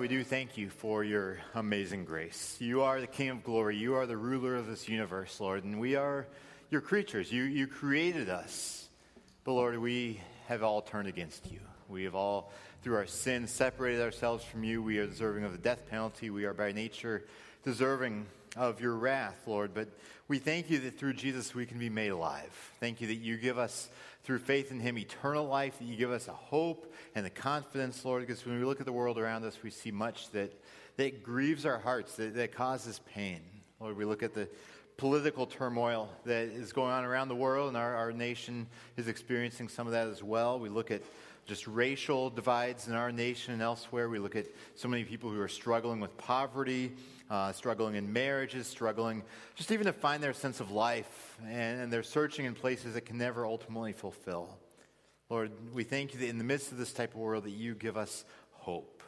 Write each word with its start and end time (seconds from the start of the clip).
We 0.00 0.08
do 0.08 0.24
thank 0.24 0.56
you 0.56 0.70
for 0.70 1.04
your 1.04 1.40
amazing 1.54 2.06
grace. 2.06 2.56
You 2.58 2.80
are 2.84 3.02
the 3.02 3.06
King 3.06 3.28
of 3.28 3.44
glory. 3.44 3.76
You 3.76 3.96
are 3.96 4.06
the 4.06 4.16
ruler 4.16 4.56
of 4.56 4.66
this 4.66 4.88
universe, 4.88 5.38
Lord, 5.38 5.62
and 5.64 5.78
we 5.78 5.94
are 5.94 6.26
your 6.70 6.80
creatures. 6.80 7.30
You, 7.30 7.42
you 7.42 7.66
created 7.66 8.30
us. 8.30 8.88
But 9.44 9.52
Lord, 9.52 9.76
we 9.76 10.18
have 10.48 10.62
all 10.62 10.80
turned 10.80 11.06
against 11.06 11.52
you. 11.52 11.60
We 11.86 12.04
have 12.04 12.14
all, 12.14 12.50
through 12.82 12.96
our 12.96 13.04
sin, 13.04 13.46
separated 13.46 14.00
ourselves 14.00 14.42
from 14.42 14.64
you. 14.64 14.82
We 14.82 14.96
are 15.00 15.06
deserving 15.06 15.44
of 15.44 15.52
the 15.52 15.58
death 15.58 15.86
penalty. 15.90 16.30
We 16.30 16.46
are 16.46 16.54
by 16.54 16.72
nature 16.72 17.26
deserving 17.62 18.24
of 18.56 18.80
your 18.80 18.94
wrath, 18.94 19.36
Lord. 19.46 19.74
But 19.74 19.88
we 20.28 20.38
thank 20.38 20.70
you 20.70 20.78
that 20.80 20.98
through 20.98 21.14
Jesus 21.14 21.54
we 21.54 21.66
can 21.66 21.78
be 21.78 21.90
made 21.90 22.08
alive. 22.08 22.50
Thank 22.80 23.00
you 23.00 23.06
that 23.08 23.16
you 23.16 23.36
give 23.36 23.58
us 23.58 23.88
through 24.24 24.38
faith 24.38 24.70
in 24.70 24.80
him 24.80 24.98
eternal 24.98 25.46
life, 25.46 25.78
that 25.78 25.84
you 25.84 25.96
give 25.96 26.10
us 26.10 26.28
a 26.28 26.32
hope 26.32 26.92
and 27.14 27.24
the 27.24 27.30
confidence, 27.30 28.04
Lord, 28.04 28.26
because 28.26 28.44
when 28.44 28.58
we 28.58 28.64
look 28.64 28.80
at 28.80 28.86
the 28.86 28.92
world 28.92 29.18
around 29.18 29.44
us, 29.44 29.56
we 29.62 29.70
see 29.70 29.90
much 29.90 30.30
that, 30.30 30.52
that 30.96 31.22
grieves 31.22 31.64
our 31.64 31.78
hearts, 31.78 32.16
that, 32.16 32.34
that 32.34 32.54
causes 32.54 33.00
pain. 33.14 33.40
Lord, 33.80 33.96
we 33.96 34.04
look 34.04 34.22
at 34.22 34.34
the 34.34 34.48
political 34.96 35.46
turmoil 35.46 36.10
that 36.24 36.44
is 36.44 36.72
going 36.72 36.92
on 36.92 37.04
around 37.04 37.28
the 37.28 37.34
world, 37.34 37.68
and 37.68 37.76
our, 37.76 37.94
our 37.94 38.12
nation 38.12 38.66
is 38.98 39.08
experiencing 39.08 39.68
some 39.68 39.86
of 39.86 39.94
that 39.94 40.08
as 40.08 40.22
well. 40.22 40.60
We 40.60 40.68
look 40.68 40.90
at 40.90 41.02
just 41.46 41.66
racial 41.66 42.30
divides 42.30 42.88
in 42.88 42.94
our 42.94 43.10
nation 43.10 43.52
and 43.52 43.62
elsewhere. 43.62 44.08
We 44.08 44.18
look 44.18 44.36
at 44.36 44.46
so 44.74 44.88
many 44.88 45.04
people 45.04 45.30
who 45.30 45.40
are 45.40 45.48
struggling 45.48 46.00
with 46.00 46.16
poverty, 46.16 46.92
uh, 47.28 47.52
struggling 47.52 47.96
in 47.96 48.12
marriages, 48.12 48.66
struggling 48.66 49.22
just 49.54 49.70
even 49.72 49.86
to 49.86 49.92
find 49.92 50.22
their 50.22 50.32
sense 50.32 50.60
of 50.60 50.70
life, 50.70 51.38
and, 51.46 51.80
and 51.80 51.92
they're 51.92 52.02
searching 52.02 52.44
in 52.44 52.54
places 52.54 52.94
that 52.94 53.02
can 53.02 53.18
never 53.18 53.46
ultimately 53.46 53.92
fulfill. 53.92 54.58
Lord, 55.28 55.52
we 55.72 55.84
thank 55.84 56.12
you 56.12 56.20
that 56.20 56.28
in 56.28 56.38
the 56.38 56.44
midst 56.44 56.72
of 56.72 56.78
this 56.78 56.92
type 56.92 57.14
of 57.14 57.20
world 57.20 57.44
that 57.44 57.50
you 57.50 57.74
give 57.74 57.96
us 57.96 58.24
hope. 58.50 59.02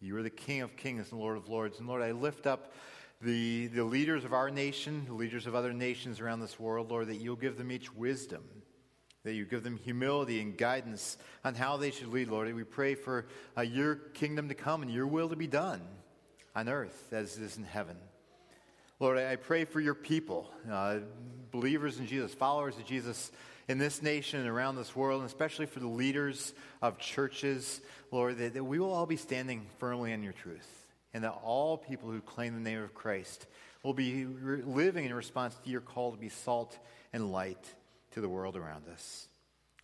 You 0.00 0.16
are 0.16 0.22
the 0.22 0.30
King 0.30 0.60
of 0.60 0.76
kings 0.76 1.10
and 1.10 1.20
Lord 1.20 1.36
of 1.36 1.48
lords. 1.48 1.78
And 1.78 1.88
Lord, 1.88 2.02
I 2.02 2.12
lift 2.12 2.46
up 2.46 2.72
the, 3.20 3.68
the 3.68 3.84
leaders 3.84 4.24
of 4.24 4.32
our 4.32 4.50
nation, 4.50 5.04
the 5.06 5.14
leaders 5.14 5.46
of 5.46 5.54
other 5.54 5.72
nations 5.72 6.20
around 6.20 6.40
this 6.40 6.60
world, 6.60 6.90
Lord, 6.90 7.08
that 7.08 7.16
you'll 7.16 7.36
give 7.36 7.56
them 7.56 7.72
each 7.72 7.92
wisdom, 7.94 8.42
that 9.24 9.32
you 9.32 9.46
give 9.46 9.62
them 9.62 9.78
humility 9.82 10.40
and 10.40 10.56
guidance 10.56 11.16
on 11.44 11.54
how 11.54 11.78
they 11.78 11.90
should 11.90 12.08
lead, 12.08 12.28
Lord. 12.28 12.52
We 12.54 12.62
pray 12.62 12.94
for 12.94 13.26
uh, 13.56 13.62
your 13.62 13.96
kingdom 13.96 14.48
to 14.48 14.54
come 14.54 14.82
and 14.82 14.90
your 14.90 15.06
will 15.06 15.30
to 15.30 15.36
be 15.36 15.46
done 15.46 15.80
on 16.54 16.68
earth 16.68 17.08
as 17.10 17.36
it 17.38 17.42
is 17.42 17.56
in 17.56 17.64
heaven. 17.64 17.96
Lord, 19.00 19.18
I 19.18 19.36
pray 19.36 19.64
for 19.64 19.80
your 19.80 19.94
people, 19.94 20.50
uh, 20.70 20.98
believers 21.50 21.98
in 21.98 22.06
Jesus, 22.06 22.34
followers 22.34 22.76
of 22.76 22.84
Jesus 22.84 23.32
in 23.66 23.78
this 23.78 24.02
nation 24.02 24.40
and 24.40 24.48
around 24.48 24.76
this 24.76 24.94
world, 24.94 25.22
and 25.22 25.28
especially 25.28 25.66
for 25.66 25.80
the 25.80 25.88
leaders 25.88 26.52
of 26.82 26.98
churches, 26.98 27.80
Lord, 28.10 28.36
that, 28.38 28.54
that 28.54 28.64
we 28.64 28.78
will 28.78 28.92
all 28.92 29.06
be 29.06 29.16
standing 29.16 29.66
firmly 29.78 30.12
in 30.12 30.22
your 30.22 30.34
truth, 30.34 30.86
and 31.14 31.24
that 31.24 31.32
all 31.42 31.78
people 31.78 32.10
who 32.10 32.20
claim 32.20 32.54
the 32.54 32.60
name 32.60 32.82
of 32.82 32.94
Christ 32.94 33.46
will 33.82 33.94
be 33.94 34.26
re- 34.26 34.62
living 34.62 35.06
in 35.06 35.14
response 35.14 35.56
to 35.64 35.70
your 35.70 35.80
call 35.80 36.12
to 36.12 36.18
be 36.18 36.28
salt 36.28 36.78
and 37.12 37.32
light 37.32 37.74
to 38.14 38.20
the 38.20 38.28
world 38.28 38.56
around 38.56 38.84
us. 38.92 39.28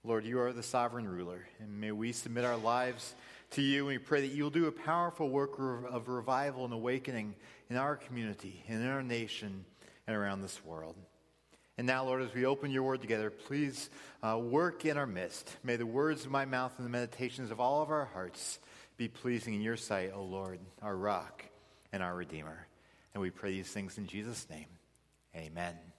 Lord, 0.02 0.24
you 0.24 0.40
are 0.40 0.52
the 0.52 0.62
sovereign 0.62 1.06
ruler, 1.06 1.46
and 1.58 1.80
may 1.80 1.92
we 1.92 2.12
submit 2.12 2.44
our 2.44 2.56
lives 2.56 3.14
to 3.50 3.62
you. 3.62 3.84
We 3.86 3.98
pray 3.98 4.22
that 4.22 4.34
you'll 4.34 4.50
do 4.50 4.66
a 4.66 4.72
powerful 4.72 5.28
work 5.28 5.58
of 5.58 6.08
revival 6.08 6.64
and 6.64 6.72
awakening 6.72 7.34
in 7.68 7.76
our 7.76 7.96
community, 7.96 8.62
in 8.66 8.86
our 8.86 9.02
nation, 9.02 9.64
and 10.06 10.16
around 10.16 10.42
this 10.42 10.64
world. 10.64 10.96
And 11.76 11.86
now, 11.86 12.04
Lord, 12.04 12.22
as 12.22 12.32
we 12.32 12.46
open 12.46 12.70
your 12.70 12.82
word 12.82 13.00
together, 13.00 13.30
please 13.30 13.90
uh, 14.22 14.38
work 14.38 14.84
in 14.84 14.96
our 14.96 15.06
midst. 15.06 15.56
May 15.64 15.76
the 15.76 15.86
words 15.86 16.24
of 16.24 16.30
my 16.30 16.44
mouth 16.44 16.72
and 16.76 16.86
the 16.86 16.90
meditations 16.90 17.50
of 17.50 17.58
all 17.58 17.82
of 17.82 17.90
our 17.90 18.04
hearts 18.04 18.58
be 18.96 19.08
pleasing 19.08 19.54
in 19.54 19.60
your 19.60 19.76
sight, 19.76 20.12
O 20.14 20.22
Lord, 20.22 20.60
our 20.82 20.96
rock 20.96 21.44
and 21.92 22.02
our 22.02 22.14
Redeemer. 22.14 22.66
And 23.14 23.20
we 23.20 23.30
pray 23.30 23.52
these 23.52 23.68
things 23.68 23.98
in 23.98 24.06
Jesus' 24.06 24.46
name. 24.50 24.66
Amen. 25.34 25.89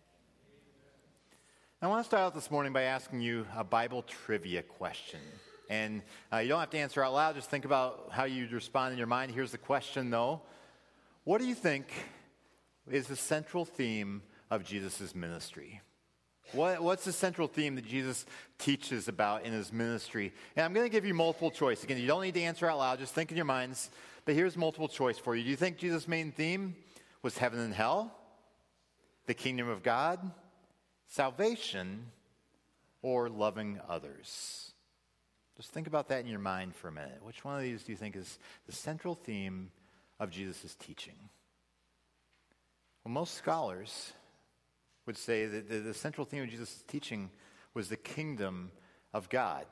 I 1.83 1.87
want 1.87 2.03
to 2.03 2.07
start 2.07 2.21
out 2.21 2.35
this 2.35 2.51
morning 2.51 2.73
by 2.73 2.83
asking 2.83 3.21
you 3.21 3.47
a 3.57 3.63
Bible 3.63 4.03
trivia 4.03 4.61
question. 4.61 5.19
And 5.67 6.03
uh, 6.31 6.37
you 6.37 6.49
don't 6.49 6.59
have 6.59 6.69
to 6.69 6.77
answer 6.77 7.03
out 7.03 7.11
loud, 7.11 7.33
just 7.33 7.49
think 7.49 7.65
about 7.65 8.09
how 8.11 8.25
you'd 8.25 8.51
respond 8.51 8.91
in 8.91 8.99
your 8.99 9.07
mind. 9.07 9.31
Here's 9.31 9.51
the 9.51 9.57
question, 9.57 10.11
though 10.11 10.43
What 11.23 11.41
do 11.41 11.47
you 11.47 11.55
think 11.55 11.91
is 12.87 13.07
the 13.07 13.15
central 13.15 13.65
theme 13.65 14.21
of 14.51 14.63
Jesus' 14.63 15.15
ministry? 15.15 15.81
What, 16.51 16.83
what's 16.83 17.03
the 17.03 17.11
central 17.11 17.47
theme 17.47 17.73
that 17.77 17.87
Jesus 17.87 18.27
teaches 18.59 19.07
about 19.07 19.43
in 19.43 19.51
his 19.51 19.73
ministry? 19.73 20.33
And 20.55 20.63
I'm 20.63 20.73
going 20.73 20.85
to 20.85 20.91
give 20.91 21.03
you 21.03 21.15
multiple 21.15 21.49
choice. 21.49 21.83
Again, 21.83 21.97
you 21.97 22.05
don't 22.05 22.21
need 22.21 22.35
to 22.35 22.43
answer 22.43 22.69
out 22.69 22.77
loud, 22.77 22.99
just 22.99 23.15
think 23.15 23.31
in 23.31 23.37
your 23.37 23.45
minds. 23.47 23.89
But 24.25 24.35
here's 24.35 24.55
multiple 24.55 24.87
choice 24.87 25.17
for 25.17 25.35
you. 25.35 25.43
Do 25.43 25.49
you 25.49 25.55
think 25.55 25.79
Jesus' 25.79 26.07
main 26.07 26.31
theme 26.31 26.75
was 27.23 27.39
heaven 27.39 27.59
and 27.59 27.73
hell, 27.73 28.15
the 29.25 29.33
kingdom 29.33 29.67
of 29.67 29.81
God, 29.81 30.19
salvation, 31.11 32.05
or 33.01 33.29
loving 33.29 33.79
others? 33.87 34.71
Just 35.57 35.71
think 35.71 35.85
about 35.87 36.07
that 36.07 36.21
in 36.21 36.27
your 36.27 36.39
mind 36.39 36.73
for 36.75 36.87
a 36.87 36.91
minute. 36.91 37.19
Which 37.21 37.43
one 37.43 37.55
of 37.55 37.61
these 37.61 37.83
do 37.83 37.91
you 37.91 37.97
think 37.97 38.15
is 38.15 38.39
the 38.65 38.71
central 38.71 39.13
theme 39.13 39.69
of 40.19 40.31
Jesus' 40.31 40.75
teaching? 40.79 41.29
Well, 43.03 43.13
most 43.13 43.35
scholars 43.35 44.13
would 45.05 45.17
say 45.17 45.45
that 45.45 45.83
the, 45.83 45.93
central 45.93 46.25
theme 46.25 46.43
of 46.43 46.49
Jesus' 46.49 46.83
teaching 46.87 47.29
was 47.73 47.89
the 47.89 47.97
kingdom 47.97 48.71
of 49.13 49.29
God. 49.29 49.65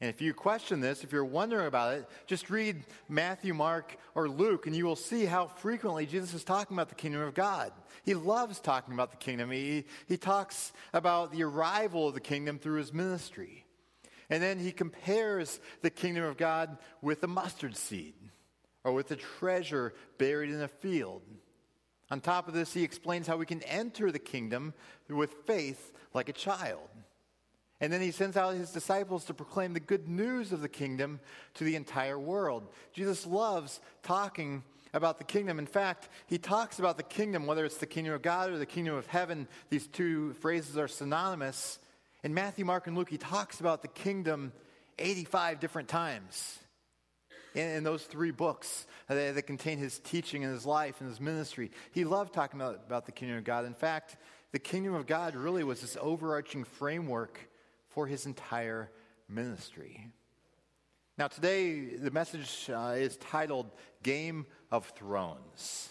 And 0.00 0.08
if 0.08 0.20
you 0.20 0.32
question 0.32 0.80
this, 0.80 1.02
if 1.02 1.10
you're 1.10 1.24
wondering 1.24 1.66
about 1.66 1.94
it, 1.94 2.08
just 2.26 2.50
read 2.50 2.84
Matthew, 3.08 3.52
Mark, 3.52 3.96
or 4.14 4.28
Luke, 4.28 4.66
and 4.66 4.76
you 4.76 4.86
will 4.86 4.94
see 4.94 5.24
how 5.24 5.46
frequently 5.46 6.06
Jesus 6.06 6.34
is 6.34 6.44
talking 6.44 6.76
about 6.76 6.88
the 6.88 6.94
kingdom 6.94 7.22
of 7.22 7.34
God. 7.34 7.72
He 8.04 8.14
loves 8.14 8.60
talking 8.60 8.94
about 8.94 9.10
the 9.10 9.16
kingdom. 9.16 9.50
He, 9.50 9.86
he 10.06 10.16
talks 10.16 10.72
about 10.92 11.32
the 11.32 11.42
arrival 11.42 12.06
of 12.06 12.14
the 12.14 12.20
kingdom 12.20 12.60
through 12.60 12.78
his 12.78 12.92
ministry. 12.92 13.64
And 14.30 14.40
then 14.40 14.60
he 14.60 14.70
compares 14.70 15.58
the 15.82 15.90
kingdom 15.90 16.24
of 16.24 16.36
God 16.36 16.78
with 17.02 17.22
a 17.24 17.28
mustard 17.28 17.76
seed 17.76 18.14
or 18.84 18.92
with 18.92 19.10
a 19.10 19.16
treasure 19.16 19.94
buried 20.16 20.50
in 20.50 20.60
a 20.60 20.68
field. 20.68 21.22
On 22.10 22.20
top 22.20 22.46
of 22.46 22.54
this, 22.54 22.72
he 22.72 22.84
explains 22.84 23.26
how 23.26 23.36
we 23.36 23.46
can 23.46 23.62
enter 23.64 24.12
the 24.12 24.18
kingdom 24.18 24.74
with 25.08 25.34
faith 25.44 25.92
like 26.14 26.28
a 26.28 26.32
child. 26.32 26.88
And 27.80 27.92
then 27.92 28.00
he 28.00 28.10
sends 28.10 28.36
out 28.36 28.54
his 28.54 28.70
disciples 28.70 29.24
to 29.26 29.34
proclaim 29.34 29.72
the 29.72 29.80
good 29.80 30.08
news 30.08 30.52
of 30.52 30.60
the 30.60 30.68
kingdom 30.68 31.20
to 31.54 31.64
the 31.64 31.76
entire 31.76 32.18
world. 32.18 32.66
Jesus 32.92 33.24
loves 33.24 33.80
talking 34.02 34.64
about 34.92 35.18
the 35.18 35.24
kingdom. 35.24 35.58
In 35.58 35.66
fact, 35.66 36.08
he 36.26 36.38
talks 36.38 36.78
about 36.78 36.96
the 36.96 37.02
kingdom, 37.02 37.46
whether 37.46 37.64
it's 37.64 37.76
the 37.76 37.86
kingdom 37.86 38.14
of 38.14 38.22
God 38.22 38.50
or 38.50 38.58
the 38.58 38.66
kingdom 38.66 38.94
of 38.94 39.06
heaven. 39.06 39.46
These 39.70 39.86
two 39.86 40.32
phrases 40.34 40.76
are 40.76 40.88
synonymous. 40.88 41.78
In 42.24 42.34
Matthew, 42.34 42.64
Mark, 42.64 42.88
and 42.88 42.96
Luke, 42.96 43.10
he 43.10 43.18
talks 43.18 43.60
about 43.60 43.82
the 43.82 43.88
kingdom 43.88 44.52
85 44.98 45.60
different 45.60 45.88
times 45.88 46.58
in, 47.54 47.68
in 47.68 47.84
those 47.84 48.02
three 48.02 48.32
books 48.32 48.86
that, 49.08 49.36
that, 49.36 49.42
contain 49.42 49.78
his 49.78 50.00
teaching 50.00 50.42
and 50.42 50.52
his 50.52 50.66
life 50.66 51.00
and 51.00 51.08
his 51.08 51.20
ministry. 51.20 51.70
He 51.92 52.04
loved 52.04 52.32
talking 52.32 52.60
about, 52.60 52.80
about 52.86 53.06
the 53.06 53.12
kingdom 53.12 53.38
of 53.38 53.44
God. 53.44 53.66
In 53.66 53.74
fact, 53.74 54.16
the 54.50 54.58
kingdom 54.58 54.94
of 54.94 55.06
God 55.06 55.36
really 55.36 55.62
was 55.62 55.80
this 55.80 55.96
overarching 56.00 56.64
framework 56.64 57.38
for 57.88 58.06
his 58.06 58.26
entire 58.26 58.90
ministry. 59.28 60.08
Now, 61.16 61.28
today, 61.28 61.96
the 61.96 62.10
message 62.10 62.70
uh, 62.72 62.94
is 62.96 63.16
titled 63.16 63.70
Game 64.02 64.46
of 64.70 64.86
Thrones. 64.90 65.88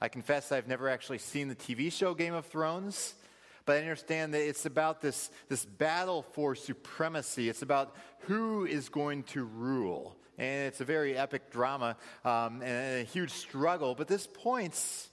I 0.00 0.08
confess 0.08 0.52
I've 0.52 0.68
never 0.68 0.88
actually 0.88 1.18
seen 1.18 1.48
the 1.48 1.56
TV 1.56 1.90
show 1.90 2.14
Game 2.14 2.34
of 2.34 2.46
Thrones 2.46 3.14
but 3.68 3.76
I 3.76 3.80
understand 3.80 4.32
that 4.32 4.48
it's 4.48 4.64
about 4.64 5.02
this, 5.02 5.30
this 5.50 5.66
battle 5.66 6.22
for 6.32 6.54
supremacy. 6.54 7.50
It's 7.50 7.60
about 7.60 7.94
who 8.20 8.64
is 8.64 8.88
going 8.88 9.24
to 9.24 9.44
rule. 9.44 10.16
And 10.38 10.68
it's 10.68 10.80
a 10.80 10.86
very 10.86 11.14
epic 11.14 11.50
drama 11.50 11.98
um, 12.24 12.62
and 12.62 13.02
a 13.02 13.04
huge 13.04 13.30
struggle. 13.30 13.94
But 13.94 14.08
this 14.08 14.26
points 14.26 15.10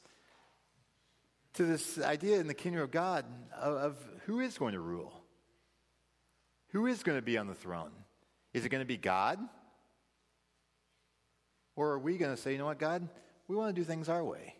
to 1.55 1.65
this 1.65 1.99
idea 1.99 2.39
in 2.39 2.47
the 2.47 2.53
kingdom 2.53 2.81
of 2.81 2.91
God 2.91 3.25
of, 3.59 3.73
of 3.73 3.97
who 4.25 4.39
is 4.39 4.57
going 4.57 4.71
to 4.71 4.79
rule. 4.79 5.24
Who 6.75 6.87
is 6.87 7.03
going 7.03 7.17
to 7.17 7.21
be 7.21 7.37
on 7.37 7.47
the 7.47 7.55
throne? 7.55 7.91
Is 8.53 8.65
it 8.65 8.69
going 8.69 8.81
to 8.81 8.85
be 8.85 8.97
God? 8.97 9.39
Or 11.77 11.91
are 11.91 11.99
we 11.99 12.17
going 12.17 12.35
to 12.35 12.41
say, 12.41 12.51
you 12.51 12.57
know 12.57 12.65
what, 12.65 12.79
God, 12.79 13.07
we 13.47 13.55
want 13.55 13.73
to 13.73 13.81
do 13.81 13.85
things 13.85 14.09
our 14.09 14.21
way? 14.21 14.55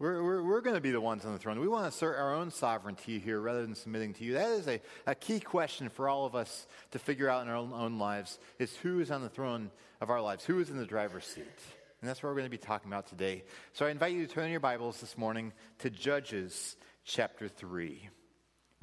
We're, 0.00 0.20
we're, 0.20 0.42
we're 0.42 0.60
going 0.62 0.74
to 0.74 0.80
be 0.80 0.90
the 0.90 1.00
ones 1.00 1.24
on 1.24 1.32
the 1.32 1.38
throne. 1.38 1.60
We 1.60 1.68
want 1.68 1.84
to 1.84 1.90
assert 1.90 2.16
our 2.16 2.34
own 2.34 2.50
sovereignty 2.50 3.20
here 3.20 3.40
rather 3.40 3.62
than 3.62 3.76
submitting 3.76 4.14
to 4.14 4.24
you. 4.24 4.32
That 4.32 4.48
is 4.48 4.66
a, 4.66 4.80
a 5.06 5.14
key 5.14 5.38
question 5.38 5.90
for 5.90 6.08
all 6.08 6.26
of 6.26 6.34
us 6.34 6.66
to 6.90 6.98
figure 6.98 7.28
out 7.28 7.44
in 7.44 7.48
our 7.48 7.54
own, 7.54 7.72
own 7.72 8.00
lives 8.00 8.40
is 8.58 8.74
who 8.78 8.98
is 8.98 9.12
on 9.12 9.22
the 9.22 9.28
throne 9.28 9.70
of 10.00 10.10
our 10.10 10.20
lives? 10.20 10.44
Who 10.44 10.58
is 10.58 10.70
in 10.70 10.76
the 10.76 10.84
driver's 10.84 11.24
seat? 11.24 11.44
And 12.00 12.10
that's 12.10 12.20
what 12.20 12.30
we're 12.30 12.34
going 12.34 12.46
to 12.46 12.50
be 12.50 12.58
talking 12.58 12.90
about 12.90 13.06
today. 13.06 13.44
So 13.74 13.86
I 13.86 13.90
invite 13.90 14.12
you 14.12 14.26
to 14.26 14.32
turn 14.32 14.50
your 14.50 14.58
Bibles 14.58 15.00
this 15.00 15.16
morning 15.16 15.52
to 15.78 15.88
Judges 15.88 16.74
chapter 17.04 17.46
3. 17.46 18.08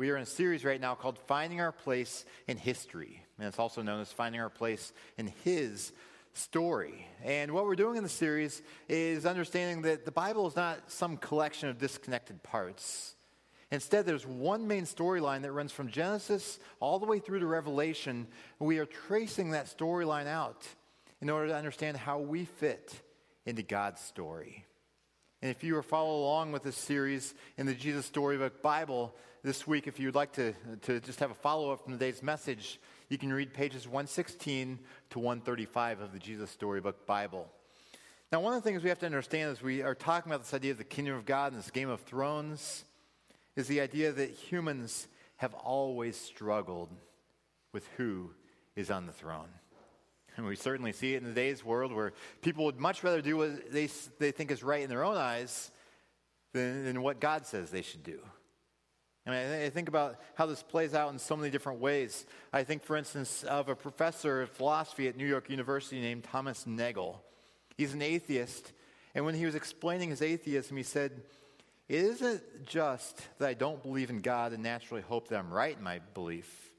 We 0.02 0.10
are 0.10 0.18
in 0.18 0.24
a 0.24 0.26
series 0.26 0.66
right 0.66 0.82
now 0.82 0.96
called 0.96 1.20
Finding 1.28 1.62
Our 1.62 1.72
Place 1.72 2.26
in 2.48 2.58
History. 2.58 3.24
And 3.38 3.48
it's 3.48 3.60
also 3.60 3.84
known 3.84 4.02
as 4.02 4.12
Finding 4.12 4.42
Our 4.42 4.50
Place 4.50 4.94
in 5.16 5.32
His 5.44 5.92
story. 6.34 7.06
And 7.24 7.52
what 7.52 7.66
we're 7.66 7.76
doing 7.76 7.98
in 7.98 8.04
the 8.04 8.10
series 8.10 8.64
is 8.90 9.28
understanding 9.28 9.84
that 9.84 10.04
the 10.04 10.12
Bible 10.12 10.48
is 10.48 10.56
not 10.56 10.90
some 10.90 11.18
collection 11.18 11.70
of 11.70 11.78
disconnected 11.78 12.42
parts. 12.42 13.14
Instead, 13.70 14.08
there's 14.08 14.26
one 14.26 14.68
main 14.68 14.86
storyline 14.86 15.44
that 15.44 15.52
runs 15.52 15.72
from 15.72 15.88
Genesis 15.88 16.58
all 16.80 16.98
the 16.98 17.06
way 17.06 17.20
through 17.20 17.42
to 17.42 17.46
Revelation. 17.46 18.26
We 18.58 18.80
are 18.80 18.88
tracing 18.88 19.52
that 19.52 19.68
storyline 19.68 20.26
out 20.26 20.68
in 21.22 21.30
order 21.30 21.50
to 21.50 21.56
understand 21.56 21.96
how 21.96 22.18
we 22.18 22.46
fit 22.46 22.92
into 23.46 23.62
God's 23.62 24.02
story. 24.02 24.66
And 25.42 25.50
if 25.50 25.64
you 25.64 25.76
are 25.76 25.82
follow 25.82 26.20
along 26.20 26.52
with 26.52 26.62
this 26.62 26.76
series 26.76 27.34
in 27.58 27.66
the 27.66 27.74
Jesus 27.74 28.06
Storybook 28.06 28.62
Bible 28.62 29.16
this 29.44 29.66
week, 29.66 29.88
if 29.88 30.00
you'd 30.00 30.14
like 30.14 30.34
to, 30.34 30.54
to 30.84 31.00
just 31.00 31.20
have 31.20 31.32
a 31.32 31.36
follow 31.36 31.72
up 31.72 31.84
from 31.84 31.94
today's 31.94 32.22
message, 32.22 32.80
you 33.10 33.18
can 33.18 33.34
read 33.34 33.52
pages 33.52 33.88
116 33.88 34.78
to 35.10 35.20
135 35.20 36.00
of 36.00 36.14
the 36.14 36.20
Jesus 36.20 36.52
Storybook 36.52 37.08
Bible. 37.08 37.50
Now, 38.32 38.40
one 38.40 38.54
of 38.54 38.62
the 38.62 38.70
things 38.70 38.84
we 38.84 38.90
have 38.90 39.00
to 39.00 39.08
understand 39.08 39.52
as 39.52 39.64
we 39.64 39.82
are 39.82 39.96
talking 39.96 40.32
about 40.32 40.44
this 40.44 40.54
idea 40.54 40.74
of 40.74 40.78
the 40.78 40.84
kingdom 40.84 41.16
of 41.16 41.26
God 41.26 41.54
and 41.54 41.60
this 41.60 41.72
Game 41.72 41.90
of 41.90 42.02
Thrones 42.02 42.86
is 43.56 43.68
the 43.68 43.82
idea 43.82 44.12
that 44.12 44.30
humans 44.30 45.08
have 45.38 45.56
always 45.56 46.16
struggled 46.16 46.90
with 47.74 47.88
who 47.98 48.30
is 48.76 48.92
on 48.92 49.08
the 49.08 49.12
throne. 49.12 49.50
And 50.38 50.46
we 50.46 50.56
certainly 50.56 50.94
see 50.94 51.14
it 51.14 51.22
in 51.22 51.28
today's 51.28 51.64
world 51.64 51.92
where 51.92 52.14
people 52.42 52.66
would 52.66 52.80
much 52.80 53.04
rather 53.04 53.22
do 53.22 53.38
what 53.38 53.72
they, 53.72 53.90
they 54.18 54.32
think 54.32 54.52
is 54.52 54.64
right 54.64 54.82
in 54.82 54.90
their 54.90 55.04
own 55.04 55.18
eyes 55.18 55.72
than, 56.54 56.86
than 56.86 57.02
what 57.02 57.20
God 57.20 57.46
says 57.46 57.70
they 57.70 57.82
should 57.82 58.04
do. 58.04 58.20
I 59.26 59.30
mean, 59.30 59.62
I 59.62 59.70
think 59.70 59.88
about 59.88 60.20
how 60.34 60.48
this 60.48 60.64
plays 60.64 60.96
out 60.96 61.12
in 61.14 61.20
so 61.20 61.36
many 61.36 61.52
different 61.52 61.80
ways. 61.80 62.26
I 62.52 62.64
think, 62.64 62.84
for 62.84 62.98
instance, 62.98 63.44
of 63.44 63.70
a 63.70 63.76
professor 63.76 64.42
of 64.42 64.50
philosophy 64.50 65.08
at 65.08 65.16
New 65.16 65.28
York 65.28 65.50
University 65.50 66.02
named 66.02 66.24
Thomas 66.24 66.66
Nagel. 66.66 67.22
He's 67.78 67.94
an 67.94 68.02
atheist, 68.02 68.74
and 69.14 69.24
when 69.24 69.36
he 69.36 69.46
was 69.46 69.54
explaining 69.54 70.10
his 70.10 70.24
atheism, 70.24 70.76
he 70.76 70.84
said, 70.84 71.12
It 71.88 72.04
isn't 72.04 72.66
just 72.66 73.22
that 73.38 73.48
I 73.48 73.54
don't 73.54 73.84
believe 73.84 74.10
in 74.10 74.22
God 74.22 74.54
and 74.54 74.64
naturally 74.64 75.04
hope 75.04 75.28
that 75.28 75.38
I'm 75.38 75.54
right 75.54 75.78
in 75.78 75.84
my 75.84 76.00
belief, 76.16 76.72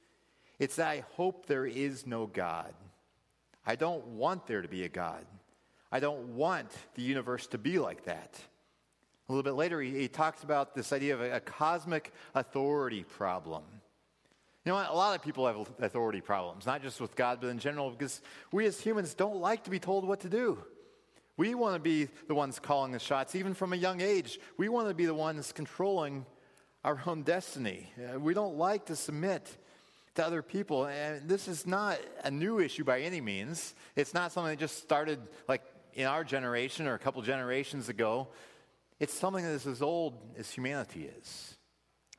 it's 0.59 0.77
that 0.77 0.89
I 0.89 1.05
hope 1.13 1.47
there 1.47 1.67
is 1.67 2.07
no 2.07 2.27
God. 2.27 2.75
I 3.67 3.77
don't 3.77 4.05
want 4.09 4.47
there 4.47 4.63
to 4.63 4.69
be 4.69 4.85
a 4.85 4.89
God. 4.89 5.25
I 5.91 6.01
don't 6.01 6.37
want 6.37 6.71
the 6.95 7.03
universe 7.03 7.47
to 7.49 7.59
be 7.59 7.79
like 7.79 8.05
that. 8.05 8.41
A 9.29 9.33
little 9.33 9.43
bit 9.43 9.55
later, 9.55 9.81
he, 9.81 9.91
he 9.91 10.09
talks 10.09 10.43
about 10.43 10.75
this 10.75 10.93
idea 10.93 11.15
of 11.15 11.21
a, 11.21 11.37
a 11.37 11.41
cosmic 11.41 12.13
authority 12.35 13.05
problem. 13.05 13.63
You 14.65 14.73
know? 14.73 14.79
A 14.79 14.95
lot 14.95 15.15
of 15.15 15.23
people 15.23 15.47
have 15.47 15.69
authority 15.81 16.21
problems, 16.21 16.67
not 16.67 16.83
just 16.83 17.01
with 17.01 17.15
God, 17.15 17.39
but 17.41 17.49
in 17.49 17.59
general, 17.59 17.91
because 17.91 18.21
we 18.53 18.67
as 18.67 18.81
humans 18.81 19.15
don't 19.15 19.37
like 19.37 19.65
to 19.65 19.71
be 19.71 19.79
told 19.79 20.07
what 20.07 20.21
to 20.21 20.29
do. 20.29 20.59
We 21.37 21.55
want 21.55 21.75
to 21.75 21.81
be 21.81 22.09
the 22.29 22.35
ones 22.35 22.59
calling 22.59 22.93
the 22.93 22.99
shots, 22.99 23.35
even 23.35 23.55
from 23.55 23.73
a 23.73 23.77
young 23.77 24.01
age. 24.01 24.39
We 24.59 24.69
want 24.69 24.89
to 24.89 24.95
be 24.95 25.07
the 25.07 25.15
ones 25.15 25.53
controlling 25.53 26.27
our 26.85 27.01
own 27.07 27.23
destiny. 27.23 27.91
Uh, 27.99 28.19
we 28.19 28.35
don't 28.35 28.57
like 28.57 28.87
to 28.87 28.97
submit 28.97 29.57
to 30.15 30.27
other 30.27 30.43
people. 30.43 30.87
And 30.87 31.29
this 31.29 31.49
is 31.49 31.67
not 31.67 31.99
a 32.25 32.31
new 32.31 32.59
issue 32.59 32.85
by 32.85 33.01
any 33.01 33.21
means. 33.21 33.75
It's 33.97 34.15
not 34.15 34.33
something 34.33 34.51
that 34.51 34.59
just 34.59 34.79
started 34.79 35.21
like 35.49 35.63
in 35.95 36.07
our 36.07 36.25
generation 36.25 36.87
or 36.87 36.95
a 36.95 36.99
couple 36.99 37.23
generations 37.23 37.89
ago. 37.89 38.29
It's 39.01 39.15
something 39.15 39.45
that 39.45 39.53
is 39.53 39.67
as 39.67 39.83
old 39.83 40.15
as 40.39 40.51
humanity 40.51 41.11
is. 41.19 41.57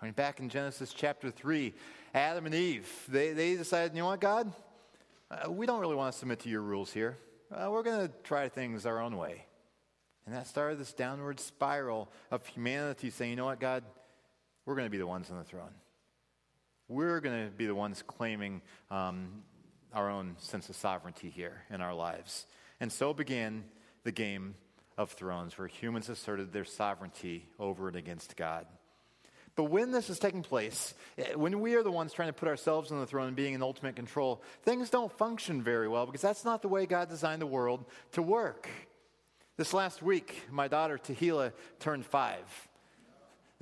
I 0.01 0.05
mean, 0.05 0.13
back 0.13 0.39
in 0.39 0.49
Genesis 0.49 0.93
chapter 0.93 1.31
3, 1.31 1.73
Adam 2.13 2.45
and 2.45 2.53
Eve, 2.53 2.91
they, 3.07 3.31
they 3.31 3.55
decided, 3.55 3.95
you 3.95 4.01
know 4.01 4.07
what, 4.07 4.19
God? 4.19 4.51
Uh, 5.31 5.49
we 5.49 5.65
don't 5.65 5.79
really 5.79 5.95
want 5.95 6.11
to 6.11 6.19
submit 6.19 6.39
to 6.41 6.49
your 6.49 6.61
rules 6.61 6.91
here. 6.91 7.17
Uh, 7.51 7.69
we're 7.71 7.83
going 7.83 8.07
to 8.07 8.13
try 8.23 8.49
things 8.49 8.85
our 8.85 8.99
own 8.99 9.15
way. 9.15 9.45
And 10.25 10.35
that 10.35 10.47
started 10.47 10.79
this 10.79 10.93
downward 10.93 11.39
spiral 11.39 12.09
of 12.31 12.45
humanity 12.47 13.09
saying, 13.09 13.31
you 13.31 13.35
know 13.37 13.45
what, 13.45 13.59
God? 13.59 13.83
We're 14.65 14.75
going 14.75 14.87
to 14.87 14.91
be 14.91 14.97
the 14.97 15.07
ones 15.07 15.29
on 15.29 15.37
the 15.37 15.43
throne 15.43 15.71
we're 16.93 17.19
going 17.19 17.45
to 17.45 17.51
be 17.51 17.65
the 17.65 17.75
ones 17.75 18.03
claiming 18.05 18.61
um, 18.91 19.43
our 19.93 20.09
own 20.09 20.35
sense 20.39 20.69
of 20.69 20.75
sovereignty 20.75 21.29
here 21.29 21.63
in 21.69 21.81
our 21.81 21.93
lives. 21.93 22.45
And 22.79 22.91
so 22.91 23.13
began 23.13 23.63
the 24.03 24.11
game 24.11 24.55
of 24.97 25.11
thrones, 25.11 25.57
where 25.57 25.67
humans 25.67 26.09
asserted 26.09 26.53
their 26.53 26.65
sovereignty 26.65 27.47
over 27.59 27.87
and 27.87 27.97
against 27.97 28.35
God. 28.35 28.65
But 29.55 29.65
when 29.65 29.91
this 29.91 30.09
is 30.09 30.19
taking 30.19 30.41
place, 30.41 30.93
eh, 31.17 31.35
when 31.35 31.59
we 31.59 31.75
are 31.75 31.83
the 31.83 31.91
ones 31.91 32.11
trying 32.11 32.29
to 32.29 32.33
put 32.33 32.47
ourselves 32.47 32.91
on 32.91 32.99
the 32.99 33.05
throne 33.05 33.27
and 33.27 33.35
being 33.35 33.53
in 33.53 33.61
ultimate 33.61 33.95
control, 33.95 34.41
things 34.63 34.89
don't 34.89 35.11
function 35.17 35.61
very 35.61 35.87
well 35.87 36.05
because 36.05 36.21
that's 36.21 36.45
not 36.45 36.61
the 36.61 36.67
way 36.67 36.85
God 36.85 37.09
designed 37.09 37.41
the 37.41 37.47
world 37.47 37.85
to 38.13 38.21
work. 38.21 38.67
This 39.57 39.73
last 39.73 40.01
week, 40.01 40.43
my 40.49 40.67
daughter 40.67 40.97
Tahila 40.97 41.53
turned 41.79 42.05
five. 42.05 42.43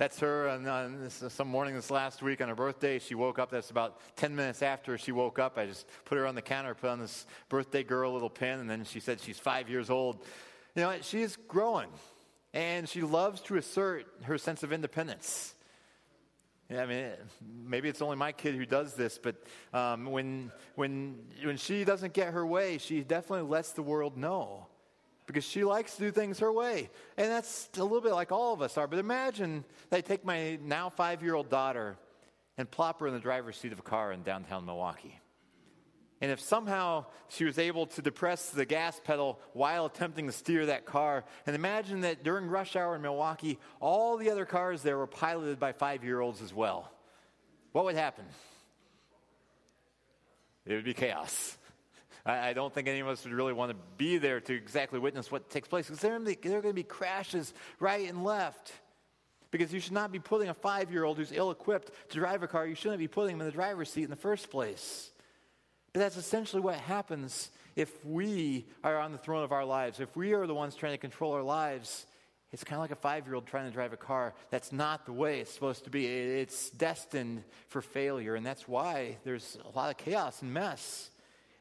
That's 0.02 0.18
her. 0.18 0.48
And 0.48 0.66
on 0.66 1.00
this, 1.00 1.22
some 1.28 1.46
morning 1.46 1.76
this 1.76 1.88
last 1.88 2.22
week 2.22 2.40
on 2.40 2.48
her 2.48 2.56
birthday, 2.56 2.98
she 2.98 3.14
woke 3.14 3.38
up. 3.38 3.52
That's 3.52 3.70
about 3.70 4.00
10 4.16 4.34
minutes 4.34 4.60
after 4.60 4.98
she 4.98 5.12
woke 5.12 5.38
up. 5.38 5.56
I 5.56 5.66
just 5.66 5.86
put 6.06 6.18
her 6.18 6.26
on 6.26 6.34
the 6.34 6.42
counter, 6.42 6.74
put 6.74 6.90
on 6.90 6.98
this 6.98 7.24
birthday 7.48 7.84
girl 7.84 8.12
little 8.12 8.28
pin, 8.28 8.58
and 8.58 8.68
then 8.68 8.84
she 8.84 8.98
said 8.98 9.20
she's 9.20 9.38
five 9.38 9.70
years 9.70 9.90
old. 9.90 10.18
You 10.74 10.82
know, 10.82 10.96
she 11.02 11.22
is 11.22 11.38
growing, 11.46 11.88
and 12.52 12.88
she 12.88 13.02
loves 13.02 13.42
to 13.42 13.54
assert 13.54 14.06
her 14.24 14.38
sense 14.38 14.64
of 14.64 14.72
independence. 14.72 15.54
I 16.68 16.84
mean, 16.84 17.06
maybe 17.64 17.88
it's 17.88 18.02
only 18.02 18.16
my 18.16 18.32
kid 18.32 18.56
who 18.56 18.66
does 18.66 18.94
this, 18.94 19.20
but 19.22 19.36
um, 19.72 20.06
when, 20.06 20.50
when, 20.74 21.20
when 21.44 21.58
she 21.58 21.84
doesn't 21.84 22.12
get 22.12 22.32
her 22.32 22.44
way, 22.44 22.78
she 22.78 23.02
definitely 23.02 23.48
lets 23.48 23.70
the 23.70 23.82
world 23.82 24.16
know 24.16 24.66
because 25.26 25.44
she 25.44 25.64
likes 25.64 25.96
to 25.96 26.02
do 26.02 26.10
things 26.10 26.40
her 26.40 26.52
way. 26.52 26.90
And 27.16 27.30
that's 27.30 27.68
a 27.76 27.82
little 27.82 28.00
bit 28.00 28.12
like 28.12 28.32
all 28.32 28.52
of 28.52 28.62
us 28.62 28.76
are. 28.76 28.86
But 28.86 28.98
imagine 28.98 29.64
they 29.90 30.02
take 30.02 30.24
my 30.24 30.58
now 30.62 30.90
five 30.90 31.22
year 31.22 31.34
old 31.34 31.48
daughter 31.48 31.96
and 32.58 32.70
plop 32.70 33.00
her 33.00 33.06
in 33.06 33.14
the 33.14 33.20
driver's 33.20 33.56
seat 33.56 33.72
of 33.72 33.78
a 33.78 33.82
car 33.82 34.12
in 34.12 34.22
downtown 34.22 34.66
Milwaukee. 34.66 35.18
And 36.20 36.30
if 36.30 36.40
somehow 36.40 37.06
she 37.28 37.44
was 37.44 37.58
able 37.58 37.86
to 37.86 38.02
depress 38.02 38.50
the 38.50 38.64
gas 38.64 39.00
pedal 39.02 39.40
while 39.54 39.86
attempting 39.86 40.26
to 40.26 40.32
steer 40.32 40.66
that 40.66 40.86
car, 40.86 41.24
and 41.46 41.56
imagine 41.56 42.02
that 42.02 42.22
during 42.22 42.46
rush 42.46 42.76
hour 42.76 42.94
in 42.94 43.02
Milwaukee, 43.02 43.58
all 43.80 44.16
the 44.16 44.30
other 44.30 44.44
cars 44.44 44.82
there 44.82 44.96
were 44.96 45.08
piloted 45.08 45.58
by 45.58 45.72
five 45.72 46.04
year 46.04 46.20
olds 46.20 46.40
as 46.40 46.54
well, 46.54 46.92
what 47.72 47.84
would 47.84 47.96
happen? 47.96 48.24
It 50.64 50.74
would 50.74 50.84
be 50.84 50.94
chaos. 50.94 51.58
I, 52.24 52.50
I, 52.50 52.52
don't 52.52 52.72
think 52.72 52.88
any 52.88 53.00
of 53.00 53.08
us 53.08 53.24
would 53.24 53.32
really 53.32 53.52
want 53.52 53.70
to 53.70 53.76
be 53.96 54.18
there 54.18 54.40
to 54.40 54.54
exactly 54.54 54.98
witness 54.98 55.30
what 55.30 55.50
takes 55.50 55.68
place 55.68 55.86
because 55.86 56.00
there, 56.00 56.18
there 56.18 56.58
are 56.58 56.62
going 56.62 56.62
to 56.62 56.72
be 56.72 56.82
crashes 56.82 57.52
right 57.80 58.08
and 58.08 58.24
left. 58.24 58.72
Because 59.50 59.70
you 59.70 59.80
should 59.80 59.92
not 59.92 60.10
be 60.10 60.18
putting 60.18 60.48
a 60.48 60.54
five 60.54 60.90
year 60.90 61.04
old 61.04 61.18
who's 61.18 61.30
ill 61.30 61.50
equipped 61.50 61.90
to 62.10 62.18
drive 62.18 62.42
a 62.42 62.48
car, 62.48 62.66
you 62.66 62.74
shouldn't 62.74 63.00
be 63.00 63.08
putting 63.08 63.34
him 63.34 63.40
in 63.42 63.46
the 63.46 63.52
driver's 63.52 63.90
seat 63.90 64.04
in 64.04 64.10
the 64.10 64.16
first 64.16 64.50
place. 64.50 65.10
But 65.92 66.00
that's 66.00 66.16
essentially 66.16 66.62
what 66.62 66.76
happens 66.76 67.50
if 67.76 68.04
we 68.04 68.66
are 68.82 68.98
on 68.98 69.12
the 69.12 69.18
throne 69.18 69.44
of 69.44 69.52
our 69.52 69.64
lives. 69.64 70.00
If 70.00 70.16
we 70.16 70.32
are 70.32 70.46
the 70.46 70.54
ones 70.54 70.74
trying 70.74 70.94
to 70.94 70.98
control 70.98 71.34
our 71.34 71.42
lives, 71.42 72.06
it's 72.50 72.64
kind 72.64 72.76
of 72.76 72.80
like 72.80 72.92
a 72.92 72.96
five 72.96 73.26
year 73.26 73.34
old 73.34 73.46
trying 73.46 73.66
to 73.66 73.72
drive 73.72 73.92
a 73.92 73.98
car. 73.98 74.32
That's 74.50 74.72
not 74.72 75.04
the 75.04 75.12
way 75.12 75.40
it's 75.40 75.52
supposed 75.52 75.84
to 75.84 75.90
be. 75.90 76.06
It's 76.06 76.70
destined 76.70 77.44
for 77.68 77.82
failure. 77.82 78.34
And 78.34 78.46
that's 78.46 78.66
why 78.66 79.18
there's 79.24 79.58
a 79.70 79.76
lot 79.76 79.90
of 79.90 79.98
chaos 79.98 80.40
and 80.40 80.54
mess 80.54 81.10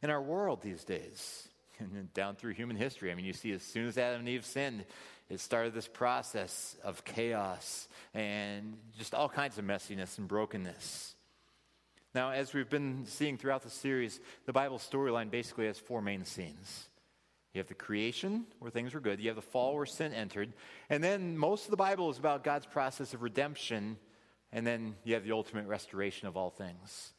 in 0.02 0.10
our 0.10 0.22
world 0.22 0.62
these 0.62 0.84
days. 0.84 1.48
And 1.80 2.14
down 2.14 2.36
through 2.36 2.54
human 2.54 2.76
history, 2.76 3.12
I 3.12 3.16
mean, 3.16 3.26
you 3.26 3.34
see, 3.34 3.54
as 3.54 3.64
soon 3.64 3.88
as 3.88 3.98
Adam 3.98 4.20
and 4.20 4.30
Eve 4.30 4.46
sinned, 4.46 4.86
it 5.32 5.40
started 5.40 5.74
this 5.74 5.88
process 5.88 6.76
of 6.84 7.04
chaos 7.04 7.88
and 8.14 8.78
just 9.00 9.16
all 9.16 9.28
kinds 9.28 9.58
of 9.58 9.66
messiness 9.66 10.20
and 10.20 10.28
brokenness. 10.28 11.16
Now, 12.14 12.32
as 12.32 12.54
we've 12.54 12.70
been 12.70 13.06
seeing 13.08 13.38
throughout 13.38 13.64
the 13.64 13.72
series, 13.72 14.20
the 14.46 14.54
Bible 14.54 14.78
storyline 14.78 15.32
basically 15.32 15.66
has 15.66 15.80
four 15.80 16.04
main 16.04 16.24
scenes. 16.26 16.90
You 17.54 17.60
have 17.60 17.68
the 17.68 17.74
creation, 17.74 18.46
where 18.60 18.72
things 18.72 18.94
were 18.94 19.00
good. 19.00 19.20
You 19.20 19.30
have 19.30 19.36
the 19.36 19.42
fall, 19.42 19.76
where 19.76 19.86
sin 19.86 20.14
entered. 20.14 20.54
And 20.90 21.04
then 21.04 21.38
most 21.38 21.66
of 21.66 21.72
the 21.72 21.78
Bible 21.78 22.10
is 22.10 22.18
about 22.18 22.44
God's 22.44 22.66
process 22.66 23.14
of 23.14 23.24
redemption. 23.24 23.98
And 24.52 24.68
then 24.68 24.96
you 25.04 25.14
have 25.16 25.24
the 25.24 25.32
ultimate 25.32 25.68
restoration 25.68 26.28
of 26.28 26.38
all 26.38 26.50
things. 26.50 27.14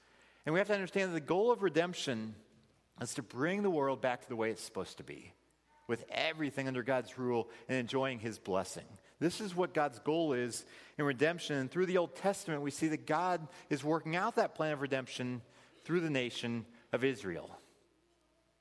And 0.46 0.52
we 0.52 0.60
have 0.60 0.68
to 0.68 0.74
understand 0.74 1.10
that 1.10 1.14
the 1.14 1.20
goal 1.20 1.50
of 1.50 1.62
redemption 1.62 2.34
is 3.02 3.14
to 3.14 3.22
bring 3.22 3.62
the 3.62 3.70
world 3.70 4.00
back 4.00 4.22
to 4.22 4.28
the 4.28 4.36
way 4.36 4.50
it's 4.50 4.62
supposed 4.62 4.98
to 4.98 5.04
be, 5.04 5.32
with 5.88 6.04
everything 6.10 6.68
under 6.68 6.82
God's 6.82 7.18
rule 7.18 7.48
and 7.68 7.78
enjoying 7.78 8.18
His 8.18 8.38
blessing. 8.38 8.84
This 9.20 9.40
is 9.40 9.54
what 9.54 9.74
God's 9.74 10.00
goal 10.00 10.32
is 10.32 10.64
in 10.98 11.04
redemption. 11.04 11.56
And 11.56 11.70
through 11.70 11.86
the 11.86 11.98
Old 11.98 12.16
Testament, 12.16 12.62
we 12.62 12.72
see 12.72 12.88
that 12.88 13.06
God 13.06 13.46
is 13.70 13.84
working 13.84 14.16
out 14.16 14.34
that 14.34 14.54
plan 14.54 14.72
of 14.72 14.80
redemption 14.80 15.42
through 15.84 16.00
the 16.00 16.10
nation 16.10 16.66
of 16.92 17.04
Israel. 17.04 17.56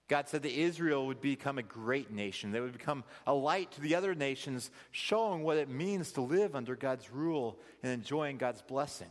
God 0.07 0.27
said 0.27 0.43
that 0.43 0.51
Israel 0.51 1.07
would 1.07 1.21
become 1.21 1.57
a 1.57 1.63
great 1.63 2.11
nation. 2.11 2.51
They 2.51 2.59
would 2.59 2.73
become 2.73 3.05
a 3.25 3.33
light 3.33 3.71
to 3.71 3.81
the 3.81 3.95
other 3.95 4.13
nations, 4.13 4.69
showing 4.91 5.41
what 5.41 5.57
it 5.57 5.69
means 5.69 6.11
to 6.11 6.21
live 6.21 6.53
under 6.53 6.75
God's 6.75 7.09
rule 7.11 7.57
and 7.81 7.93
enjoying 7.93 8.37
God's 8.37 8.61
blessing. 8.61 9.09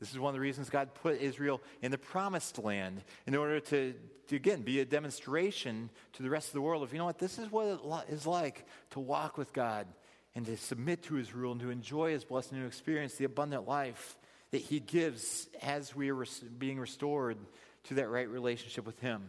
This 0.00 0.12
is 0.12 0.18
one 0.18 0.30
of 0.30 0.34
the 0.34 0.40
reasons 0.40 0.70
God 0.70 0.94
put 0.94 1.20
Israel 1.20 1.60
in 1.82 1.90
the 1.90 1.98
promised 1.98 2.58
land 2.58 3.02
in 3.26 3.36
order 3.36 3.60
to, 3.60 3.94
to, 4.28 4.36
again, 4.36 4.62
be 4.62 4.80
a 4.80 4.84
demonstration 4.86 5.90
to 6.14 6.22
the 6.22 6.30
rest 6.30 6.48
of 6.48 6.54
the 6.54 6.62
world 6.62 6.82
of, 6.82 6.92
you 6.92 6.98
know 6.98 7.04
what, 7.04 7.18
this 7.18 7.38
is 7.38 7.52
what 7.52 7.66
it 7.66 8.12
is 8.12 8.26
like 8.26 8.66
to 8.90 9.00
walk 9.00 9.36
with 9.36 9.52
God 9.52 9.86
and 10.34 10.46
to 10.46 10.56
submit 10.56 11.02
to 11.04 11.14
his 11.16 11.34
rule 11.34 11.52
and 11.52 11.60
to 11.60 11.70
enjoy 11.70 12.12
his 12.12 12.24
blessing 12.24 12.56
and 12.56 12.64
to 12.64 12.66
experience 12.66 13.16
the 13.16 13.24
abundant 13.24 13.68
life 13.68 14.16
that 14.52 14.62
he 14.62 14.80
gives 14.80 15.48
as 15.62 15.94
we 15.94 16.10
are 16.10 16.24
being 16.58 16.80
restored 16.80 17.36
to 17.84 17.94
that 17.94 18.08
right 18.08 18.28
relationship 18.28 18.86
with 18.86 18.98
him. 19.00 19.28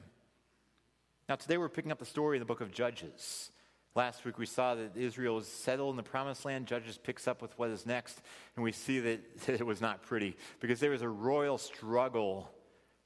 Now, 1.28 1.36
today 1.36 1.58
we're 1.58 1.70
picking 1.70 1.92
up 1.92 2.00
the 2.00 2.06
story 2.06 2.38
in 2.38 2.40
the 2.40 2.46
book 2.46 2.62
of 2.62 2.72
Judges. 2.72 3.52
Last 3.94 4.24
week 4.24 4.38
we 4.38 4.46
saw 4.46 4.76
that 4.76 4.96
Israel 4.96 5.36
was 5.36 5.48
settled 5.48 5.92
in 5.92 5.98
the 5.98 6.04
promised 6.04 6.46
land. 6.46 6.66
Judges 6.66 6.98
picks 6.98 7.28
up 7.28 7.42
with 7.42 7.58
what 7.60 7.70
is 7.72 7.86
next, 7.86 8.22
and 8.56 8.64
we 8.64 8.72
see 8.72 9.00
that 9.00 9.22
it 9.48 9.66
was 9.66 9.82
not 9.82 10.02
pretty 10.02 10.38
because 10.62 10.80
there 10.80 10.92
was 10.92 11.02
a 11.02 11.10
royal 11.10 11.58
struggle 11.58 12.50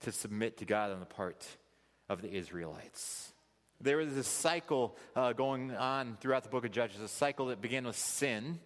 to 0.02 0.12
submit 0.12 0.58
to 0.58 0.66
God 0.66 0.92
on 0.92 1.00
the 1.00 1.06
part 1.08 1.46
of 2.08 2.22
the 2.22 2.32
Israelites. 2.32 3.34
There 3.82 3.98
was 3.98 4.14
this 4.14 4.28
cycle 4.28 4.96
uh, 5.16 5.34
going 5.34 5.76
on 5.76 6.18
throughout 6.22 6.44
the 6.44 6.50
book 6.50 6.66
of 6.66 6.72
Judges, 6.72 7.02
a 7.02 7.08
cycle 7.08 7.48
that 7.48 7.62
began 7.62 7.86
with 7.86 7.98
sin, 7.98 8.60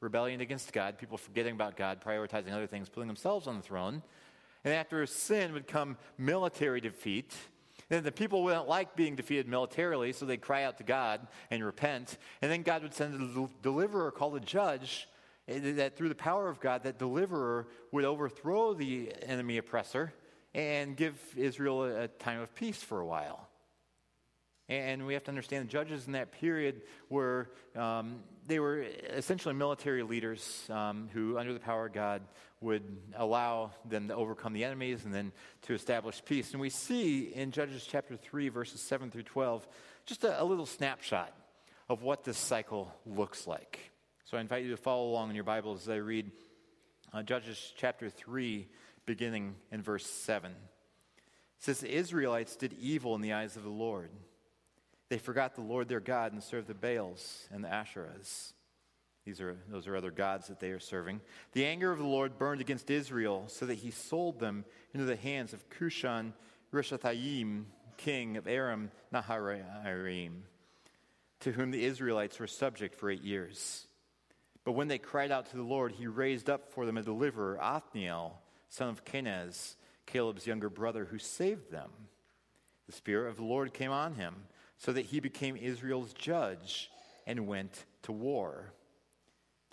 rebellion 0.00 0.40
against 0.40 0.72
God, 0.72 0.96
people 0.96 1.18
forgetting 1.18 1.54
about 1.54 1.76
God, 1.76 2.00
prioritizing 2.00 2.52
other 2.52 2.68
things, 2.68 2.88
putting 2.88 3.08
themselves 3.08 3.48
on 3.48 3.56
the 3.56 3.62
throne. 3.62 4.02
And 4.64 4.72
after 4.72 5.04
sin 5.06 5.52
would 5.52 5.66
come 5.66 5.96
military 6.16 6.80
defeat 6.80 7.34
then 7.88 8.02
the 8.02 8.12
people 8.12 8.42
wouldn't 8.44 8.68
like 8.68 8.96
being 8.96 9.16
defeated 9.16 9.48
militarily, 9.48 10.12
so 10.12 10.26
they'd 10.26 10.40
cry 10.40 10.64
out 10.64 10.78
to 10.78 10.84
God 10.84 11.26
and 11.50 11.64
repent. 11.64 12.18
And 12.42 12.50
then 12.50 12.62
God 12.62 12.82
would 12.82 12.94
send 12.94 13.14
a 13.14 13.48
deliverer 13.62 14.10
called 14.10 14.36
a 14.36 14.40
judge 14.40 15.08
eh, 15.48 15.72
that 15.74 15.96
through 15.96 16.08
the 16.08 16.14
power 16.14 16.48
of 16.48 16.60
God, 16.60 16.84
that 16.84 16.98
deliverer 16.98 17.68
would 17.92 18.04
overthrow 18.04 18.74
the 18.74 19.12
enemy 19.22 19.58
oppressor 19.58 20.12
and 20.54 20.96
give 20.96 21.18
Israel 21.36 21.84
a, 21.84 22.08
time 22.08 22.40
of 22.40 22.54
peace 22.54 22.82
for 22.82 23.00
a 23.00 23.06
while. 23.06 23.48
And 24.68 25.04
we 25.06 25.12
have 25.14 25.24
to 25.24 25.30
understand 25.30 25.68
the 25.68 25.72
judges 25.72 26.06
in 26.06 26.12
that 26.12 26.32
period 26.32 26.82
were 27.10 27.50
um, 27.76 28.20
they 28.46 28.58
were 28.58 28.84
essentially 29.10 29.54
military 29.54 30.02
leaders 30.02 30.66
um, 30.70 31.08
who, 31.12 31.38
under 31.38 31.52
the 31.52 31.60
power 31.60 31.86
of 31.86 31.92
God, 31.92 32.22
would 32.64 32.96
allow 33.14 33.70
them 33.84 34.08
to 34.08 34.14
overcome 34.14 34.54
the 34.54 34.64
enemies 34.64 35.04
and 35.04 35.14
then 35.14 35.32
to 35.62 35.74
establish 35.74 36.22
peace. 36.24 36.52
And 36.52 36.60
we 36.60 36.70
see 36.70 37.26
in 37.26 37.52
Judges 37.52 37.86
chapter 37.88 38.16
3, 38.16 38.48
verses 38.48 38.80
7 38.80 39.10
through 39.10 39.22
12, 39.24 39.68
just 40.06 40.24
a, 40.24 40.42
a 40.42 40.44
little 40.44 40.66
snapshot 40.66 41.32
of 41.88 42.02
what 42.02 42.24
this 42.24 42.38
cycle 42.38 42.92
looks 43.06 43.46
like. 43.46 43.78
So 44.24 44.38
I 44.38 44.40
invite 44.40 44.64
you 44.64 44.70
to 44.70 44.76
follow 44.78 45.10
along 45.10 45.28
in 45.28 45.34
your 45.34 45.44
Bibles 45.44 45.82
as 45.82 45.88
I 45.90 45.96
read 45.96 46.30
uh, 47.12 47.22
Judges 47.22 47.72
chapter 47.76 48.08
3, 48.08 48.66
beginning 49.04 49.54
in 49.70 49.82
verse 49.82 50.06
7. 50.06 50.50
It 50.50 50.56
says, 51.58 51.80
The 51.80 51.94
Israelites 51.94 52.56
did 52.56 52.72
evil 52.80 53.14
in 53.14 53.20
the 53.20 53.34
eyes 53.34 53.56
of 53.56 53.62
the 53.62 53.68
Lord. 53.68 54.10
They 55.10 55.18
forgot 55.18 55.54
the 55.54 55.60
Lord 55.60 55.88
their 55.88 56.00
God 56.00 56.32
and 56.32 56.42
served 56.42 56.66
the 56.66 56.74
Baals 56.74 57.46
and 57.52 57.62
the 57.62 57.68
Asherahs. 57.68 58.54
These 59.24 59.40
are, 59.40 59.56
those 59.70 59.86
are 59.86 59.96
other 59.96 60.10
gods 60.10 60.48
that 60.48 60.60
they 60.60 60.70
are 60.70 60.80
serving. 60.80 61.20
The 61.52 61.64
anger 61.64 61.90
of 61.90 61.98
the 61.98 62.04
Lord 62.04 62.38
burned 62.38 62.60
against 62.60 62.90
Israel 62.90 63.44
so 63.48 63.64
that 63.66 63.76
he 63.76 63.90
sold 63.90 64.38
them 64.38 64.64
into 64.92 65.06
the 65.06 65.16
hands 65.16 65.54
of 65.54 65.68
Cushan 65.70 66.34
Rishathaim, 66.72 67.64
king 67.96 68.36
of 68.36 68.46
Aram 68.46 68.90
Naharaim, 69.12 70.42
to 71.40 71.52
whom 71.52 71.70
the 71.70 71.84
Israelites 71.84 72.38
were 72.38 72.46
subject 72.46 72.96
for 72.96 73.10
eight 73.10 73.22
years. 73.22 73.86
But 74.64 74.72
when 74.72 74.88
they 74.88 74.98
cried 74.98 75.30
out 75.30 75.50
to 75.50 75.56
the 75.56 75.62
Lord, 75.62 75.92
he 75.92 76.06
raised 76.06 76.50
up 76.50 76.72
for 76.72 76.84
them 76.84 76.98
a 76.98 77.02
deliverer, 77.02 77.58
Othniel, 77.62 78.40
son 78.68 78.88
of 78.88 79.04
Kenaz, 79.04 79.76
Caleb's 80.06 80.46
younger 80.46 80.68
brother, 80.68 81.06
who 81.06 81.18
saved 81.18 81.70
them. 81.70 81.90
The 82.86 82.92
Spirit 82.92 83.30
of 83.30 83.36
the 83.36 83.44
Lord 83.44 83.72
came 83.72 83.90
on 83.90 84.14
him, 84.14 84.34
so 84.76 84.92
that 84.92 85.06
he 85.06 85.20
became 85.20 85.56
Israel's 85.56 86.12
judge 86.12 86.90
and 87.26 87.46
went 87.46 87.84
to 88.02 88.12
war. 88.12 88.72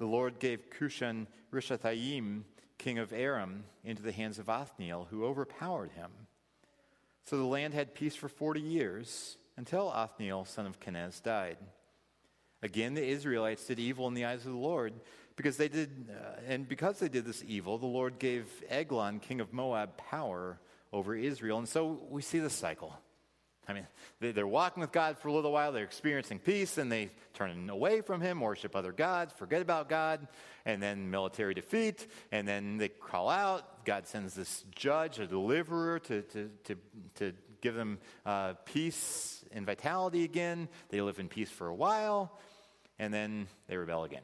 The 0.02 0.08
Lord 0.08 0.40
gave 0.40 0.72
Cushan 0.72 1.28
Rishathaim, 1.54 2.42
king 2.80 2.98
of 2.98 3.14
Aram, 3.14 3.66
into 3.84 4.02
the 4.02 4.12
hands 4.12 4.40
of 4.40 4.50
Othniel, 4.50 5.06
who 5.12 5.24
overpowered 5.24 5.92
him. 5.92 6.10
So 7.26 7.38
the 7.38 7.44
land 7.44 7.76
had 7.76 7.94
peace 7.94 8.16
for 8.16 8.28
40 8.28 8.62
years 8.62 9.38
until 9.58 9.92
Othniel, 9.92 10.46
son 10.46 10.66
of 10.66 10.80
Kenaz, 10.80 11.22
died. 11.22 11.60
Again, 12.64 12.96
the 12.96 13.06
Israelites 13.06 13.68
did 13.68 13.78
evil 13.78 14.08
in 14.08 14.16
the 14.16 14.26
eyes 14.26 14.44
of 14.44 14.54
the 14.54 14.58
Lord 14.58 14.94
because 15.36 15.58
they 15.58 15.68
did, 15.68 16.10
uh, 16.10 16.42
and 16.48 16.68
because 16.68 16.98
they 16.98 17.08
did 17.08 17.26
this 17.26 17.44
evil, 17.48 17.78
the 17.78 17.86
Lord 17.86 18.18
gave 18.18 18.48
Eglon, 18.70 19.20
king 19.20 19.40
of 19.40 19.54
Moab, 19.54 19.98
power 19.98 20.58
over 20.92 21.16
Israel. 21.16 21.60
And 21.60 21.70
so 21.70 22.02
we 22.10 22.24
see 22.24 22.40
this 22.40 22.54
cycle. 22.54 22.96
I 23.68 23.74
mean, 23.74 23.88
they're 24.20 24.48
walking 24.48 24.82
with 24.82 24.92
God 24.92 25.18
for 25.18 25.28
a 25.28 25.34
little 25.34 25.52
while, 25.52 25.72
they're 25.72 25.84
experiencing 25.84 26.40
peace, 26.40 26.78
and 26.78 26.92
they 26.92 27.12
turn 27.34 27.70
away 27.70 28.02
from 28.02 28.20
Him, 28.20 28.42
worship 28.42 28.76
other 28.76 28.92
gods, 28.92 29.34
forget 29.34 29.62
about 29.62 29.88
God, 29.88 30.28
and 30.66 30.82
then 30.82 31.12
military 31.12 31.54
defeat, 31.54 32.08
and 32.32 32.48
then 32.48 32.78
they 32.78 32.90
call 32.90 33.30
out. 33.30 33.86
God 33.86 34.08
sends 34.08 34.34
this 34.34 34.64
judge, 34.76 35.20
a 35.20 35.28
deliverer, 35.28 36.00
to, 36.00 36.22
to, 36.24 36.50
to, 36.66 36.76
to 37.16 37.34
give 37.62 37.76
them 37.76 38.00
uh, 38.26 38.54
peace 38.66 39.46
and 39.52 39.66
vitality 39.66 40.24
again. 40.24 40.68
They 40.90 41.02
live 41.02 41.20
in 41.20 41.30
peace 41.30 41.50
for 41.50 41.68
a 41.68 41.76
while, 41.76 42.40
and 43.00 43.14
then 43.14 43.48
they 43.68 43.78
rebel 43.78 44.04
again. 44.04 44.24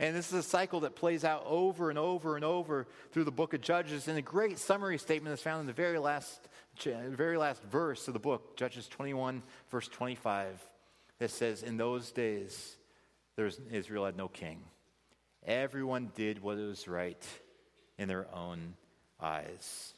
And 0.00 0.14
this 0.14 0.28
is 0.28 0.34
a 0.34 0.42
cycle 0.44 0.80
that 0.80 0.94
plays 0.94 1.24
out 1.24 1.42
over 1.44 1.90
and 1.90 1.98
over 1.98 2.36
and 2.36 2.44
over 2.44 2.86
through 3.10 3.24
the 3.24 3.32
book 3.32 3.52
of 3.52 3.60
Judges. 3.60 4.06
And 4.06 4.16
a 4.16 4.22
great 4.22 4.58
summary 4.58 4.96
statement 4.96 5.34
is 5.34 5.42
found 5.42 5.60
in 5.60 5.66
the 5.66 5.72
very 5.72 5.98
last, 5.98 6.47
very 6.84 7.36
last 7.36 7.62
verse 7.64 8.08
of 8.08 8.14
the 8.14 8.20
book, 8.20 8.56
Judges 8.56 8.88
21, 8.88 9.42
verse 9.70 9.88
25, 9.88 10.62
that 11.18 11.30
says, 11.30 11.62
In 11.62 11.76
those 11.76 12.10
days, 12.10 12.76
there's, 13.36 13.60
Israel 13.70 14.04
had 14.04 14.16
no 14.16 14.28
king. 14.28 14.60
Everyone 15.46 16.10
did 16.14 16.42
what 16.42 16.56
was 16.56 16.88
right 16.88 17.22
in 17.98 18.08
their 18.08 18.26
own 18.34 18.74
eyes. 19.20 19.94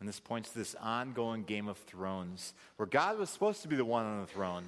And 0.00 0.08
this 0.08 0.20
points 0.20 0.50
to 0.50 0.58
this 0.58 0.74
ongoing 0.80 1.44
game 1.44 1.68
of 1.68 1.78
thrones 1.78 2.54
where 2.76 2.86
God 2.86 3.18
was 3.18 3.30
supposed 3.30 3.62
to 3.62 3.68
be 3.68 3.76
the 3.76 3.84
one 3.84 4.04
on 4.04 4.20
the 4.20 4.26
throne, 4.26 4.64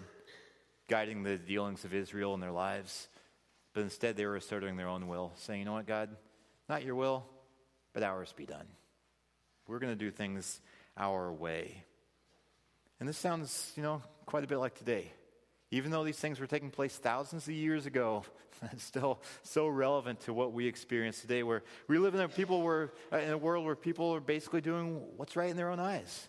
guiding 0.89 1.23
the 1.23 1.37
dealings 1.37 1.85
of 1.85 1.93
Israel 1.93 2.35
in 2.35 2.41
their 2.41 2.53
lives. 2.53 3.09
But 3.73 3.83
instead, 3.83 4.17
they 4.17 4.27
were 4.27 4.37
asserting 4.37 4.77
their 4.77 4.89
own 4.89 5.09
will, 5.09 5.33
saying, 5.35 5.59
You 5.59 5.65
know 5.65 5.73
what, 5.73 5.87
God? 5.87 6.11
Not 6.69 6.85
your 6.85 6.95
will, 6.95 7.25
but 7.93 8.03
ours 8.03 8.33
be 8.37 8.47
done. 8.47 8.67
We're 9.67 9.79
going 9.79 9.93
to 9.93 9.97
do 9.99 10.11
things 10.11 10.61
our 10.97 11.33
way. 11.33 11.85
And 13.01 13.09
this 13.09 13.19
sounds, 13.19 13.73
you 13.77 13.83
know, 13.83 14.03
quite 14.27 14.45
a 14.45 14.47
bit 14.47 14.59
like 14.59 14.75
today. 14.75 15.13
Even 15.71 15.91
though 15.91 16.05
these 16.05 16.19
things 16.19 16.39
were 16.39 16.47
taking 16.47 16.71
place 16.71 16.97
thousands 16.97 17.49
of 17.49 17.55
years 17.55 17.87
ago, 17.87 18.25
it's 18.73 18.85
still 18.85 19.21
so 19.43 19.67
relevant 19.67 20.21
to 20.21 20.33
what 20.33 20.53
we 20.53 20.67
experience 20.67 21.21
today, 21.21 21.43
where 21.43 21.63
we 21.89 21.99
live 21.99 22.15
in 22.15 22.21
a, 22.21 22.29
people 22.29 22.63
where, 22.63 22.93
uh, 23.13 23.19
in 23.19 23.31
a 23.31 23.39
world 23.39 23.65
where 23.65 23.75
people 23.75 24.15
are 24.15 24.21
basically 24.21 24.61
doing 24.61 25.03
what's 25.17 25.37
right 25.37 25.51
in 25.51 25.57
their 25.57 25.71
own 25.71 25.81
eyes. 25.81 26.29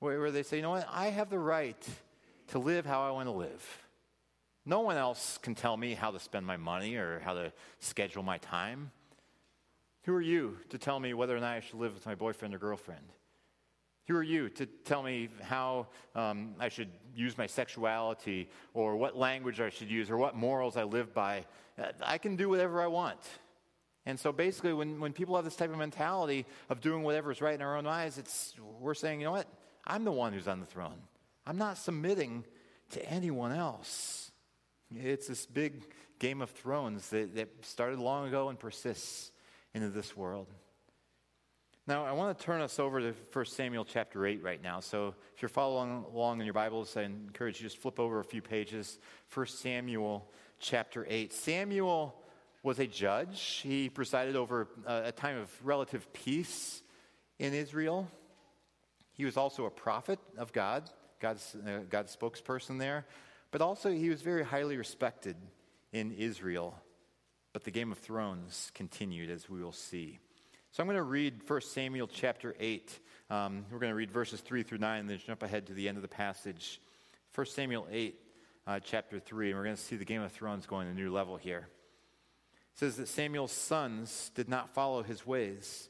Where, 0.00 0.20
where 0.20 0.30
they 0.30 0.42
say, 0.42 0.56
you 0.56 0.62
know 0.62 0.70
what, 0.70 0.86
I 0.90 1.06
have 1.06 1.30
the 1.30 1.38
right 1.38 1.82
to 2.48 2.58
live 2.58 2.86
how 2.86 3.02
I 3.02 3.10
want 3.10 3.26
to 3.26 3.32
live. 3.32 3.84
No 4.64 4.80
one 4.80 4.96
else 4.96 5.38
can 5.38 5.54
tell 5.54 5.76
me 5.76 5.94
how 5.94 6.10
to 6.10 6.20
spend 6.20 6.44
my 6.44 6.58
money 6.58 6.96
or 6.96 7.20
how 7.20 7.32
to 7.32 7.52
schedule 7.80 8.22
my 8.22 8.38
time. 8.38 8.90
Who 10.04 10.12
are 10.14 10.20
you 10.20 10.58
to 10.68 10.78
tell 10.78 11.00
me 11.00 11.14
whether 11.14 11.36
or 11.36 11.40
not 11.40 11.56
I 11.56 11.60
should 11.60 11.78
live 11.78 11.94
with 11.94 12.04
my 12.06 12.14
boyfriend 12.14 12.54
or 12.54 12.58
girlfriend? 12.58 13.04
Who 14.08 14.16
are 14.16 14.22
you 14.22 14.48
to 14.50 14.66
tell 14.66 15.02
me 15.02 15.28
how 15.42 15.88
um, 16.14 16.54
I 16.58 16.70
should 16.70 16.88
use 17.14 17.36
my 17.36 17.46
sexuality 17.46 18.48
or 18.72 18.96
what 18.96 19.16
language 19.16 19.60
I 19.60 19.68
should 19.68 19.90
use 19.90 20.10
or 20.10 20.16
what 20.16 20.34
morals 20.34 20.78
I 20.78 20.84
live 20.84 21.12
by? 21.12 21.44
I 22.02 22.16
can 22.16 22.34
do 22.34 22.48
whatever 22.48 22.80
I 22.80 22.86
want. 22.86 23.20
And 24.06 24.18
so 24.18 24.32
basically, 24.32 24.72
when, 24.72 24.98
when 24.98 25.12
people 25.12 25.36
have 25.36 25.44
this 25.44 25.56
type 25.56 25.70
of 25.70 25.76
mentality 25.76 26.46
of 26.70 26.80
doing 26.80 27.02
whatever 27.02 27.30
is 27.30 27.42
right 27.42 27.54
in 27.54 27.60
our 27.60 27.76
own 27.76 27.86
eyes, 27.86 28.16
it's, 28.16 28.54
we're 28.80 28.94
saying, 28.94 29.20
you 29.20 29.26
know 29.26 29.32
what? 29.32 29.46
I'm 29.86 30.04
the 30.04 30.12
one 30.12 30.32
who's 30.32 30.48
on 30.48 30.60
the 30.60 30.66
throne. 30.66 31.02
I'm 31.46 31.58
not 31.58 31.76
submitting 31.76 32.44
to 32.92 33.10
anyone 33.10 33.52
else. 33.52 34.30
It's 34.90 35.28
this 35.28 35.44
big 35.44 35.82
Game 36.18 36.40
of 36.40 36.48
Thrones 36.50 37.10
that, 37.10 37.34
that 37.34 37.50
started 37.60 37.98
long 37.98 38.26
ago 38.26 38.48
and 38.48 38.58
persists 38.58 39.32
into 39.74 39.90
this 39.90 40.16
world. 40.16 40.46
Now, 41.88 42.04
I 42.04 42.12
want 42.12 42.36
to 42.36 42.44
turn 42.44 42.60
us 42.60 42.78
over 42.78 43.00
to 43.00 43.14
1 43.32 43.44
Samuel 43.46 43.82
chapter 43.82 44.26
8 44.26 44.42
right 44.42 44.62
now. 44.62 44.80
So, 44.80 45.14
if 45.34 45.40
you're 45.40 45.48
following 45.48 46.04
along 46.12 46.38
in 46.38 46.44
your 46.44 46.52
Bibles, 46.52 46.94
I 46.98 47.04
encourage 47.04 47.54
you 47.54 47.66
to 47.66 47.70
just 47.70 47.80
flip 47.80 47.98
over 47.98 48.20
a 48.20 48.24
few 48.24 48.42
pages. 48.42 48.98
1 49.32 49.46
Samuel 49.46 50.30
chapter 50.60 51.06
8. 51.08 51.32
Samuel 51.32 52.14
was 52.62 52.78
a 52.78 52.86
judge, 52.86 53.62
he 53.62 53.88
presided 53.88 54.36
over 54.36 54.68
a, 54.84 55.12
time 55.12 55.38
of 55.38 55.50
relative 55.64 56.12
peace 56.12 56.82
in 57.38 57.54
Israel. 57.54 58.06
He 59.14 59.24
was 59.24 59.38
also 59.38 59.64
a 59.64 59.70
prophet 59.70 60.18
of 60.36 60.52
God, 60.52 60.90
God's, 61.20 61.56
uh, 61.66 61.84
God's 61.88 62.14
spokesperson 62.14 62.78
there. 62.78 63.06
But 63.50 63.62
also, 63.62 63.90
he 63.90 64.10
was 64.10 64.20
very 64.20 64.44
highly 64.44 64.76
respected 64.76 65.36
in 65.94 66.12
Israel. 66.12 66.78
But 67.54 67.64
the 67.64 67.70
Game 67.70 67.92
of 67.92 67.98
Thrones 67.98 68.70
continued, 68.74 69.30
as 69.30 69.48
we 69.48 69.62
will 69.62 69.72
see. 69.72 70.18
So 70.72 70.82
I'm 70.82 70.86
going 70.86 70.96
to 70.96 71.02
read 71.02 71.40
1 71.48 71.60
Samuel 71.62 72.06
chapter 72.06 72.54
8. 72.60 73.00
Um, 73.30 73.64
we're 73.70 73.78
going 73.78 73.90
to 73.90 73.96
read 73.96 74.10
verses 74.10 74.40
3 74.40 74.62
through 74.62 74.78
9 74.78 75.00
and 75.00 75.08
then 75.10 75.18
jump 75.26 75.42
ahead 75.42 75.66
to 75.66 75.72
the 75.72 75.88
end 75.88 75.96
of 75.96 76.02
the 76.02 76.08
passage. 76.08 76.80
1 77.34 77.46
Samuel 77.46 77.88
8, 77.90 78.20
uh, 78.66 78.80
chapter 78.80 79.18
3, 79.18 79.48
and 79.48 79.58
we're 79.58 79.64
going 79.64 79.76
to 79.76 79.82
see 79.82 79.96
the 79.96 80.04
Game 80.04 80.20
of 80.22 80.30
Thrones 80.30 80.66
going 80.66 80.86
to 80.86 80.92
a 80.92 80.94
new 80.94 81.10
level 81.10 81.36
here. 81.36 81.68
It 82.74 82.78
says 82.78 82.96
that 82.96 83.08
Samuel's 83.08 83.50
sons 83.50 84.30
did 84.34 84.48
not 84.48 84.74
follow 84.74 85.02
his 85.02 85.26
ways. 85.26 85.88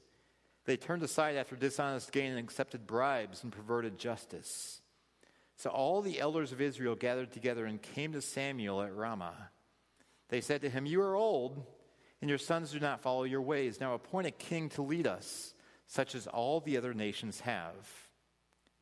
They 0.65 0.77
turned 0.77 1.03
aside 1.03 1.37
after 1.37 1.57
dishonest 1.57 2.13
gain 2.13 2.31
and 2.31 2.39
accepted 2.39 2.87
bribes 2.87 3.43
and 3.43 3.53
perverted 3.53 3.99
justice. 3.99 4.81
So 5.57 5.71
all 5.71 6.03
the 6.03 6.21
elders 6.21 6.53
of 6.53 6.61
Israel 6.61 6.95
gathered 6.95 7.33
together 7.33 7.67
and 7.67 7.83
came 7.83 8.13
to 8.13 8.23
Samuel 8.23 8.81
at 8.83 8.95
Ramah. 8.95 9.51
They 10.29 10.41
said 10.41 10.61
to 10.63 10.71
him, 10.71 10.87
You 10.87 11.03
are 11.03 11.17
old 11.17 11.67
and 12.21 12.29
your 12.29 12.39
sons 12.39 12.73
do 12.73 12.81
not 12.81 13.01
follow 13.01 13.25
your 13.25 13.43
ways. 13.43 13.81
Now 13.81 13.95
appoint 13.95 14.27
a 14.27 14.33
king 14.33 14.69
to 14.71 14.83
lead 14.83 15.07
us, 15.07 15.55
such 15.87 16.15
as 16.15 16.27
all 16.27 16.61
the 16.61 16.77
other 16.77 16.95
nations 16.95 17.41
have. 17.41 17.89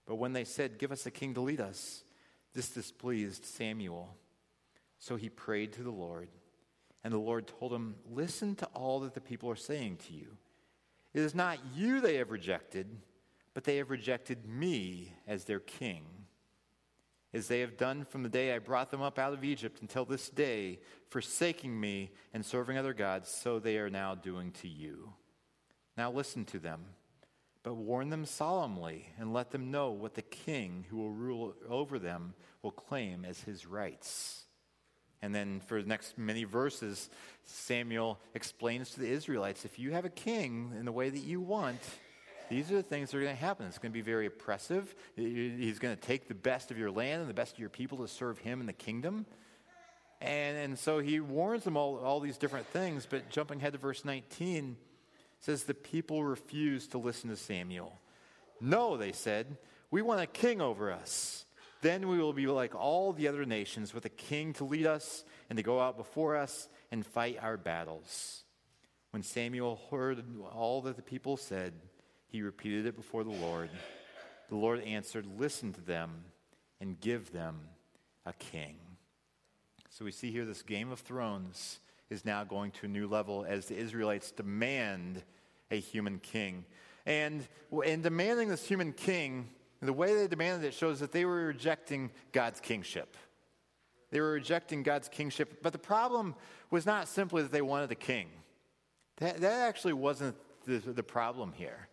But 0.06 0.16
when 0.16 0.32
they 0.32 0.44
said, 0.44 0.78
Give 0.78 0.92
us 0.92 1.06
a 1.06 1.10
king 1.10 1.34
to 1.34 1.40
lead 1.40 1.60
us, 1.60 2.04
this 2.54 2.70
displeased 2.70 3.44
Samuel. 3.44 4.16
So 4.98 5.16
he 5.16 5.28
prayed 5.28 5.72
to 5.74 5.82
the 5.82 5.90
Lord. 5.90 6.28
And 7.04 7.12
the 7.12 7.18
Lord 7.18 7.46
told 7.46 7.72
him, 7.72 7.96
Listen 8.10 8.54
to 8.56 8.66
all 8.66 9.00
that 9.00 9.14
the 9.14 9.20
people 9.20 9.50
are 9.50 9.56
saying 9.56 9.98
to 10.08 10.14
you. 10.14 10.36
It 11.12 11.20
is 11.20 11.34
not 11.34 11.58
you 11.74 12.00
they 12.00 12.16
have 12.16 12.30
rejected, 12.30 12.88
but 13.54 13.64
they 13.64 13.76
have 13.76 13.90
rejected 13.90 14.46
me 14.46 15.12
as 15.26 15.44
their 15.44 15.60
king 15.60 16.25
as 17.36 17.48
they 17.48 17.60
have 17.60 17.76
done 17.76 18.04
from 18.04 18.22
the 18.22 18.28
day 18.30 18.54
I 18.54 18.58
brought 18.58 18.90
them 18.90 19.02
up 19.02 19.18
out 19.18 19.34
of 19.34 19.44
Egypt 19.44 19.82
until 19.82 20.06
this 20.06 20.30
day, 20.30 20.80
forsaking 21.10 21.78
me 21.78 22.10
and 22.32 22.44
serving 22.44 22.78
other 22.78 22.94
gods, 22.94 23.28
so 23.28 23.58
they 23.58 23.76
are 23.76 23.90
now 23.90 24.14
doing 24.14 24.52
to 24.62 24.68
you. 24.68 25.12
Now 25.98 26.10
listen 26.10 26.46
to 26.46 26.58
them, 26.58 26.80
but 27.62 27.74
warn 27.74 28.08
them 28.08 28.24
solemnly 28.24 29.10
and 29.18 29.34
let 29.34 29.50
them 29.50 29.70
know 29.70 29.90
what 29.90 30.14
the 30.14 30.22
king 30.22 30.86
who 30.88 30.96
will 30.96 31.12
rule 31.12 31.54
over 31.68 31.98
them 31.98 32.32
will 32.62 32.70
claim 32.70 33.24
as 33.26 33.40
his 33.42 33.66
rights. 33.66 34.44
And 35.20 35.34
then 35.34 35.60
for 35.66 35.82
the 35.82 35.88
next 35.88 36.16
many 36.16 36.44
verses, 36.44 37.10
Samuel 37.44 38.18
explains 38.34 38.90
to 38.90 39.00
the 39.00 39.10
Israelites 39.10 39.66
if 39.66 39.78
you 39.78 39.92
have 39.92 40.06
a 40.06 40.10
king 40.10 40.72
in 40.78 40.86
the 40.86 40.92
way 40.92 41.10
that 41.10 41.22
you 41.22 41.40
want, 41.40 41.80
these 42.48 42.70
are 42.70 42.76
the 42.76 42.82
things 42.82 43.10
that 43.10 43.18
are 43.18 43.22
going 43.22 43.34
to 43.34 43.40
happen. 43.40 43.66
It's 43.66 43.78
going 43.78 43.92
to 43.92 43.94
be 43.94 44.02
very 44.02 44.26
oppressive. 44.26 44.94
He's 45.14 45.78
going 45.78 45.94
to 45.96 46.00
take 46.00 46.28
the 46.28 46.34
best 46.34 46.70
of 46.70 46.78
your 46.78 46.90
land 46.90 47.20
and 47.20 47.30
the 47.30 47.34
best 47.34 47.54
of 47.54 47.58
your 47.58 47.68
people 47.68 47.98
to 47.98 48.08
serve 48.08 48.38
him 48.38 48.60
in 48.60 48.66
the 48.66 48.72
kingdom. 48.72 49.26
And, 50.20 50.56
and 50.56 50.78
so 50.78 50.98
he 50.98 51.20
warns 51.20 51.64
them 51.64 51.76
all, 51.76 51.98
all 51.98 52.20
these 52.20 52.38
different 52.38 52.66
things. 52.68 53.06
But 53.08 53.28
jumping 53.30 53.58
ahead 53.58 53.72
to 53.72 53.78
verse 53.78 54.04
19, 54.04 54.76
says, 55.40 55.64
The 55.64 55.74
people 55.74 56.24
refused 56.24 56.92
to 56.92 56.98
listen 56.98 57.30
to 57.30 57.36
Samuel. 57.36 58.00
No, 58.60 58.96
they 58.96 59.12
said, 59.12 59.58
we 59.90 60.02
want 60.02 60.20
a 60.20 60.26
king 60.26 60.60
over 60.60 60.90
us. 60.90 61.44
Then 61.82 62.08
we 62.08 62.18
will 62.18 62.32
be 62.32 62.46
like 62.46 62.74
all 62.74 63.12
the 63.12 63.28
other 63.28 63.44
nations, 63.44 63.94
with 63.94 64.04
a 64.04 64.10
king 64.10 64.54
to 64.54 64.64
lead 64.64 64.86
us 64.86 65.24
and 65.48 65.56
to 65.56 65.62
go 65.62 65.80
out 65.80 65.96
before 65.96 66.36
us 66.36 66.68
and 66.90 67.06
fight 67.06 67.38
our 67.40 67.56
battles. 67.56 68.42
When 69.10 69.22
Samuel 69.22 69.80
heard 69.90 70.24
all 70.52 70.82
that 70.82 70.96
the 70.96 71.02
people 71.02 71.36
said, 71.36 71.74
he 72.28 72.42
repeated 72.42 72.86
it 72.86 72.96
before 72.96 73.24
the 73.24 73.30
Lord. 73.30 73.70
The 74.48 74.56
Lord 74.56 74.82
answered, 74.82 75.26
Listen 75.38 75.72
to 75.72 75.80
them 75.80 76.24
and 76.80 77.00
give 77.00 77.32
them 77.32 77.60
a 78.24 78.32
king. 78.32 78.76
So 79.90 80.04
we 80.04 80.12
see 80.12 80.30
here 80.30 80.44
this 80.44 80.62
Game 80.62 80.92
of 80.92 81.00
Thrones 81.00 81.78
is 82.10 82.24
now 82.24 82.44
going 82.44 82.70
to 82.72 82.86
a 82.86 82.88
new 82.88 83.08
level 83.08 83.44
as 83.48 83.66
the 83.66 83.76
Israelites 83.76 84.30
demand 84.30 85.22
a 85.70 85.80
human 85.80 86.18
king. 86.18 86.64
And 87.04 87.46
in 87.84 88.02
demanding 88.02 88.48
this 88.48 88.66
human 88.66 88.92
king, 88.92 89.48
the 89.80 89.92
way 89.92 90.14
they 90.14 90.26
demanded 90.26 90.66
it 90.66 90.74
shows 90.74 91.00
that 91.00 91.12
they 91.12 91.24
were 91.24 91.46
rejecting 91.46 92.10
God's 92.32 92.60
kingship. 92.60 93.16
They 94.10 94.20
were 94.20 94.32
rejecting 94.32 94.82
God's 94.82 95.08
kingship. 95.08 95.62
But 95.62 95.72
the 95.72 95.78
problem 95.78 96.34
was 96.70 96.86
not 96.86 97.08
simply 97.08 97.42
that 97.42 97.52
they 97.52 97.62
wanted 97.62 97.90
a 97.90 97.96
king, 97.96 98.28
that, 99.16 99.40
that 99.40 99.68
actually 99.68 99.92
wasn't 99.92 100.36
the, 100.66 100.78
the 100.78 101.02
problem 101.02 101.52
here. 101.52 101.88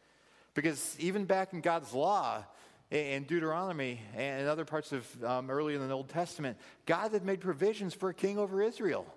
Because 0.53 0.95
even 0.99 1.25
back 1.25 1.53
in 1.53 1.61
God's 1.61 1.93
law, 1.93 2.43
in 2.91 3.23
Deuteronomy 3.23 3.99
and 4.15 4.47
other 4.47 4.65
parts 4.65 4.91
of 4.91 5.23
um, 5.23 5.49
early 5.49 5.73
in 5.73 5.87
the 5.87 5.93
Old 5.93 6.09
Testament, 6.09 6.57
God 6.85 7.11
had 7.11 7.25
made 7.25 7.41
provisions 7.41 7.93
for 7.93 8.09
a 8.09 8.13
king 8.13 8.37
over 8.37 8.61
Israel. 8.61 9.07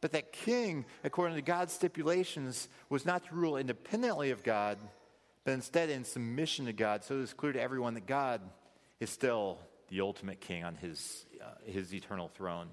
But 0.00 0.12
that 0.12 0.32
king, 0.32 0.84
according 1.02 1.36
to 1.36 1.42
God's 1.42 1.72
stipulations, 1.72 2.68
was 2.88 3.04
not 3.04 3.24
to 3.26 3.34
rule 3.34 3.56
independently 3.56 4.30
of 4.30 4.44
God, 4.44 4.78
but 5.44 5.54
instead 5.54 5.90
in 5.90 6.04
submission 6.04 6.66
to 6.66 6.72
God. 6.72 7.02
So 7.02 7.20
it's 7.20 7.32
clear 7.32 7.52
to 7.52 7.60
everyone 7.60 7.94
that 7.94 8.06
God 8.06 8.40
is 9.00 9.10
still 9.10 9.58
the 9.88 10.00
ultimate 10.00 10.40
king 10.40 10.64
on 10.64 10.76
his, 10.76 11.26
uh, 11.42 11.46
his 11.64 11.92
eternal 11.92 12.28
throne. 12.28 12.68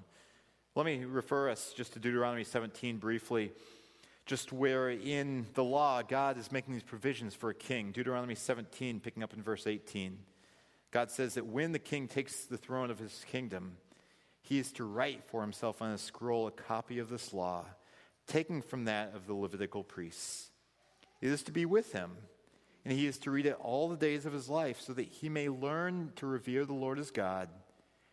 Let 0.75 0.85
me 0.85 1.05
refer 1.05 1.49
us 1.49 1.73
just 1.75 1.93
to 1.93 1.99
Deuteronomy 1.99 2.43
17 2.43 2.97
briefly 2.97 3.51
just 4.25 4.53
where 4.53 4.89
in 4.89 5.47
the 5.53 5.63
law 5.63 6.01
God 6.01 6.37
is 6.37 6.51
making 6.51 6.73
these 6.73 6.83
provisions 6.83 7.33
for 7.35 7.49
a 7.49 7.55
king. 7.55 7.91
Deuteronomy 7.91 8.35
17, 8.35 8.99
picking 8.99 9.23
up 9.23 9.33
in 9.33 9.41
verse 9.41 9.67
18. 9.67 10.17
God 10.91 11.11
says 11.11 11.33
that 11.33 11.45
when 11.45 11.71
the 11.71 11.79
king 11.79 12.07
takes 12.07 12.45
the 12.45 12.57
throne 12.57 12.89
of 12.89 12.99
his 12.99 13.25
kingdom, 13.29 13.77
he 14.41 14.59
is 14.59 14.71
to 14.73 14.83
write 14.83 15.23
for 15.25 15.41
himself 15.41 15.81
on 15.81 15.91
a 15.91 15.97
scroll 15.97 16.47
a 16.47 16.51
copy 16.51 16.99
of 16.99 17.09
this 17.09 17.33
law, 17.33 17.65
taken 18.27 18.61
from 18.61 18.85
that 18.85 19.13
of 19.15 19.27
the 19.27 19.33
Levitical 19.33 19.83
priests. 19.83 20.51
It 21.19 21.29
is 21.29 21.43
to 21.43 21.51
be 21.51 21.65
with 21.65 21.93
him, 21.93 22.11
and 22.85 22.97
he 22.97 23.07
is 23.07 23.17
to 23.19 23.31
read 23.31 23.45
it 23.45 23.57
all 23.59 23.89
the 23.89 23.97
days 23.97 24.25
of 24.25 24.33
his 24.33 24.49
life, 24.49 24.79
so 24.81 24.93
that 24.93 25.07
he 25.07 25.29
may 25.29 25.49
learn 25.49 26.11
to 26.17 26.27
revere 26.27 26.65
the 26.65 26.73
Lord 26.73 26.99
as 26.99 27.11
God 27.11 27.49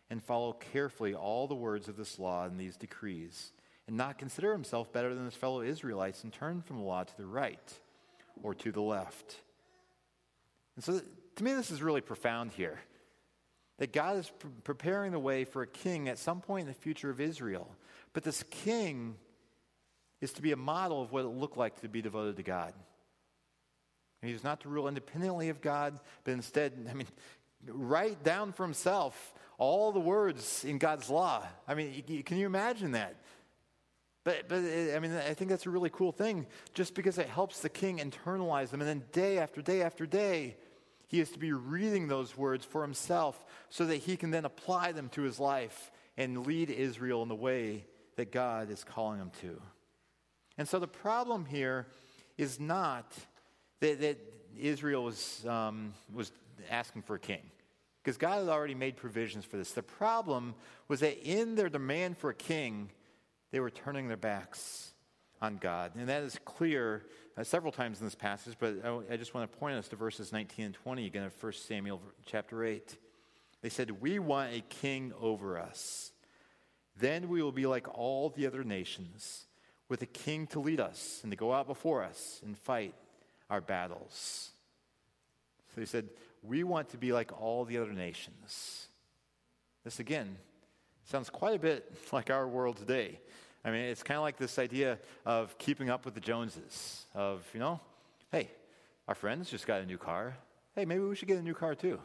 and 0.09 0.23
follow 0.23 0.53
carefully 0.53 1.13
all 1.13 1.47
the 1.47 1.55
words 1.55 1.87
of 1.87 1.97
this 1.97 2.19
law 2.19 2.45
and 2.45 2.59
these 2.59 2.77
decrees 2.77 3.51
and 3.91 3.97
not 3.97 4.17
consider 4.17 4.53
himself 4.53 4.93
better 4.93 5.13
than 5.13 5.25
his 5.25 5.33
fellow 5.33 5.61
Israelites 5.61 6.23
and 6.23 6.31
turn 6.31 6.61
from 6.61 6.77
the 6.77 6.83
law 6.83 7.03
to 7.03 7.17
the 7.17 7.25
right 7.25 7.79
or 8.41 8.55
to 8.55 8.71
the 8.71 8.79
left. 8.79 9.35
And 10.77 10.85
so, 10.85 11.01
to 11.35 11.43
me, 11.43 11.53
this 11.53 11.71
is 11.71 11.83
really 11.83 11.99
profound 11.99 12.53
here. 12.53 12.79
That 13.79 13.91
God 13.91 14.15
is 14.15 14.31
pre- 14.39 14.49
preparing 14.63 15.11
the 15.11 15.19
way 15.19 15.43
for 15.43 15.61
a 15.61 15.67
king 15.67 16.07
at 16.07 16.17
some 16.17 16.39
point 16.39 16.61
in 16.61 16.67
the 16.69 16.79
future 16.79 17.09
of 17.09 17.19
Israel. 17.19 17.69
But 18.13 18.23
this 18.23 18.43
king 18.49 19.15
is 20.21 20.31
to 20.33 20.41
be 20.41 20.53
a 20.53 20.57
model 20.57 21.01
of 21.01 21.11
what 21.11 21.25
it 21.25 21.27
looked 21.27 21.57
like 21.57 21.81
to 21.81 21.89
be 21.89 22.01
devoted 22.01 22.37
to 22.37 22.43
God. 22.43 22.73
And 24.21 24.31
he's 24.31 24.43
not 24.43 24.61
to 24.61 24.69
rule 24.69 24.87
independently 24.87 25.49
of 25.49 25.59
God, 25.59 25.99
but 26.23 26.31
instead, 26.31 26.87
I 26.89 26.93
mean, 26.93 27.07
write 27.67 28.23
down 28.23 28.53
for 28.53 28.63
himself 28.63 29.33
all 29.57 29.91
the 29.91 29.99
words 29.99 30.63
in 30.63 30.77
God's 30.77 31.09
law. 31.09 31.45
I 31.67 31.73
mean, 31.73 32.23
can 32.25 32.37
you 32.37 32.45
imagine 32.45 32.93
that? 32.93 33.17
But, 34.23 34.47
but 34.47 34.57
I 34.57 34.99
mean, 34.99 35.13
I 35.13 35.33
think 35.33 35.49
that's 35.49 35.65
a 35.65 35.71
really 35.71 35.89
cool 35.89 36.11
thing 36.11 36.45
just 36.73 36.93
because 36.93 37.17
it 37.17 37.27
helps 37.27 37.61
the 37.61 37.69
king 37.69 37.97
internalize 37.97 38.69
them. 38.69 38.81
And 38.81 38.87
then 38.87 39.03
day 39.11 39.39
after 39.39 39.61
day 39.61 39.81
after 39.81 40.05
day, 40.05 40.57
he 41.07 41.19
is 41.19 41.31
to 41.31 41.39
be 41.39 41.51
reading 41.51 42.07
those 42.07 42.37
words 42.37 42.63
for 42.63 42.83
himself 42.83 43.43
so 43.69 43.85
that 43.85 43.97
he 43.97 44.15
can 44.15 44.31
then 44.31 44.45
apply 44.45 44.91
them 44.91 45.09
to 45.09 45.23
his 45.23 45.39
life 45.39 45.91
and 46.17 46.45
lead 46.45 46.69
Israel 46.69 47.23
in 47.23 47.29
the 47.29 47.35
way 47.35 47.83
that 48.15 48.31
God 48.31 48.69
is 48.69 48.83
calling 48.83 49.19
him 49.19 49.31
to. 49.41 49.59
And 50.57 50.67
so 50.67 50.77
the 50.77 50.87
problem 50.87 51.45
here 51.45 51.87
is 52.37 52.59
not 52.59 53.11
that, 53.79 53.99
that 54.01 54.17
Israel 54.59 55.03
was, 55.03 55.43
um, 55.47 55.93
was 56.13 56.31
asking 56.69 57.01
for 57.01 57.15
a 57.15 57.19
king, 57.19 57.41
because 58.03 58.17
God 58.17 58.39
had 58.39 58.49
already 58.49 58.75
made 58.75 58.97
provisions 58.97 59.45
for 59.45 59.57
this. 59.57 59.71
The 59.71 59.81
problem 59.81 60.53
was 60.87 60.99
that 60.99 61.17
in 61.27 61.55
their 61.55 61.69
demand 61.69 62.17
for 62.17 62.29
a 62.29 62.35
king, 62.35 62.89
they 63.51 63.59
were 63.59 63.69
turning 63.69 64.07
their 64.07 64.17
backs 64.17 64.91
on 65.41 65.57
God. 65.57 65.91
And 65.95 66.07
that 66.09 66.23
is 66.23 66.37
clear 66.45 67.03
uh, 67.37 67.43
several 67.43 67.71
times 67.71 67.99
in 67.99 68.05
this 68.05 68.15
passage, 68.15 68.55
but 68.59 68.75
I, 68.83 69.13
I, 69.13 69.17
just 69.17 69.33
want 69.33 69.51
to 69.51 69.57
point 69.57 69.75
us 69.75 69.87
to 69.89 69.95
verses 69.95 70.31
19 70.31 70.65
and 70.65 70.73
20 70.73 71.05
again 71.05 71.23
of 71.23 71.43
1 71.43 71.53
Samuel 71.53 72.01
chapter 72.25 72.63
8. 72.63 72.97
They 73.61 73.69
said, 73.69 74.01
We 74.01 74.19
want 74.19 74.53
a 74.53 74.61
king 74.61 75.13
over 75.19 75.57
us. 75.57 76.11
Then 76.97 77.29
we 77.29 77.41
will 77.41 77.51
be 77.51 77.65
like 77.65 77.87
all 77.97 78.29
the 78.29 78.45
other 78.45 78.63
nations, 78.63 79.45
with 79.89 80.01
a 80.01 80.07
king 80.07 80.47
to 80.47 80.59
lead 80.59 80.79
us 80.79 81.19
and 81.23 81.31
to 81.31 81.37
go 81.37 81.53
out 81.53 81.67
before 81.67 82.03
us 82.03 82.41
and 82.43 82.57
fight 82.57 82.93
our 83.49 83.61
battles. 83.61 84.51
So 85.73 85.81
he 85.81 85.87
said, 85.87 86.09
We 86.43 86.63
want 86.63 86.89
to 86.89 86.97
be 86.97 87.13
like 87.13 87.41
all 87.41 87.65
the 87.65 87.77
other 87.77 87.93
nations. 87.93 88.87
This 89.83 89.99
again 89.99 90.37
sounds 91.05 91.29
quite 91.29 91.55
a 91.55 91.59
bit 91.59 91.91
like 92.11 92.29
our 92.29 92.47
world 92.47 92.77
today. 92.77 93.19
I 93.63 93.71
mean, 93.71 93.81
it's 93.81 94.03
kind 94.03 94.17
of 94.17 94.23
like 94.23 94.37
this 94.37 94.57
idea 94.57 94.97
of 95.25 95.57
keeping 95.57 95.89
up 95.89 96.05
with 96.05 96.15
the 96.15 96.19
Joneses, 96.19 97.05
of, 97.13 97.47
you 97.53 97.59
know, 97.59 97.79
hey, 98.31 98.49
our 99.07 99.15
friends 99.15 99.49
just 99.49 99.67
got 99.67 99.81
a 99.81 99.85
new 99.85 99.97
car. 99.97 100.35
Hey, 100.75 100.85
maybe 100.85 101.01
we 101.01 101.15
should 101.15 101.27
get 101.27 101.37
a 101.37 101.43
new 101.43 101.53
car 101.53 101.75
too. 101.75 101.99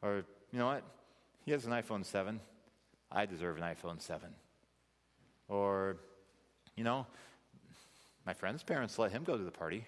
Or, 0.00 0.24
you 0.52 0.58
know 0.58 0.66
what? 0.66 0.82
He 1.44 1.50
has 1.52 1.66
an 1.66 1.72
iPhone 1.72 2.04
7. 2.04 2.40
I 3.12 3.26
deserve 3.26 3.58
an 3.58 3.62
iPhone 3.62 4.00
7. 4.00 4.30
Or, 5.48 5.96
you 6.76 6.84
know, 6.84 7.06
My 8.26 8.34
friend's 8.34 8.62
parents 8.62 8.98
let 8.98 9.12
him 9.12 9.24
go 9.24 9.36
to 9.36 9.42
the 9.42 9.50
party. 9.50 9.86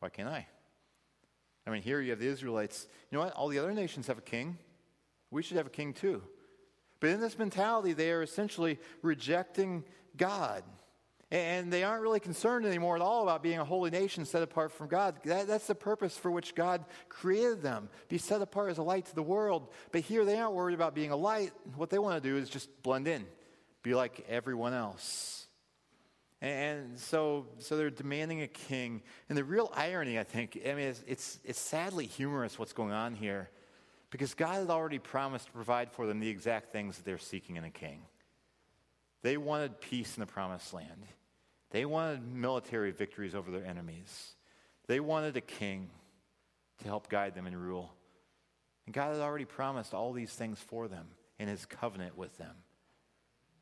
Why 0.00 0.08
can't 0.08 0.28
I? 0.28 0.46
I 1.66 1.70
mean, 1.70 1.82
here 1.82 2.00
you 2.00 2.10
have 2.10 2.20
the 2.20 2.26
Israelites. 2.26 2.86
You 3.10 3.18
know 3.18 3.24
what? 3.24 3.34
All 3.34 3.48
the 3.48 3.58
other 3.58 3.72
nations 3.72 4.06
have 4.06 4.18
a 4.18 4.22
king. 4.22 4.58
We 5.30 5.42
should 5.42 5.56
have 5.56 5.66
a 5.66 5.70
king 5.70 5.92
too. 5.92 6.22
But 7.00 7.10
in 7.10 7.20
this 7.20 7.38
mentality, 7.38 7.92
they 7.92 8.10
are 8.10 8.22
essentially 8.22 8.78
rejecting 9.02 9.84
God. 10.16 10.62
And 11.30 11.72
they 11.72 11.82
aren't 11.82 12.02
really 12.02 12.20
concerned 12.20 12.66
anymore 12.66 12.94
at 12.94 13.00
all 13.00 13.22
about 13.22 13.42
being 13.42 13.58
a 13.58 13.64
holy 13.64 13.90
nation 13.90 14.26
set 14.26 14.42
apart 14.42 14.70
from 14.70 14.88
God. 14.88 15.16
That, 15.24 15.46
that's 15.46 15.66
the 15.66 15.74
purpose 15.74 16.14
for 16.14 16.30
which 16.30 16.54
God 16.54 16.84
created 17.08 17.62
them 17.62 17.88
be 18.08 18.18
set 18.18 18.42
apart 18.42 18.70
as 18.70 18.76
a 18.76 18.82
light 18.82 19.06
to 19.06 19.14
the 19.14 19.22
world. 19.22 19.68
But 19.92 20.02
here 20.02 20.26
they 20.26 20.38
aren't 20.38 20.52
worried 20.52 20.74
about 20.74 20.94
being 20.94 21.10
a 21.10 21.16
light. 21.16 21.52
What 21.74 21.88
they 21.88 21.98
want 21.98 22.22
to 22.22 22.28
do 22.28 22.36
is 22.36 22.50
just 22.50 22.68
blend 22.82 23.08
in, 23.08 23.24
be 23.82 23.94
like 23.94 24.26
everyone 24.28 24.74
else. 24.74 25.46
And 26.42 26.98
so, 26.98 27.46
so 27.58 27.78
they're 27.78 27.88
demanding 27.88 28.42
a 28.42 28.48
king. 28.48 29.00
And 29.30 29.38
the 29.38 29.44
real 29.44 29.72
irony, 29.74 30.18
I 30.18 30.24
think, 30.24 30.60
I 30.68 30.74
mean, 30.74 30.88
it's, 30.88 31.02
it's, 31.06 31.38
it's 31.44 31.60
sadly 31.60 32.04
humorous 32.04 32.58
what's 32.58 32.74
going 32.74 32.92
on 32.92 33.14
here 33.14 33.48
because 34.10 34.34
God 34.34 34.56
had 34.56 34.68
already 34.68 34.98
promised 34.98 35.46
to 35.46 35.52
provide 35.52 35.90
for 35.90 36.06
them 36.06 36.20
the 36.20 36.28
exact 36.28 36.72
things 36.72 36.96
that 36.98 37.06
they're 37.06 37.16
seeking 37.16 37.56
in 37.56 37.64
a 37.64 37.70
king. 37.70 38.02
They 39.22 39.36
wanted 39.36 39.80
peace 39.80 40.16
in 40.16 40.20
the 40.20 40.26
promised 40.26 40.74
land. 40.74 41.06
They 41.70 41.84
wanted 41.84 42.22
military 42.22 42.90
victories 42.90 43.34
over 43.34 43.50
their 43.50 43.64
enemies. 43.64 44.34
They 44.88 45.00
wanted 45.00 45.36
a 45.36 45.40
king 45.40 45.90
to 46.78 46.84
help 46.84 47.08
guide 47.08 47.34
them 47.34 47.46
and 47.46 47.56
rule. 47.56 47.94
And 48.86 48.94
God 48.94 49.12
had 49.12 49.22
already 49.22 49.44
promised 49.44 49.94
all 49.94 50.12
these 50.12 50.32
things 50.32 50.58
for 50.58 50.88
them 50.88 51.06
in 51.38 51.48
his 51.48 51.64
covenant 51.64 52.16
with 52.16 52.36
them. 52.36 52.54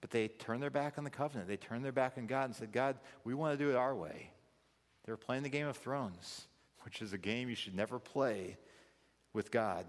But 0.01 0.11
they 0.11 0.29
turned 0.29 0.62
their 0.62 0.70
back 0.70 0.96
on 0.96 1.05
the 1.05 1.11
covenant. 1.11 1.46
They 1.46 1.59
turned 1.59 1.85
their 1.85 1.92
back 1.92 2.14
on 2.16 2.27
God 2.27 2.44
and 2.44 2.55
said, 2.55 2.73
God, 2.73 2.96
we 3.25 3.35
want 3.35 3.59
to 3.59 3.64
do 3.64 3.70
it 3.70 3.77
our 3.77 3.94
way. 3.94 4.31
They 5.05 5.12
were 5.12 5.18
playing 5.18 5.42
the 5.42 5.51
Game 5.51 5.66
of 5.66 5.77
Thrones, 5.77 6.46
which 6.83 7.03
is 7.03 7.12
a 7.12 7.18
game 7.18 7.49
you 7.49 7.55
should 7.55 7.75
never 7.75 7.99
play 7.99 8.57
with 9.33 9.51
God. 9.51 9.85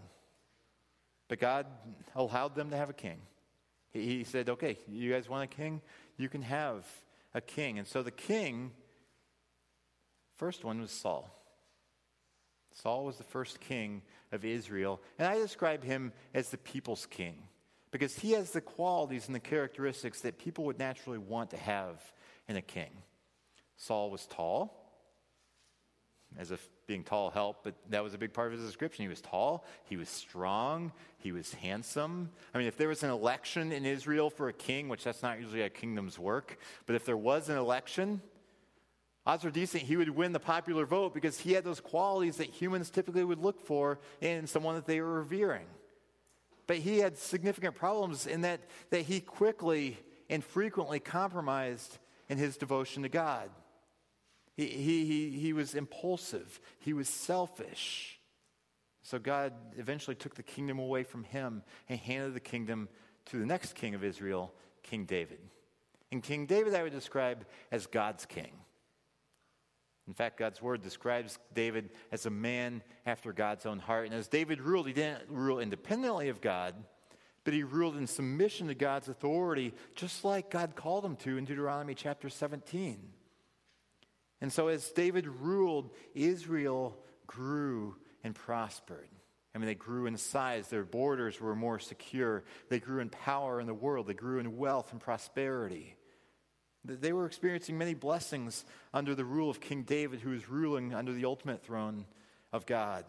But 1.27 1.39
God 1.39 1.65
allowed 2.13 2.55
them 2.55 2.71
to 2.71 2.77
have 2.77 2.89
a 2.89 2.93
king. 2.93 3.21
He 3.93 4.23
said, 4.23 4.49
okay, 4.49 4.77
you 4.87 5.11
guys 5.11 5.27
want 5.27 5.43
a 5.43 5.55
king? 5.55 5.81
You 6.17 6.29
can 6.29 6.41
have 6.43 6.85
a 7.33 7.41
king. 7.41 7.77
And 7.77 7.87
so 7.87 8.03
the 8.03 8.11
king, 8.11 8.71
first 10.37 10.63
one 10.63 10.79
was 10.79 10.91
Saul. 10.91 11.29
Saul 12.73 13.05
was 13.05 13.17
the 13.17 13.23
first 13.23 13.59
king 13.59 14.01
of 14.31 14.45
Israel. 14.45 15.01
And 15.19 15.27
I 15.27 15.35
describe 15.35 15.83
him 15.83 16.13
as 16.33 16.49
the 16.49 16.57
people's 16.57 17.05
king 17.05 17.35
because 17.91 18.15
he 18.15 18.31
has 18.31 18.51
the 18.51 18.61
qualities 18.61 19.27
and 19.27 19.35
the 19.35 19.41
characteristics 19.41 20.21
that 20.21 20.39
people 20.39 20.63
would 20.65 20.79
naturally 20.79 21.17
want 21.17 21.49
to 21.49 21.57
have 21.57 22.01
in 22.47 22.55
a 22.55 22.61
king. 22.61 22.91
Saul 23.75 24.09
was 24.09 24.25
tall, 24.25 24.80
as 26.37 26.51
if 26.51 26.69
being 26.87 27.03
tall 27.03 27.29
helped, 27.29 27.63
but 27.63 27.75
that 27.89 28.03
was 28.03 28.13
a 28.13 28.17
big 28.17 28.33
part 28.33 28.51
of 28.51 28.57
his 28.57 28.65
description. 28.65 29.03
He 29.03 29.09
was 29.09 29.21
tall, 29.21 29.65
he 29.85 29.97
was 29.97 30.09
strong, 30.09 30.91
he 31.17 31.31
was 31.31 31.53
handsome. 31.53 32.29
I 32.53 32.57
mean, 32.57 32.67
if 32.67 32.77
there 32.77 32.87
was 32.87 33.03
an 33.03 33.09
election 33.09 33.71
in 33.71 33.85
Israel 33.85 34.29
for 34.29 34.49
a 34.49 34.53
king, 34.53 34.89
which 34.89 35.03
that's 35.03 35.23
not 35.23 35.39
usually 35.39 35.61
a 35.61 35.69
kingdom's 35.69 36.17
work, 36.17 36.57
but 36.85 36.95
if 36.95 37.05
there 37.05 37.17
was 37.17 37.49
an 37.49 37.57
election, 37.57 38.21
odds 39.25 39.45
are 39.45 39.51
decent 39.51 39.83
he 39.83 39.97
would 39.97 40.09
win 40.09 40.31
the 40.31 40.39
popular 40.39 40.85
vote 40.85 41.13
because 41.13 41.39
he 41.39 41.53
had 41.53 41.63
those 41.63 41.79
qualities 41.79 42.37
that 42.37 42.47
humans 42.47 42.89
typically 42.89 43.23
would 43.23 43.39
look 43.39 43.59
for 43.59 43.99
in 44.21 44.47
someone 44.47 44.75
that 44.75 44.85
they 44.85 45.01
were 45.01 45.19
revering. 45.19 45.65
But 46.67 46.77
he 46.77 46.99
had 46.99 47.17
significant 47.17 47.75
problems 47.75 48.27
in 48.27 48.41
that, 48.41 48.61
that 48.91 49.01
he 49.01 49.19
quickly 49.19 49.97
and 50.29 50.43
frequently 50.43 50.99
compromised 50.99 51.99
in 52.29 52.37
his 52.37 52.55
devotion 52.55 53.03
to 53.03 53.09
God. 53.09 53.49
He, 54.61 54.67
he, 54.67 55.05
he, 55.05 55.39
he 55.39 55.53
was 55.53 55.73
impulsive, 55.73 56.59
he 56.79 56.93
was 56.93 57.09
selfish. 57.09 58.19
So 59.03 59.17
God 59.17 59.53
eventually 59.77 60.15
took 60.15 60.35
the 60.35 60.43
kingdom 60.43 60.77
away 60.77 61.03
from 61.03 61.23
him 61.23 61.63
and 61.89 61.99
handed 61.99 62.35
the 62.35 62.39
kingdom 62.39 62.87
to 63.25 63.39
the 63.39 63.45
next 63.45 63.73
king 63.73 63.95
of 63.95 64.03
Israel, 64.03 64.53
King 64.83 65.05
David. 65.05 65.39
And 66.11 66.21
King 66.21 66.45
David, 66.45 66.75
I 66.75 66.83
would 66.83 66.91
describe 66.91 67.45
as 67.71 67.87
God's 67.87 68.27
king. 68.27 68.51
In 70.07 70.13
fact, 70.13 70.37
God's 70.37 70.61
word 70.61 70.83
describes 70.83 71.39
David 71.55 71.89
as 72.11 72.27
a 72.27 72.29
man 72.29 72.83
after 73.05 73.33
God's 73.33 73.65
own 73.65 73.79
heart. 73.79 74.05
And 74.05 74.13
as 74.13 74.27
David 74.27 74.61
ruled, 74.61 74.85
he 74.85 74.93
didn't 74.93 75.23
rule 75.29 75.59
independently 75.59 76.29
of 76.29 76.41
God, 76.41 76.75
but 77.43 77.53
he 77.55 77.63
ruled 77.63 77.97
in 77.97 78.05
submission 78.05 78.67
to 78.67 78.75
God's 78.75 79.09
authority, 79.09 79.73
just 79.95 80.23
like 80.23 80.51
God 80.51 80.75
called 80.75 81.05
him 81.05 81.15
to 81.17 81.37
in 81.37 81.45
Deuteronomy 81.45 81.95
chapter 81.95 82.29
17. 82.29 82.99
And 84.41 84.51
so, 84.51 84.67
as 84.67 84.89
David 84.89 85.27
ruled, 85.27 85.91
Israel 86.15 86.97
grew 87.27 87.95
and 88.23 88.35
prospered. 88.35 89.07
I 89.53 89.57
mean, 89.57 89.67
they 89.67 89.75
grew 89.75 90.05
in 90.05 90.17
size, 90.17 90.67
their 90.67 90.85
borders 90.85 91.39
were 91.39 91.55
more 91.55 91.77
secure, 91.77 92.43
they 92.69 92.79
grew 92.79 92.99
in 92.99 93.09
power 93.09 93.59
in 93.59 93.67
the 93.67 93.73
world, 93.73 94.07
they 94.07 94.13
grew 94.13 94.39
in 94.39 94.57
wealth 94.57 94.91
and 94.91 95.01
prosperity. 95.01 95.95
They 96.83 97.13
were 97.13 97.25
experiencing 97.25 97.77
many 97.77 97.93
blessings 97.93 98.65
under 98.93 99.13
the 99.13 99.25
rule 99.25 99.49
of 99.49 99.59
King 99.59 99.83
David, 99.83 100.21
who 100.21 100.31
was 100.31 100.49
ruling 100.49 100.95
under 100.95 101.13
the 101.13 101.25
ultimate 101.25 101.63
throne 101.63 102.05
of 102.51 102.65
God. 102.65 103.05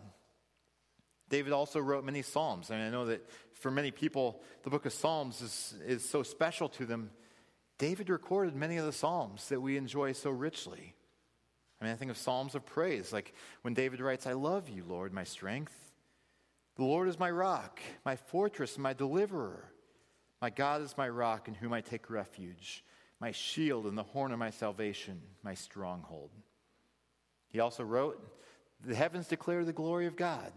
David 1.31 1.55
also 1.55 1.81
wrote 1.81 2.05
many 2.05 2.21
Psalms. 2.21 2.71
I 2.71 2.77
mean, 2.77 2.87
I 2.89 2.91
know 2.91 3.07
that 3.07 3.27
for 3.55 3.71
many 3.71 3.91
people, 3.91 4.43
the 4.65 4.71
book 4.71 4.85
of 4.85 4.93
Psalms 4.93 5.41
is, 5.41 5.75
is 5.87 6.07
so 6.07 6.23
special 6.23 6.69
to 6.71 6.85
them. 6.85 7.11
David 7.79 8.11
recorded 8.11 8.55
many 8.55 8.77
of 8.77 8.85
the 8.85 8.93
Psalms 8.93 9.49
that 9.49 9.63
we 9.63 9.79
enjoy 9.79 10.13
so 10.13 10.29
richly. 10.29 10.95
I 11.83 11.85
mean, 11.85 11.95
I 11.95 11.97
think 11.97 12.13
of 12.13 12.17
Psalms 12.17 12.55
of 12.55 12.65
praise, 12.65 13.13
like 13.13 13.35
when 13.63 13.75
David 13.75 13.99
writes, 13.99 14.25
I 14.29 14.35
love 14.35 14.69
you, 14.69 14.85
Lord, 14.89 15.13
my 15.13 15.25
strength. 15.25 15.75
The 16.77 16.85
Lord 16.85 17.09
is 17.09 17.19
my 17.19 17.29
rock, 17.29 17.81
my 18.05 18.15
fortress, 18.15 18.79
my 18.79 18.93
deliverer. 18.93 19.65
My 20.41 20.51
God 20.51 20.83
is 20.83 20.97
my 20.97 21.09
rock 21.09 21.49
in 21.49 21.55
whom 21.55 21.73
I 21.73 21.81
take 21.81 22.09
refuge 22.09 22.85
my 23.19 23.33
shield 23.33 23.87
and 23.87 23.99
the 23.99 24.03
horn 24.03 24.33
of 24.33 24.39
my 24.39 24.51
salvation, 24.51 25.21
my 25.45 25.55
stronghold. 25.55 26.31
He 27.49 27.61
also 27.61 27.85
wrote, 27.85 28.21
The 28.85 28.97
heavens 28.97 29.27
declare 29.27 29.65
the 29.65 29.73
glory 29.73 30.07
of 30.07 30.17
God, 30.17 30.53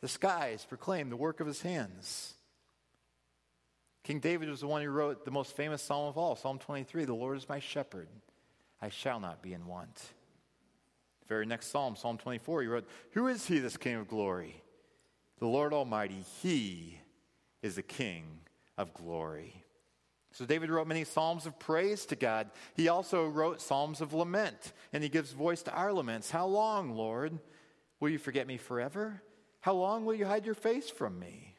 the 0.00 0.08
skies 0.08 0.64
proclaim 0.68 1.08
the 1.08 1.16
work 1.16 1.40
of 1.40 1.46
his 1.46 1.62
hands. 1.62 2.34
King 4.04 4.20
David 4.20 4.48
was 4.48 4.60
the 4.60 4.66
one 4.66 4.82
who 4.82 4.90
wrote 4.90 5.24
the 5.24 5.30
most 5.30 5.56
famous 5.56 5.82
psalm 5.82 6.08
of 6.08 6.16
all, 6.16 6.36
Psalm 6.36 6.60
23 6.60 7.06
The 7.06 7.14
Lord 7.14 7.36
is 7.36 7.48
my 7.48 7.58
shepherd, 7.58 8.08
I 8.80 8.88
shall 8.88 9.18
not 9.18 9.42
be 9.42 9.52
in 9.52 9.66
want. 9.66 10.00
Very 11.30 11.46
next 11.46 11.68
psalm, 11.68 11.94
Psalm 11.94 12.18
24, 12.18 12.62
he 12.62 12.66
wrote, 12.66 12.88
Who 13.12 13.28
is 13.28 13.46
he, 13.46 13.60
this 13.60 13.76
King 13.76 13.94
of 13.94 14.08
glory? 14.08 14.64
The 15.38 15.46
Lord 15.46 15.72
Almighty, 15.72 16.24
he 16.42 16.98
is 17.62 17.76
the 17.76 17.82
King 17.82 18.40
of 18.76 18.92
glory. 18.92 19.64
So 20.32 20.44
David 20.44 20.70
wrote 20.70 20.88
many 20.88 21.04
psalms 21.04 21.46
of 21.46 21.56
praise 21.60 22.04
to 22.06 22.16
God. 22.16 22.50
He 22.74 22.88
also 22.88 23.28
wrote 23.28 23.60
psalms 23.60 24.00
of 24.00 24.12
lament, 24.12 24.72
and 24.92 25.04
he 25.04 25.08
gives 25.08 25.30
voice 25.30 25.62
to 25.62 25.72
our 25.72 25.92
laments. 25.92 26.32
How 26.32 26.46
long, 26.46 26.96
Lord? 26.96 27.38
Will 28.00 28.08
you 28.08 28.18
forget 28.18 28.48
me 28.48 28.56
forever? 28.56 29.22
How 29.60 29.74
long 29.74 30.04
will 30.04 30.14
you 30.14 30.26
hide 30.26 30.44
your 30.44 30.56
face 30.56 30.90
from 30.90 31.16
me? 31.20 31.54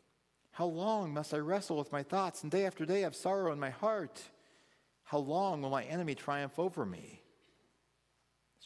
How 0.52 0.66
long 0.66 1.14
must 1.14 1.34
I 1.34 1.38
wrestle 1.38 1.78
with 1.78 1.94
my 1.94 2.04
thoughts 2.04 2.44
and 2.44 2.52
day 2.52 2.66
after 2.66 2.86
day 2.86 3.02
have 3.02 3.16
sorrow 3.16 3.54
in 3.54 3.60
my 3.60 3.70
heart? 3.70 4.22
How 5.06 5.20
long 5.20 5.62
will 5.62 5.70
my 5.70 5.86
enemy 5.86 6.14
triumph 6.14 6.60
over 6.60 6.86
me? 6.86 7.21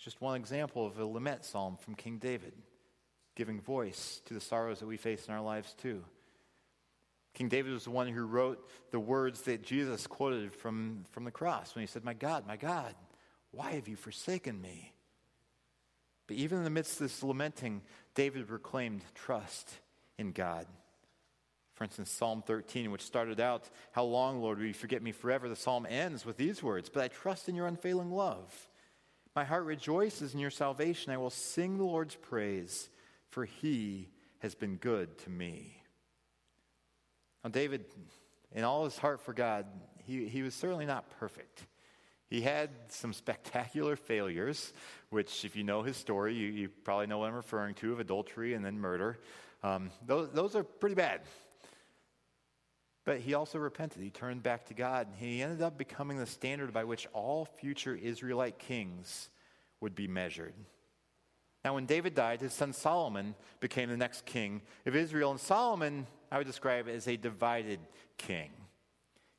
Just 0.06 0.22
one 0.22 0.36
example 0.36 0.86
of 0.86 1.00
a 1.00 1.06
lament 1.06 1.44
psalm 1.44 1.78
from 1.78 1.96
King 1.96 2.20
David, 2.20 2.54
giving 3.34 3.60
voice 3.60 4.22
to 4.26 4.36
the 4.36 4.40
sorrows 4.40 4.80
that 4.80 4.86
we 4.86 4.98
face 4.98 5.28
in 5.28 5.34
our 5.34 5.42
lives 5.42 5.74
too. 5.74 6.04
King 7.34 7.50
David 7.50 7.74
was 7.74 7.86
the 7.86 7.90
one 7.90 8.08
who 8.08 8.24
wrote 8.24 8.70
the 8.92 9.00
words 9.00 9.42
that 9.42 9.64
Jesus 9.64 10.06
quoted 10.06 10.54
from, 10.54 11.06
from 11.10 11.24
the 11.24 11.32
cross 11.32 11.74
when 11.74 11.82
he 11.82 11.88
said, 11.88 12.06
My 12.06 12.14
God, 12.14 12.46
my 12.46 12.56
God, 12.56 12.94
why 13.50 13.72
have 13.72 13.88
you 13.88 13.96
forsaken 13.96 14.62
me? 14.62 14.94
But 16.28 16.38
even 16.38 16.60
in 16.60 16.64
the 16.66 16.70
midst 16.70 16.94
of 16.94 17.00
this 17.00 17.24
lamenting, 17.24 17.82
David 18.14 18.48
proclaimed 18.48 19.02
trust 19.16 19.72
in 20.20 20.34
God. 20.34 20.68
For 21.74 21.84
instance, 21.84 22.12
Psalm 22.12 22.44
13, 22.46 22.92
which 22.92 23.02
started 23.02 23.40
out, 23.40 23.72
How 23.92 24.04
long, 24.04 24.40
Lord, 24.40 24.60
will 24.60 24.68
you 24.68 24.74
forget 24.76 25.02
me 25.02 25.12
forever? 25.12 25.50
The 25.50 25.56
psalm 25.56 25.88
ends 25.90 26.28
with 26.28 26.38
these 26.38 26.62
words 26.62 26.90
But 26.90 27.02
I 27.02 27.08
trust 27.08 27.50
in 27.50 27.56
your 27.56 27.66
unfailing 27.66 28.12
love. 28.12 28.68
My 29.36 29.44
heart 29.44 29.66
rejoices 29.66 30.34
in 30.34 30.40
your 30.40 30.50
salvation. 30.50 31.12
I 31.12 31.18
will 31.18 31.30
sing 31.30 31.78
the 31.78 31.84
Lord's 31.84 32.16
praise, 32.16 32.90
for 33.30 33.44
he 33.44 34.08
has 34.40 34.56
been 34.56 34.78
good 34.78 35.18
to 35.20 35.30
me. 35.30 35.82
Now, 37.44 37.50
David, 37.50 37.84
in 38.54 38.64
all 38.64 38.86
his 38.86 38.98
heart 38.98 39.20
for 39.20 39.34
God, 39.34 39.66
he, 40.06 40.30
he 40.30 40.42
was 40.42 40.54
certainly 40.54 40.86
not 40.86 41.10
perfect. 41.20 41.64
He 42.30 42.42
had 42.42 42.70
some 42.88 43.12
spectacular 43.12 43.98
failures, 43.98 44.72
which, 45.10 45.44
if 45.44 45.56
you 45.58 45.64
know 45.64 45.84
his 45.84 45.98
story, 45.98 46.34
you, 46.34 46.48
you 46.48 46.70
probably 46.70 47.08
know 47.08 47.18
what 47.18 47.28
I'm 47.28 47.36
referring 47.36 47.76
to 47.76 47.92
of 47.92 48.00
adultery 48.00 48.54
and 48.54 48.64
then 48.64 48.80
murder. 48.80 49.20
Um, 49.64 49.92
those, 50.06 50.30
those 50.32 50.56
are 50.56 50.64
pretty 50.64 50.96
bad. 50.96 51.22
But 53.06 53.20
he 53.20 53.36
also 53.36 53.60
repented. 53.60 54.02
He 54.02 54.10
turned 54.10 54.44
back 54.44 54.66
to 54.66 54.74
God. 54.74 55.08
And 55.08 55.16
he 55.16 55.42
ended 55.42 55.62
up 55.62 55.78
becoming 55.78 56.18
the 56.18 56.26
standard 56.26 56.74
by 56.74 56.84
which 56.84 57.08
all 57.14 57.46
future 57.46 57.96
Israelite 57.96 58.58
kings 58.58 59.30
would 59.80 59.96
be 59.96 60.08
measured. 60.08 60.54
Now, 61.64 61.76
when 61.76 61.86
David 61.86 62.14
died, 62.14 62.42
his 62.42 62.54
son 62.54 62.74
Solomon 62.74 63.36
became 63.60 63.90
the 63.90 63.98
next 63.98 64.26
king 64.26 64.62
of 64.86 64.96
Israel. 64.96 65.32
And 65.32 65.40
Solomon, 65.40 66.08
I 66.32 66.38
would 66.38 66.48
describe 66.48 66.88
as 66.88 67.08
a 67.08 67.16
divided 67.16 67.80
king. 68.18 68.52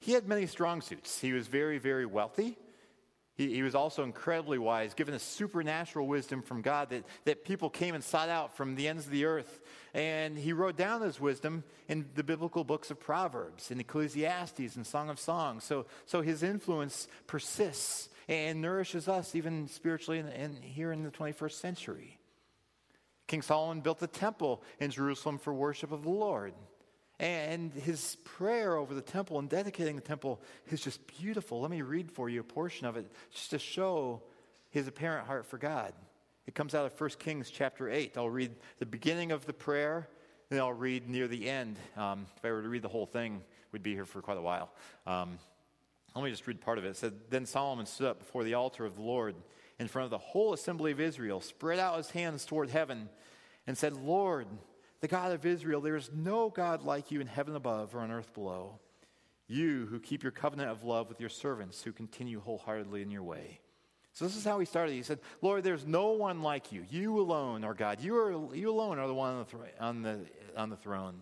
He 0.00 0.12
had 0.12 0.28
many 0.28 0.46
strong 0.46 0.80
suits. 0.80 1.20
He 1.20 1.32
was 1.32 1.48
very, 1.48 1.78
very 1.78 2.06
wealthy. 2.06 2.56
He, 3.36 3.54
he, 3.54 3.62
was 3.62 3.74
also 3.74 4.02
incredibly 4.02 4.56
wise, 4.56 4.94
given 4.94 5.14
a 5.14 5.18
supernatural 5.18 6.06
wisdom 6.06 6.40
from 6.40 6.62
God 6.62 6.88
that, 6.90 7.04
that 7.26 7.44
people 7.44 7.68
came 7.68 7.94
and 7.94 8.02
sought 8.02 8.30
out 8.30 8.56
from 8.56 8.76
the 8.76 8.88
ends 8.88 9.04
of 9.04 9.12
the 9.12 9.26
earth. 9.26 9.60
And 9.92 10.38
he 10.38 10.54
wrote 10.54 10.76
down 10.76 11.02
his 11.02 11.20
wisdom 11.20 11.62
in 11.86 12.06
the 12.14 12.24
biblical 12.24 12.64
books 12.64 12.90
of 12.90 12.98
Proverbs, 12.98 13.70
in 13.70 13.78
Ecclesiastes, 13.78 14.76
and 14.76 14.86
Song 14.86 15.10
of 15.10 15.20
Songs. 15.20 15.64
So, 15.64 15.84
so 16.06 16.22
his 16.22 16.42
influence 16.42 17.08
persists 17.26 18.08
and 18.26 18.62
nourishes 18.62 19.06
us 19.06 19.34
even 19.34 19.68
spiritually 19.68 20.18
in, 20.18 20.56
here 20.62 20.90
in 20.90 21.02
the 21.02 21.10
21st 21.10 21.52
century. 21.52 22.18
King 23.26 23.42
Solomon 23.42 23.82
built 23.82 24.02
a 24.02 24.06
temple 24.06 24.62
in 24.80 24.90
Jerusalem 24.90 25.38
for 25.38 25.52
worship 25.52 25.92
of 25.92 26.04
the 26.04 26.10
Lord. 26.10 26.54
And 27.18 27.72
his 27.72 28.16
prayer 28.24 28.76
over 28.76 28.94
the 28.94 29.00
temple 29.00 29.38
and 29.38 29.48
dedicating 29.48 29.96
the 29.96 30.02
temple 30.02 30.40
is 30.70 30.80
just 30.80 31.00
beautiful. 31.18 31.60
Let 31.60 31.70
me 31.70 31.82
read 31.82 32.10
for 32.10 32.28
you 32.28 32.40
a 32.40 32.44
portion 32.44 32.86
of 32.86 32.96
it 32.96 33.10
just 33.32 33.50
to 33.50 33.58
show 33.58 34.22
his 34.70 34.86
apparent 34.86 35.26
heart 35.26 35.46
for 35.46 35.56
God. 35.56 35.94
It 36.46 36.54
comes 36.54 36.74
out 36.74 36.84
of 36.84 37.00
1 37.00 37.10
Kings 37.18 37.50
chapter 37.50 37.90
8. 37.90 38.16
I'll 38.16 38.28
read 38.28 38.54
the 38.78 38.86
beginning 38.86 39.32
of 39.32 39.46
the 39.46 39.52
prayer, 39.52 40.08
then 40.50 40.60
I'll 40.60 40.72
read 40.72 41.08
near 41.08 41.26
the 41.26 41.48
end. 41.48 41.76
Um, 41.96 42.26
if 42.36 42.44
I 42.44 42.52
were 42.52 42.62
to 42.62 42.68
read 42.68 42.82
the 42.82 42.88
whole 42.88 43.06
thing, 43.06 43.42
we'd 43.72 43.82
be 43.82 43.94
here 43.94 44.04
for 44.04 44.20
quite 44.20 44.38
a 44.38 44.42
while. 44.42 44.70
Um, 45.06 45.38
let 46.14 46.24
me 46.24 46.30
just 46.30 46.46
read 46.46 46.60
part 46.60 46.78
of 46.78 46.84
it. 46.84 46.88
It 46.88 46.96
said, 46.96 47.14
Then 47.30 47.46
Solomon 47.46 47.86
stood 47.86 48.06
up 48.06 48.18
before 48.18 48.44
the 48.44 48.54
altar 48.54 48.84
of 48.84 48.94
the 48.94 49.02
Lord 49.02 49.34
in 49.78 49.88
front 49.88 50.04
of 50.04 50.10
the 50.10 50.18
whole 50.18 50.52
assembly 50.52 50.92
of 50.92 51.00
Israel, 51.00 51.40
spread 51.40 51.78
out 51.78 51.96
his 51.96 52.10
hands 52.10 52.44
toward 52.44 52.70
heaven, 52.70 53.08
and 53.66 53.76
said, 53.76 53.94
Lord, 53.94 54.46
the 55.00 55.08
God 55.08 55.32
of 55.32 55.44
Israel, 55.44 55.80
there 55.80 55.96
is 55.96 56.10
no 56.14 56.48
God 56.48 56.82
like 56.82 57.10
you 57.10 57.20
in 57.20 57.26
heaven 57.26 57.54
above 57.54 57.94
or 57.94 58.00
on 58.00 58.10
earth 58.10 58.32
below. 58.34 58.78
You 59.48 59.86
who 59.90 60.00
keep 60.00 60.22
your 60.22 60.32
covenant 60.32 60.70
of 60.70 60.84
love 60.84 61.08
with 61.08 61.20
your 61.20 61.28
servants, 61.28 61.82
who 61.82 61.92
continue 61.92 62.40
wholeheartedly 62.40 63.02
in 63.02 63.10
your 63.10 63.22
way. 63.22 63.60
So 64.12 64.24
this 64.24 64.36
is 64.36 64.44
how 64.44 64.58
he 64.58 64.64
started. 64.64 64.94
He 64.94 65.02
said, 65.02 65.20
Lord, 65.42 65.62
there's 65.62 65.86
no 65.86 66.12
one 66.12 66.42
like 66.42 66.72
you. 66.72 66.84
You 66.90 67.20
alone 67.20 67.64
are 67.64 67.74
God. 67.74 68.00
You, 68.00 68.16
are, 68.16 68.54
you 68.54 68.70
alone 68.70 68.98
are 68.98 69.06
the 69.06 69.14
one 69.14 69.34
on 69.34 69.38
the, 69.40 69.44
th- 69.44 69.74
on, 69.78 70.02
the, 70.02 70.20
on 70.56 70.70
the 70.70 70.76
throne. 70.76 71.20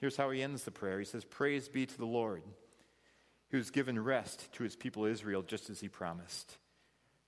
Here's 0.00 0.16
how 0.16 0.30
he 0.30 0.42
ends 0.42 0.64
the 0.64 0.72
prayer. 0.72 0.98
He 0.98 1.04
says, 1.04 1.24
Praise 1.24 1.68
be 1.68 1.86
to 1.86 1.96
the 1.96 2.04
Lord, 2.04 2.42
who's 3.52 3.70
given 3.70 4.02
rest 4.02 4.52
to 4.54 4.64
his 4.64 4.74
people 4.74 5.04
Israel, 5.04 5.42
just 5.42 5.70
as 5.70 5.78
he 5.78 5.88
promised. 5.88 6.58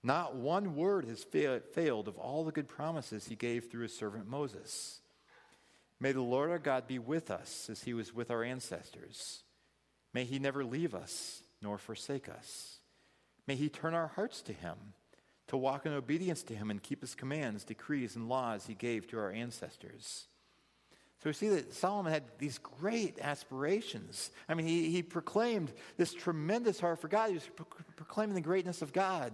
Not 0.02 0.34
one 0.34 0.74
word 0.74 1.04
has 1.04 1.24
failed 1.24 2.08
of 2.08 2.18
all 2.18 2.44
the 2.44 2.52
good 2.52 2.66
promises 2.66 3.26
he 3.26 3.36
gave 3.36 3.70
through 3.70 3.84
his 3.84 3.96
servant 3.96 4.28
Moses. 4.28 5.00
May 6.04 6.12
the 6.12 6.20
Lord 6.20 6.50
our 6.50 6.58
God 6.58 6.86
be 6.86 6.98
with 6.98 7.30
us 7.30 7.70
as 7.70 7.84
he 7.84 7.94
was 7.94 8.14
with 8.14 8.30
our 8.30 8.44
ancestors. 8.44 9.42
May 10.12 10.24
he 10.24 10.38
never 10.38 10.62
leave 10.62 10.94
us 10.94 11.42
nor 11.62 11.78
forsake 11.78 12.28
us. 12.28 12.80
May 13.46 13.54
he 13.54 13.70
turn 13.70 13.94
our 13.94 14.08
hearts 14.08 14.42
to 14.42 14.52
him, 14.52 14.76
to 15.46 15.56
walk 15.56 15.86
in 15.86 15.94
obedience 15.94 16.42
to 16.42 16.54
him 16.54 16.70
and 16.70 16.82
keep 16.82 17.00
his 17.00 17.14
commands, 17.14 17.64
decrees, 17.64 18.16
and 18.16 18.28
laws 18.28 18.66
he 18.66 18.74
gave 18.74 19.06
to 19.08 19.18
our 19.18 19.30
ancestors. 19.30 20.26
So 21.22 21.30
we 21.30 21.32
see 21.32 21.48
that 21.48 21.72
Solomon 21.72 22.12
had 22.12 22.24
these 22.36 22.58
great 22.58 23.18
aspirations. 23.18 24.30
I 24.46 24.52
mean, 24.52 24.66
he, 24.66 24.90
he 24.90 25.02
proclaimed 25.02 25.72
this 25.96 26.12
tremendous 26.12 26.80
heart 26.80 27.00
for 27.00 27.08
God. 27.08 27.28
He 27.30 27.36
was 27.36 27.48
pro- 27.56 27.64
proclaiming 27.96 28.34
the 28.34 28.42
greatness 28.42 28.82
of 28.82 28.92
God. 28.92 29.32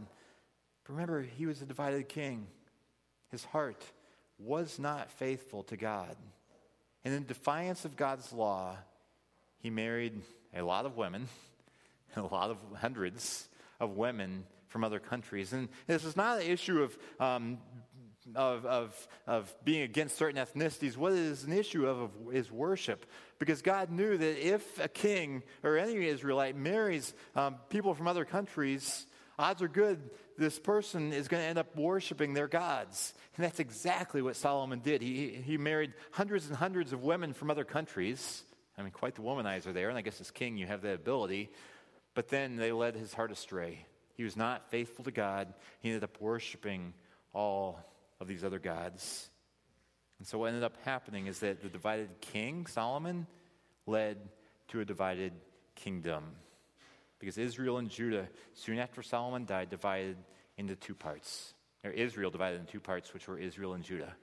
But 0.85 0.93
remember, 0.93 1.23
he 1.23 1.47
was 1.47 1.61
a 1.63 1.67
divided 1.67 2.09
king. 2.09 2.47
His 3.33 3.43
heart 3.43 3.83
was 4.39 4.79
not 4.79 5.11
faithful 5.11 5.65
to 5.65 5.77
God. 5.77 6.15
And 7.05 7.15
in 7.15 7.27
defiance 7.27 7.85
of 7.85 7.97
God's 7.97 8.33
law, 8.33 8.77
he 9.59 9.71
married 9.71 10.21
a 10.55 10.63
lot 10.63 10.87
of 10.87 10.97
women, 10.97 11.29
a 12.17 12.23
lot 12.23 12.51
of 12.51 12.59
hundreds 12.79 13.49
of 13.79 13.97
women 13.97 14.45
from 14.69 14.85
other 14.85 15.01
countries. 15.01 15.53
And 15.53 15.69
this 15.87 16.05
is 16.05 16.17
not 16.17 16.41
an 16.41 16.47
issue 16.47 16.83
of, 16.83 16.99
um, 17.19 17.59
of, 18.35 18.65
of, 18.67 19.09
of 19.27 19.55
being 19.65 19.83
against 19.83 20.17
certain 20.17 20.45
ethnicities. 20.45 20.97
What 20.97 21.13
it 21.13 21.19
is 21.19 21.45
an 21.45 21.53
issue 21.53 21.87
of, 21.87 22.11
is 22.33 22.53
worship. 22.53 23.07
Because 23.39 23.63
God 23.63 23.91
knew 23.91 24.17
that 24.17 24.47
if 24.47 24.79
a 24.79 24.89
king 24.89 25.43
or 25.63 25.77
any 25.77 26.07
Israelite 26.07 26.57
marries 26.57 27.15
um, 27.35 27.57
people 27.69 27.95
from 27.95 28.07
other 28.07 28.25
countries, 28.25 29.07
odds 29.41 29.63
are 29.63 29.69
good 29.69 30.11
this 30.41 30.59
person 30.59 31.13
is 31.13 31.29
going 31.29 31.43
to 31.43 31.49
end 31.49 31.59
up 31.59 31.77
worshiping 31.77 32.33
their 32.33 32.49
gods. 32.49 33.13
And 33.37 33.45
that's 33.45 33.61
exactly 33.61 34.23
what 34.23 34.37
Solomon 34.37 34.81
did. 34.81 35.03
He, 35.03 35.29
he 35.29 35.59
married 35.59 35.93
hundreds 36.13 36.47
and 36.47 36.57
hundreds 36.57 36.93
of 36.93 37.03
women 37.03 37.35
from 37.35 37.51
other 37.51 37.65
countries. 37.65 38.43
I 38.79 38.83
mean, 38.83 38.91
quite 38.91 39.15
the 39.15 39.23
womanizer 39.23 39.75
there. 39.75 39.91
And 39.91 39.99
I 39.99 40.01
guess 40.01 40.21
as 40.21 40.31
king, 40.31 40.57
you 40.57 40.67
have 40.67 40.83
that 40.83 40.95
ability. 40.95 41.51
But 42.15 42.29
then 42.29 42.57
they 42.57 42.73
led 42.73 42.97
his 42.97 43.13
heart 43.13 43.31
astray. 43.31 43.85
He 44.15 44.25
was 44.25 44.37
not 44.37 44.71
faithful 44.71 45.05
to 45.05 45.11
God. 45.11 45.53
He 45.81 45.91
ended 45.91 46.05
up 46.05 46.21
worshiping 46.21 46.95
all 47.35 47.79
of 48.19 48.27
these 48.27 48.43
other 48.43 48.59
gods. 48.59 49.29
And 50.19 50.27
so 50.27 50.39
what 50.39 50.49
ended 50.49 50.65
up 50.65 50.77
happening 50.85 51.27
is 51.27 51.41
that 51.41 51.63
the 51.63 51.69
divided 51.69 52.21
king, 52.21 52.67
Solomon, 52.67 53.27
led 53.87 54.17
to 54.69 54.81
a 54.81 54.85
divided 54.85 55.33
kingdom 55.75 56.25
because 57.21 57.39
Israel 57.39 57.79
and 57.79 57.89
Judah, 57.89 58.29
soon 58.55 58.79
after 58.79 59.03
Solomon 59.03 59.45
died, 59.45 59.71
divided 59.71 60.17
into 60.57 60.75
two 60.75 60.95
parts. 60.95 61.55
Or 61.85 61.91
Israel 61.91 62.31
divided 62.31 62.61
into 62.61 62.73
two 62.73 62.81
parts, 62.81 63.15
which 63.15 63.29
were 63.29 63.39
Israel 63.39 63.75
and 63.75 63.85
Judah. 63.85 64.15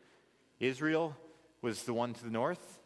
Israel 0.60 1.16
was 1.62 1.84
the 1.84 1.94
one 1.94 2.14
to 2.14 2.24
the 2.24 2.32
north. 2.32 2.80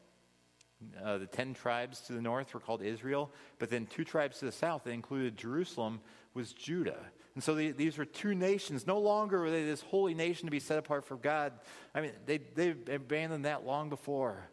Uh, 1.03 1.17
the 1.17 1.27
ten 1.27 1.53
tribes 1.53 2.01
to 2.01 2.13
the 2.13 2.21
north 2.21 2.53
were 2.53 2.59
called 2.59 2.81
Israel, 2.81 3.31
but 3.59 3.69
then 3.69 3.85
two 3.85 4.03
tribes 4.03 4.39
to 4.39 4.45
the 4.45 4.51
south, 4.51 4.83
that 4.83 4.91
included 4.91 5.37
Jerusalem, 5.37 5.99
was 6.33 6.53
Judah. 6.53 6.97
And 7.35 7.43
so 7.43 7.55
the, 7.55 7.71
these 7.71 7.97
were 7.97 8.05
two 8.05 8.33
nations. 8.33 8.87
No 8.87 8.99
longer 8.99 9.39
were 9.41 9.51
they 9.51 9.63
this 9.63 9.81
holy 9.81 10.13
nation 10.13 10.47
to 10.47 10.51
be 10.51 10.59
set 10.59 10.79
apart 10.79 11.05
from 11.05 11.19
God. 11.19 11.53
I 11.93 12.01
mean, 12.01 12.11
they, 12.25 12.39
they 12.39 12.69
abandoned 12.93 13.45
that 13.45 13.65
long 13.65 13.89
before. 13.89 14.49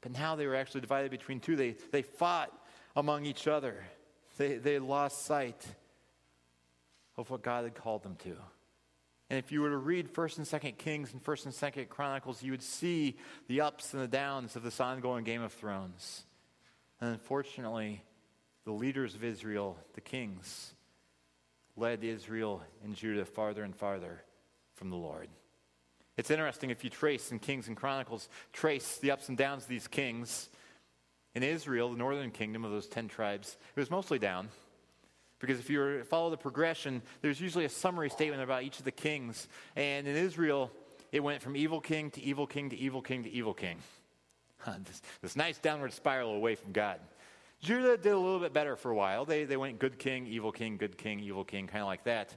But 0.00 0.12
now 0.12 0.36
they 0.36 0.46
were 0.46 0.54
actually 0.54 0.82
divided 0.82 1.10
between 1.10 1.40
two. 1.40 1.56
They, 1.56 1.76
they 1.92 2.02
fought 2.02 2.52
among 2.94 3.24
each 3.24 3.46
other. 3.46 3.82
They, 4.40 4.54
they 4.54 4.78
lost 4.78 5.26
sight 5.26 5.62
of 7.18 7.28
what 7.28 7.42
God 7.42 7.64
had 7.64 7.74
called 7.74 8.02
them 8.02 8.16
to. 8.22 8.34
And 9.28 9.38
if 9.38 9.52
you 9.52 9.60
were 9.60 9.68
to 9.68 9.76
read 9.76 10.14
1st 10.14 10.38
and 10.38 10.46
2nd 10.46 10.78
Kings 10.78 11.12
and 11.12 11.22
1st 11.22 11.44
and 11.44 11.54
2nd 11.54 11.90
Chronicles, 11.90 12.42
you 12.42 12.52
would 12.52 12.62
see 12.62 13.18
the 13.48 13.60
ups 13.60 13.92
and 13.92 14.02
the 14.02 14.08
downs 14.08 14.56
of 14.56 14.62
this 14.62 14.80
ongoing 14.80 15.24
Game 15.24 15.42
of 15.42 15.52
Thrones. 15.52 16.24
And 17.02 17.10
unfortunately, 17.10 18.02
the 18.64 18.72
leaders 18.72 19.14
of 19.14 19.24
Israel, 19.24 19.76
the 19.92 20.00
kings, 20.00 20.72
led 21.76 22.02
Israel 22.02 22.62
and 22.82 22.94
Judah 22.94 23.26
farther 23.26 23.62
and 23.62 23.76
farther 23.76 24.22
from 24.72 24.88
the 24.88 24.96
Lord. 24.96 25.28
It's 26.16 26.30
interesting 26.30 26.70
if 26.70 26.82
you 26.82 26.88
trace 26.88 27.30
in 27.30 27.40
Kings 27.40 27.68
and 27.68 27.76
Chronicles, 27.76 28.30
trace 28.54 28.96
the 28.96 29.10
ups 29.10 29.28
and 29.28 29.36
downs 29.36 29.64
of 29.64 29.68
these 29.68 29.86
kings. 29.86 30.48
In 31.34 31.42
Israel, 31.42 31.90
the 31.90 31.96
northern 31.96 32.30
kingdom 32.30 32.64
of 32.64 32.72
those 32.72 32.88
10 32.88 33.08
tribes, 33.08 33.56
it 33.74 33.80
was 33.80 33.90
mostly 33.90 34.18
down. 34.18 34.48
Because 35.38 35.58
if 35.58 35.70
you 35.70 36.04
follow 36.04 36.30
the 36.30 36.36
progression, 36.36 37.02
there's 37.22 37.40
usually 37.40 37.64
a 37.64 37.70
summary 37.70 38.10
statement 38.10 38.42
about 38.42 38.62
each 38.62 38.78
of 38.78 38.84
the 38.84 38.90
kings. 38.90 39.48
And 39.74 40.06
in 40.06 40.16
Israel, 40.16 40.70
it 41.12 41.20
went 41.20 41.42
from 41.42 41.56
evil 41.56 41.80
king 41.80 42.10
to 42.10 42.22
evil 42.22 42.46
king 42.46 42.70
to 42.70 42.76
evil 42.76 43.00
king 43.00 43.24
to 43.24 43.30
evil 43.30 43.54
king. 43.54 43.78
this, 44.84 45.02
this 45.22 45.36
nice 45.36 45.58
downward 45.58 45.92
spiral 45.92 46.34
away 46.34 46.56
from 46.56 46.72
God. 46.72 47.00
Judah 47.60 47.96
did 47.96 48.12
a 48.12 48.18
little 48.18 48.38
bit 48.38 48.52
better 48.52 48.76
for 48.76 48.90
a 48.90 48.94
while. 48.94 49.24
They, 49.24 49.44
they 49.44 49.56
went 49.56 49.78
good 49.78 49.98
king, 49.98 50.26
evil 50.26 50.52
king, 50.52 50.76
good 50.76 50.96
king, 50.96 51.20
evil 51.20 51.44
king, 51.44 51.66
kind 51.66 51.82
of 51.82 51.88
like 51.88 52.04
that. 52.04 52.36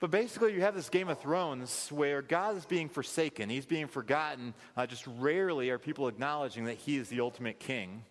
But 0.00 0.12
basically, 0.12 0.54
you 0.54 0.60
have 0.60 0.76
this 0.76 0.88
Game 0.88 1.08
of 1.08 1.18
Thrones 1.18 1.88
where 1.90 2.22
God 2.22 2.56
is 2.56 2.64
being 2.64 2.88
forsaken, 2.88 3.48
He's 3.48 3.66
being 3.66 3.88
forgotten. 3.88 4.54
Uh, 4.76 4.86
just 4.86 5.06
rarely 5.18 5.70
are 5.70 5.78
people 5.78 6.06
acknowledging 6.08 6.64
that 6.64 6.76
He 6.76 6.96
is 6.96 7.08
the 7.08 7.20
ultimate 7.20 7.58
king. 7.58 8.04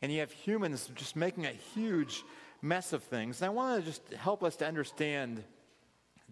And 0.00 0.12
you 0.12 0.20
have 0.20 0.32
humans 0.32 0.90
just 0.94 1.16
making 1.16 1.46
a 1.46 1.52
huge 1.74 2.24
mess 2.60 2.92
of 2.92 3.02
things. 3.02 3.40
And 3.40 3.46
I 3.46 3.50
want 3.50 3.80
to 3.80 3.86
just 3.86 4.02
help 4.14 4.42
us 4.42 4.56
to 4.56 4.66
understand 4.66 5.42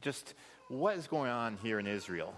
just 0.01 0.35
what 0.69 0.97
is 0.97 1.09
going 1.09 1.31
on 1.31 1.57
here 1.63 1.79
in 1.79 1.87
Israel. 1.87 2.35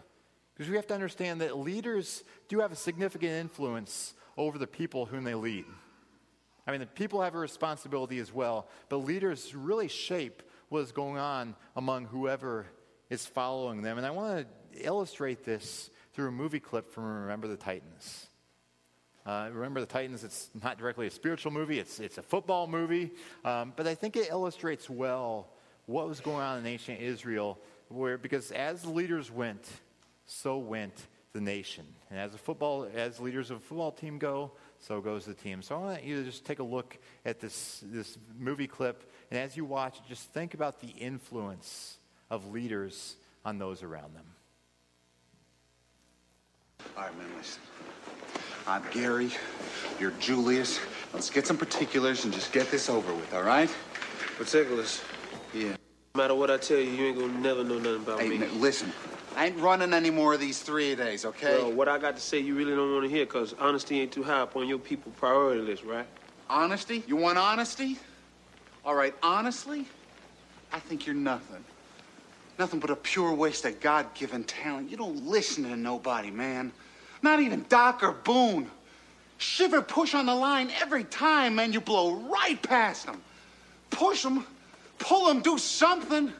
Because 0.55 0.71
we 0.71 0.77
have 0.77 0.87
to 0.89 0.95
understand 0.95 1.41
that 1.41 1.59
leaders 1.59 2.25
do 2.49 2.61
have 2.61 2.73
a 2.73 2.77
significant 2.77 3.33
influence 3.33 4.15
over 4.37 4.59
the 4.59 4.67
people 4.67 5.07
whom 5.07 5.25
they 5.25 5.35
lead. 5.35 5.65
I 6.67 6.71
mean, 6.71 6.81
the 6.81 6.87
people 6.87 7.21
have 7.23 7.35
a 7.35 7.39
responsibility 7.39 8.19
as 8.19 8.33
well, 8.33 8.69
but 8.89 8.99
leaders 8.99 9.55
really 9.55 9.89
shape 9.89 10.43
what 10.73 10.83
is 10.83 10.91
going 10.91 11.19
on 11.19 11.55
among 11.77 12.07
whoever 12.07 12.65
is 13.11 13.27
following 13.27 13.83
them. 13.83 13.99
And 13.99 14.07
I 14.07 14.11
want 14.11 14.47
to 14.73 14.83
illustrate 14.83 15.45
this 15.45 15.91
through 16.15 16.29
a 16.29 16.33
movie 16.33 16.61
clip 16.61 16.91
from 16.91 17.05
Remember 17.05 17.47
the 17.47 17.59
Titans. 17.59 18.27
Uh, 19.27 19.51
remember 19.53 19.81
the 19.81 19.87
Titans, 19.87 20.25
it's 20.25 20.49
not 20.63 20.79
directly 20.79 21.07
a 21.07 21.11
spiritual 21.11 21.53
movie, 21.53 21.79
it's, 21.79 22.01
it's 22.01 22.17
a 22.17 22.23
football 22.23 22.67
movie, 22.67 23.11
um, 23.45 23.75
but 23.77 23.87
I 23.87 23.95
think 23.95 24.17
it 24.17 24.31
illustrates 24.31 24.89
well 24.89 25.51
what 25.85 26.09
was 26.09 26.21
going 26.21 26.41
on 26.41 26.59
in 26.59 26.67
ancient 26.67 27.01
Israel 27.01 27.59
where, 27.89 28.17
because 28.17 28.51
as 28.51 28.81
the 28.81 28.91
leaders 28.91 29.31
went, 29.31 29.69
so 30.25 30.57
went 30.57 31.07
the 31.35 31.41
nation. 31.41 31.85
And 32.11 32.19
as 32.19 32.35
a 32.35 32.39
football, 32.39 32.89
as 32.95 33.21
leaders 33.21 33.51
of 33.51 33.59
a 33.59 33.61
football 33.61 33.93
team 33.93 34.19
go, 34.19 34.53
so 34.83 35.01
goes 35.01 35.25
the 35.25 35.35
team. 35.35 35.63
So 35.63 35.77
I 35.77 35.79
want 35.79 36.05
you 36.05 36.19
to 36.19 36.25
just 36.25 36.45
take 36.45 36.59
a 36.59 36.65
look 36.65 36.99
at 37.25 37.41
this, 37.41 37.83
this 37.85 38.19
movie 38.39 38.67
clip, 38.67 39.11
and 39.31 39.39
as 39.39 39.57
you 39.57 39.65
watch, 39.65 39.99
just 40.09 40.29
think 40.33 40.55
about 40.55 40.81
the 40.81 40.89
influence 40.89 41.97
of 42.31 42.51
leaders 42.53 43.17
on 43.45 43.59
those 43.59 43.83
around 43.83 44.15
them. 44.15 44.25
All 46.97 47.05
right, 47.05 47.17
man, 47.17 47.29
listen. 47.39 47.63
I'm 48.67 48.83
Gary. 48.91 49.31
You're 50.01 50.11
Julius. 50.13 50.81
Let's 51.15 51.31
get 51.31 51.47
some 51.47 51.57
particulars 51.57 52.25
and 52.25 52.35
just 52.35 52.53
get 52.53 52.71
this 52.71 52.89
over 52.91 53.15
with, 53.15 53.33
all 53.35 53.43
right? 53.43 53.73
Particulars. 54.37 55.01
Yeah. 55.55 55.77
No 56.15 56.19
matter 56.23 56.35
what 56.35 56.51
I 56.51 56.57
tell 56.59 56.79
you, 56.79 56.91
you 56.91 57.07
ain't 57.07 57.19
gonna 57.19 57.39
never 57.39 57.65
know 57.65 57.79
nothing 57.79 57.97
about 58.03 58.21
Hey, 58.21 58.29
me. 58.29 58.39
man, 58.39 58.61
listen. 58.61 58.93
I 59.35 59.47
ain't 59.47 59.59
running 59.59 59.95
any 59.95 60.11
more 60.11 60.35
of 60.35 60.41
these 60.41 60.61
three 60.61 60.95
days, 60.95 61.25
okay? 61.25 61.63
Well, 61.63 61.73
what 61.73 61.89
I 61.89 61.99
got 61.99 62.17
to 62.17 62.23
say, 62.23 62.39
you 62.39 62.55
really 62.55 62.75
don't 62.75 62.93
want 62.93 63.05
to 63.05 63.11
hear, 63.11 63.25
cause 63.25 63.55
honesty 63.59 64.01
ain't 64.01 64.13
too 64.13 64.23
high 64.23 64.41
up 64.41 64.57
on 64.57 64.69
your 64.69 64.79
people 64.79 65.11
priority 65.13 65.63
list, 65.63 65.85
right? 65.85 66.07
Honesty? 66.51 67.03
You 67.07 67.17
want 67.17 67.39
honesty? 67.39 67.99
All 68.85 68.95
right, 68.95 69.15
honestly, 69.23 69.87
I 70.73 70.81
think 70.81 71.07
you're 71.07 71.15
nothing. 71.15 71.65
Nothing 72.59 72.81
but 72.81 72.91
a 72.91 72.97
pure 72.97 73.33
waste 73.33 73.65
of 73.65 73.81
God 73.81 74.13
given 74.15 74.45
talent. 74.45 74.91
You 74.91 74.97
don't 74.97 75.27
listen 75.27 75.65
to 75.65 75.77
nobody, 75.77 76.31
man. 76.31 76.73
Not 77.23 77.41
even 77.41 77.65
Doc 77.69 78.03
or 78.03 78.13
Boone. 78.13 78.71
Shiver 79.39 79.81
push 79.83 80.15
on 80.15 80.27
the 80.27 80.35
line 80.35 80.71
every 80.81 81.05
time, 81.05 81.55
man. 81.55 81.73
You 81.73 81.81
blow 81.81 82.15
right 82.15 82.61
past 82.63 83.07
them. 83.07 83.23
Push 83.91 84.23
them, 84.23 84.47
pull 84.99 85.27
them, 85.27 85.41
do 85.41 85.59
something. 85.59 86.33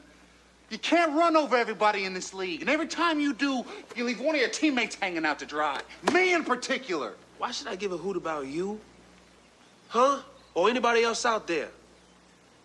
You 0.69 0.77
can't 0.79 1.13
run 1.13 1.35
over 1.35 1.55
everybody 1.55 2.05
in 2.05 2.13
this 2.13 2.33
league. 2.33 2.61
And 2.61 2.69
every 2.69 2.87
time 2.87 3.19
you 3.19 3.33
do, 3.33 3.63
you 3.95 4.03
leave 4.03 4.19
one 4.19 4.35
of 4.35 4.41
your 4.41 4.49
teammates 4.49 4.95
hanging 4.95 5.25
out 5.25 5.39
to 5.39 5.45
dry. 5.45 5.81
Me 6.11 6.33
in 6.33 6.43
particular. 6.43 7.13
Why 7.37 7.51
should 7.51 7.67
I 7.67 7.75
give 7.75 7.91
a 7.91 7.97
hoot 7.97 8.17
about 8.17 8.47
you? 8.47 8.79
Huh? 9.89 10.21
Or 10.55 10.69
anybody 10.69 11.03
else 11.03 11.25
out 11.25 11.47
there? 11.47 11.69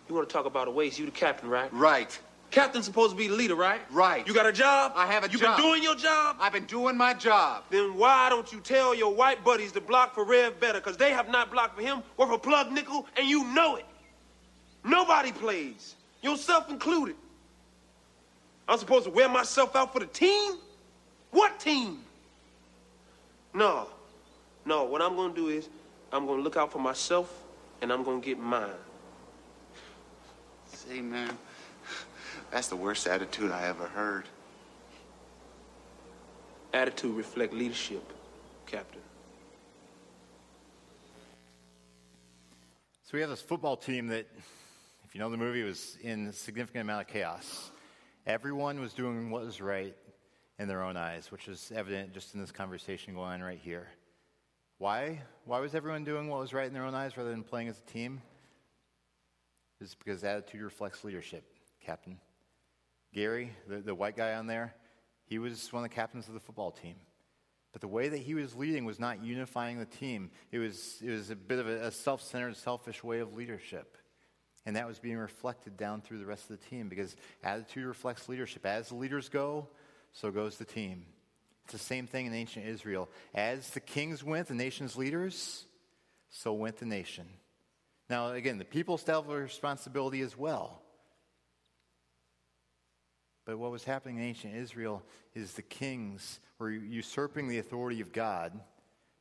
You 0.07 0.15
want 0.15 0.27
to 0.27 0.33
talk 0.33 0.45
about 0.45 0.67
a 0.67 0.71
waste? 0.71 0.97
You 0.97 1.05
the 1.05 1.11
captain, 1.11 1.49
right? 1.49 1.71
Right. 1.71 2.17
Captain's 2.49 2.85
supposed 2.85 3.11
to 3.11 3.17
be 3.17 3.27
the 3.27 3.35
leader, 3.35 3.53
right? 3.53 3.79
Right. 3.91 4.27
You 4.27 4.33
got 4.33 4.47
a 4.47 4.51
job? 4.51 4.93
I 4.95 5.05
have 5.05 5.23
a 5.23 5.29
you 5.29 5.37
job. 5.37 5.59
You 5.59 5.63
been 5.63 5.71
doing 5.71 5.83
your 5.83 5.95
job? 5.95 6.37
I've 6.39 6.53
been 6.53 6.65
doing 6.65 6.97
my 6.97 7.13
job. 7.13 7.63
Then 7.69 7.95
why 7.95 8.29
don't 8.29 8.51
you 8.51 8.59
tell 8.59 8.95
your 8.95 9.13
white 9.13 9.43
buddies 9.43 9.71
to 9.73 9.81
block 9.81 10.15
for 10.15 10.23
Rev 10.23 10.59
better? 10.59 10.79
Because 10.79 10.97
they 10.97 11.11
have 11.11 11.29
not 11.29 11.51
blocked 11.51 11.75
for 11.75 11.83
him 11.83 12.01
worth 12.17 12.31
a 12.31 12.39
plug 12.39 12.71
nickel, 12.71 13.05
and 13.17 13.27
you 13.27 13.43
know 13.53 13.75
it. 13.75 13.85
Nobody 14.83 15.31
plays, 15.31 15.95
yourself 16.23 16.71
included. 16.71 17.15
I'm 18.69 18.77
supposed 18.77 19.05
to 19.05 19.09
wear 19.09 19.27
myself 19.27 19.75
out 19.75 19.91
for 19.91 19.99
the 19.99 20.05
team? 20.05 20.53
What 21.31 21.59
team? 21.59 22.03
No. 23.51 23.87
No, 24.63 24.83
what 24.83 25.01
I'm 25.01 25.15
going 25.15 25.33
to 25.33 25.35
do 25.35 25.47
is 25.47 25.67
I'm 26.11 26.27
going 26.27 26.37
to 26.37 26.43
look 26.43 26.55
out 26.55 26.71
for 26.71 26.77
myself, 26.77 27.33
and 27.81 27.91
I'm 27.91 28.03
going 28.03 28.21
to 28.21 28.25
get 28.25 28.37
mine. 28.37 28.69
See, 30.71 31.01
man, 31.01 31.35
that's 32.51 32.67
the 32.67 32.75
worst 32.75 33.07
attitude 33.07 33.51
I 33.51 33.65
ever 33.65 33.87
heard. 33.87 34.25
Attitude 36.71 37.15
reflect 37.15 37.53
leadership, 37.53 38.13
Captain. 38.67 39.01
So 43.03 43.11
we 43.13 43.21
have 43.21 43.31
this 43.31 43.41
football 43.41 43.75
team 43.75 44.05
that, 44.09 44.27
if 45.05 45.15
you 45.15 45.19
know 45.19 45.31
the 45.31 45.37
movie, 45.37 45.63
was 45.63 45.97
in 46.03 46.27
a 46.27 46.33
significant 46.33 46.83
amount 46.83 47.01
of 47.01 47.07
chaos. 47.07 47.71
Everyone 48.29 48.79
was 48.79 48.93
doing 48.93 49.31
what 49.31 49.43
was 49.43 49.59
right 49.59 49.95
in 50.59 50.67
their 50.67 50.83
own 50.83 50.95
eyes, 50.95 51.31
which 51.31 51.47
is 51.47 51.71
evident 51.73 52.13
just 52.13 52.35
in 52.35 52.39
this 52.39 52.51
conversation 52.51 53.15
going 53.15 53.31
on 53.31 53.41
right 53.41 53.57
here. 53.57 53.87
Why? 54.77 55.23
Why 55.45 55.59
was 55.59 55.73
everyone 55.73 56.03
doing 56.03 56.27
what 56.27 56.39
was 56.39 56.53
right 56.53 56.67
in 56.67 56.73
their 56.75 56.85
own 56.85 56.93
eyes 56.93 57.17
rather 57.17 57.31
than 57.31 57.41
playing 57.41 57.69
as 57.69 57.79
a 57.79 57.91
team? 57.91 58.21
It's 59.81 59.95
because 59.95 60.23
attitude 60.23 60.61
reflects 60.61 61.03
leadership, 61.03 61.43
Captain. 61.83 62.19
Gary, 63.15 63.51
the, 63.67 63.77
the 63.77 63.95
white 63.95 64.15
guy 64.15 64.35
on 64.35 64.45
there, 64.45 64.75
he 65.25 65.39
was 65.39 65.73
one 65.73 65.83
of 65.83 65.89
the 65.89 65.95
captains 65.95 66.27
of 66.27 66.35
the 66.35 66.39
football 66.39 66.69
team. 66.69 66.97
But 67.71 67.81
the 67.81 67.87
way 67.87 68.09
that 68.09 68.19
he 68.19 68.35
was 68.35 68.53
leading 68.53 68.85
was 68.85 68.99
not 68.99 69.23
unifying 69.23 69.79
the 69.79 69.85
team. 69.85 70.29
It 70.51 70.59
was, 70.59 71.01
it 71.03 71.09
was 71.09 71.31
a 71.31 71.35
bit 71.35 71.57
of 71.57 71.67
a, 71.67 71.85
a 71.87 71.91
self 71.91 72.21
centered, 72.21 72.55
selfish 72.57 73.03
way 73.03 73.21
of 73.21 73.33
leadership. 73.33 73.97
And 74.65 74.75
that 74.75 74.87
was 74.87 74.99
being 74.99 75.17
reflected 75.17 75.77
down 75.77 76.01
through 76.01 76.19
the 76.19 76.25
rest 76.25 76.49
of 76.49 76.59
the 76.59 76.65
team 76.69 76.89
because 76.89 77.15
attitude 77.43 77.85
reflects 77.85 78.29
leadership. 78.29 78.65
As 78.65 78.89
the 78.89 78.95
leaders 78.95 79.29
go, 79.29 79.67
so 80.11 80.31
goes 80.31 80.57
the 80.57 80.65
team. 80.65 81.05
It's 81.63 81.73
the 81.73 81.79
same 81.79 82.07
thing 82.07 82.25
in 82.25 82.33
ancient 82.33 82.65
Israel. 82.65 83.09
As 83.33 83.69
the 83.69 83.79
kings 83.79 84.23
went, 84.23 84.47
the 84.47 84.55
nation's 84.55 84.95
leaders, 84.95 85.65
so 86.29 86.53
went 86.53 86.77
the 86.77 86.85
nation. 86.85 87.25
Now, 88.09 88.31
again, 88.31 88.57
the 88.57 88.65
people 88.65 88.97
still 88.97 89.21
have 89.21 89.31
a 89.31 89.35
responsibility 89.35 90.21
as 90.21 90.35
well. 90.35 90.81
But 93.45 93.57
what 93.57 93.71
was 93.71 93.83
happening 93.83 94.17
in 94.17 94.23
ancient 94.23 94.55
Israel 94.55 95.03
is 95.33 95.53
the 95.53 95.61
kings 95.61 96.39
were 96.57 96.69
usurping 96.69 97.47
the 97.47 97.59
authority 97.59 98.01
of 98.01 98.11
God. 98.11 98.59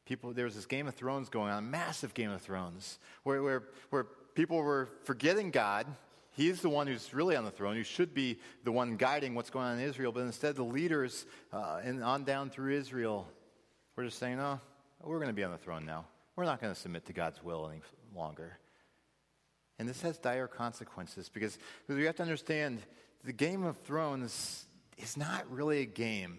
People, 0.07 0.33
there 0.33 0.47
was 0.47 0.55
this 0.55 0.67
Game 0.67 0.87
of 0.87 0.95
Thrones 0.95 1.29
going 1.29 1.51
on, 1.51 1.71
massive 1.71 2.15
Game 2.15 2.31
of 2.31 2.41
Thrones, 2.41 2.99
where, 3.25 3.43
where, 3.43 3.63
where 3.91 4.07
people 4.39 4.63
were 4.63 4.89
forgetting 5.03 5.51
God. 5.51 5.85
He's 6.31 6.63
the 6.63 6.69
one 6.69 6.87
who's 6.87 7.13
really 7.13 7.35
on 7.35 7.45
the 7.45 7.51
throne, 7.51 7.75
who 7.75 7.83
should 7.83 8.15
be 8.15 8.39
the 8.63 8.71
one 8.71 8.97
guiding 8.97 9.35
what's 9.35 9.51
going 9.51 9.67
on 9.67 9.81
in 9.81 9.85
Israel. 9.85 10.13
But 10.13 10.21
instead, 10.21 10.55
the 10.55 10.63
leaders 10.63 11.27
uh, 11.53 11.81
and 11.83 12.05
on 12.05 12.23
down 12.23 12.49
through 12.49 12.77
Israel 12.77 13.27
were 13.97 14.05
just 14.05 14.21
saying, 14.21 14.37
"No, 14.37 14.61
we're 15.03 15.17
going 15.17 15.27
to 15.27 15.35
be 15.35 15.43
on 15.43 15.51
the 15.51 15.59
throne 15.59 15.85
now. 15.85 16.07
We're 16.37 16.45
not 16.45 16.61
going 16.61 16.73
to 16.73 16.79
submit 16.79 17.07
to 17.07 17.13
God's 17.13 17.43
will 17.43 17.69
any 17.69 17.83
longer." 18.15 18.57
And 19.81 19.89
this 19.89 20.03
has 20.03 20.19
dire 20.19 20.47
consequences 20.47 21.29
because, 21.29 21.59
because 21.85 21.99
we 21.99 22.05
have 22.05 22.15
to 22.17 22.23
understand 22.23 22.81
the 23.25 23.33
Game 23.33 23.65
of 23.65 23.77
Thrones 23.79 24.67
is 24.99 25.17
not 25.17 25.51
really 25.51 25.81
a 25.81 25.87
game. 25.87 26.39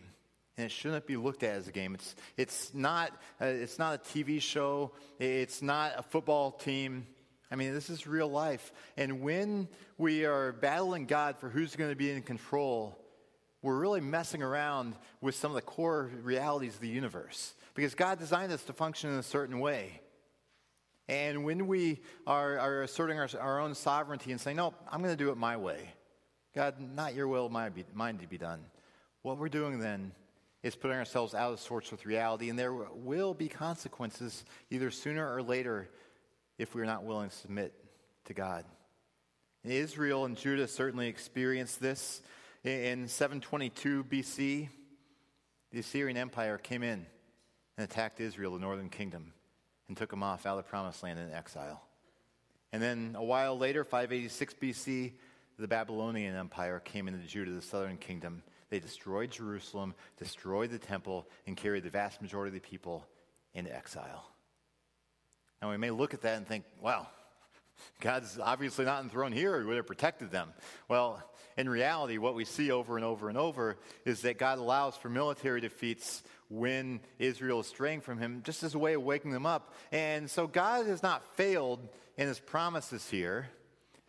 And 0.56 0.66
it 0.66 0.72
shouldn't 0.72 1.06
be 1.06 1.18
looked 1.18 1.44
at 1.44 1.56
as 1.56 1.68
a 1.68 1.72
game. 1.74 1.96
It's, 1.96 2.16
it's, 2.38 2.74
not, 2.74 3.12
uh, 3.42 3.46
it's 3.46 3.78
not 3.78 3.96
a 3.96 3.98
TV 3.98 4.42
show. 4.42 4.92
It's 5.18 5.62
not 5.62 5.94
a 5.98 6.04
football 6.04 6.52
team. 6.52 7.06
I 7.52 7.56
mean, 7.56 7.74
this 7.74 7.90
is 7.90 8.06
real 8.06 8.30
life. 8.30 8.72
And 8.96 9.22
when 9.22 9.68
we 9.98 10.26
are 10.26 10.52
battling 10.54 11.06
God 11.06 11.38
for 11.38 11.50
who's 11.50 11.76
going 11.76 11.90
to 11.90 11.96
be 11.96 12.12
in 12.12 12.22
control, 12.22 12.98
we're 13.62 13.80
really 13.80 14.02
messing 14.02 14.44
around 14.44 14.96
with 15.20 15.36
some 15.36 15.52
of 15.52 15.56
the 15.56 15.62
core 15.62 16.12
realities 16.22 16.76
of 16.76 16.82
the 16.82 16.88
universe. 16.88 17.56
Because 17.74 17.96
God 17.96 18.20
designed 18.20 18.52
us 18.52 18.64
to 18.66 18.74
function 18.74 19.12
in 19.12 19.18
a 19.18 19.24
certain 19.24 19.60
way. 19.60 20.02
And 21.08 21.44
when 21.44 21.66
we 21.66 22.02
are, 22.28 22.60
are 22.60 22.82
asserting 22.84 23.20
our, 23.20 23.28
our, 23.40 23.60
own 23.60 23.74
sovereignty 23.74 24.32
and 24.32 24.40
saying, 24.40 24.58
no, 24.58 24.76
I'm 24.92 25.02
going 25.02 25.16
to 25.16 25.22
do 25.24 25.32
it 25.32 25.38
my 25.38 25.58
way, 25.58 25.90
God, 26.54 26.76
not 26.80 27.16
your 27.16 27.28
will, 27.28 27.50
my 27.50 27.70
be, 27.70 27.84
mine 27.96 28.20
to 28.20 28.28
be 28.28 28.38
done, 28.38 28.64
what 29.24 29.40
we're 29.40 29.50
doing 29.50 29.80
then 29.80 30.12
is 30.62 30.76
putting 30.76 30.98
ourselves 30.98 31.34
out 31.34 31.54
of 31.54 31.60
sorts 31.60 31.90
with 31.90 32.06
reality, 32.06 32.50
and 32.50 32.60
there 32.60 32.74
will 32.74 33.34
be 33.34 33.48
consequences 33.48 34.46
either 34.70 34.92
sooner 34.92 35.34
or 35.34 35.42
later 35.42 35.90
if 36.60 36.76
we're 36.76 36.86
not 36.86 37.04
willing 37.04 37.30
to 37.30 37.36
submit 37.36 37.74
to 38.26 38.36
God. 38.36 38.65
Israel 39.63 40.26
and 40.26 40.38
Judah 40.38 40.67
certainly 40.67 41.08
experienced 41.08 41.82
this. 41.82 42.22
In 42.63 43.08
722 43.08 44.04
BC, 44.04 44.69
the 45.72 45.80
Assyrian 45.80 46.17
Empire 46.17 46.58
came 46.58 46.84
in 46.84 47.06
and 47.78 47.84
attacked 47.84 48.19
Israel, 48.19 48.54
the 48.54 48.60
northern 48.60 48.89
kingdom 48.89 49.34
and 49.88 49.98
took 49.98 50.12
them 50.12 50.24
off 50.24 50.45
out 50.45 50.58
of 50.58 50.65
the 50.65 50.69
promised 50.69 51.04
land 51.04 51.19
in 51.19 51.34
exile. 51.34 51.82
And 52.72 52.82
then 52.82 53.15
a 53.17 53.24
while 53.24 53.58
later, 53.58 53.84
586 53.84 54.54
BC, 54.62 55.13
the 55.58 55.67
Babylonian 55.67 56.36
Empire 56.36 56.80
came 56.80 57.08
into 57.08 57.26
Judah, 57.28 57.52
the 57.52 57.62
southern 57.62 57.98
kingdom. 57.98 58.43
They 58.69 58.80
destroyed 58.80 59.32
Jerusalem, 59.32 59.95
destroyed 60.17 60.69
the 60.69 60.78
temple, 60.78 61.28
and 61.47 61.57
carried 61.57 61.84
the 61.84 61.89
vast 61.89 62.22
majority 62.22 62.55
of 62.55 62.62
the 62.62 62.70
people 62.70 63.07
into 63.55 63.76
exile. 63.76 64.30
Now, 65.62 65.72
we 65.72 65.78
may 65.78 65.91
look 65.91 66.14
at 66.14 66.22
that 66.22 66.38
and 66.38 66.47
think, 66.47 66.64
wow, 66.82 67.07
God's 68.01 68.39
obviously 68.41 68.86
not 68.86 69.03
enthroned 69.03 69.36
here. 69.36 69.60
He 69.60 69.66
would 69.66 69.78
have 69.78 69.88
protected 69.88 70.32
them. 70.32 70.53
Well, 70.88 71.24
in 71.57 71.68
reality, 71.68 72.18
what 72.18 72.36
we 72.36 72.45
see 72.45 72.72
over 72.72 72.95
and 72.95 73.05
over 73.05 73.28
and 73.28 73.38
over 73.38 73.78
is 74.05 74.22
that 74.22 74.38
God 74.38 74.60
allows 74.60 74.95
for 74.95 75.10
military 75.10 75.60
defeats 75.60 76.24
when 76.49 77.01
Israel 77.20 77.60
is 77.60 77.68
straying 77.68 78.01
from 78.01 78.18
Him, 78.18 78.41
just 78.45 78.64
as 78.64 78.74
a 78.74 78.80
way 78.80 78.93
of 78.93 79.03
waking 79.03 79.32
them 79.32 79.45
up. 79.45 79.74
And 79.91 80.30
so 80.30 80.47
God 80.47 80.88
has 80.88 81.03
not 81.03 81.36
failed 81.36 81.80
in 82.18 82.28
His 82.28 82.39
promises 82.39 83.10
here. 83.10 83.49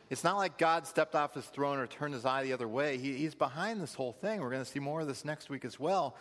It's 0.09 0.25
not 0.25 0.37
like 0.37 0.59
God 0.59 0.87
stepped 0.87 1.15
off 1.15 1.35
His 1.35 1.45
throne 1.47 1.79
or 1.79 1.87
turned 1.87 2.15
His 2.15 2.25
eye 2.25 2.45
the 2.45 2.53
other 2.53 2.69
way. 2.69 2.99
He, 2.99 3.17
he's 3.17 3.35
behind 3.35 3.81
this 3.81 3.95
whole 3.95 4.13
thing. 4.13 4.41
We're 4.41 4.51
going 4.51 4.65
to 4.65 4.71
see 4.71 4.81
more 4.81 5.01
of 5.01 5.09
this 5.09 5.25
next 5.25 5.51
week 5.51 5.65
as 5.65 5.79
well. 5.79 6.17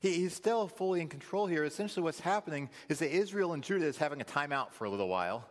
He, 0.00 0.12
he's 0.12 0.34
still 0.34 0.68
fully 0.68 1.00
in 1.00 1.08
control 1.08 1.46
here. 1.46 1.64
Essentially, 1.64 2.02
what's 2.02 2.20
happening 2.20 2.70
is 2.88 2.98
that 3.00 3.14
Israel 3.14 3.52
and 3.52 3.62
Judah 3.62 3.86
is 3.86 3.98
having 3.98 4.20
a 4.20 4.24
timeout 4.24 4.72
for 4.72 4.84
a 4.84 4.90
little 4.90 5.08
while 5.08 5.46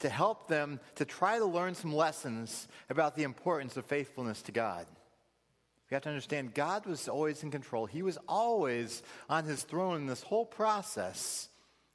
to 0.00 0.08
help 0.08 0.48
them 0.48 0.80
to 0.96 1.04
try 1.04 1.38
to 1.38 1.44
learn 1.44 1.74
some 1.74 1.94
lessons 1.94 2.68
about 2.88 3.16
the 3.16 3.22
importance 3.22 3.76
of 3.76 3.84
faithfulness 3.84 4.42
to 4.42 4.52
God. 4.52 4.86
We 5.90 5.94
have 5.94 6.02
to 6.04 6.08
understand 6.08 6.54
God 6.54 6.86
was 6.86 7.08
always 7.08 7.42
in 7.42 7.50
control. 7.50 7.86
He 7.86 8.02
was 8.02 8.16
always 8.28 9.02
on 9.28 9.44
his 9.44 9.62
throne 9.62 9.96
in 9.96 10.06
this 10.06 10.22
whole 10.22 10.46
process, 10.46 11.48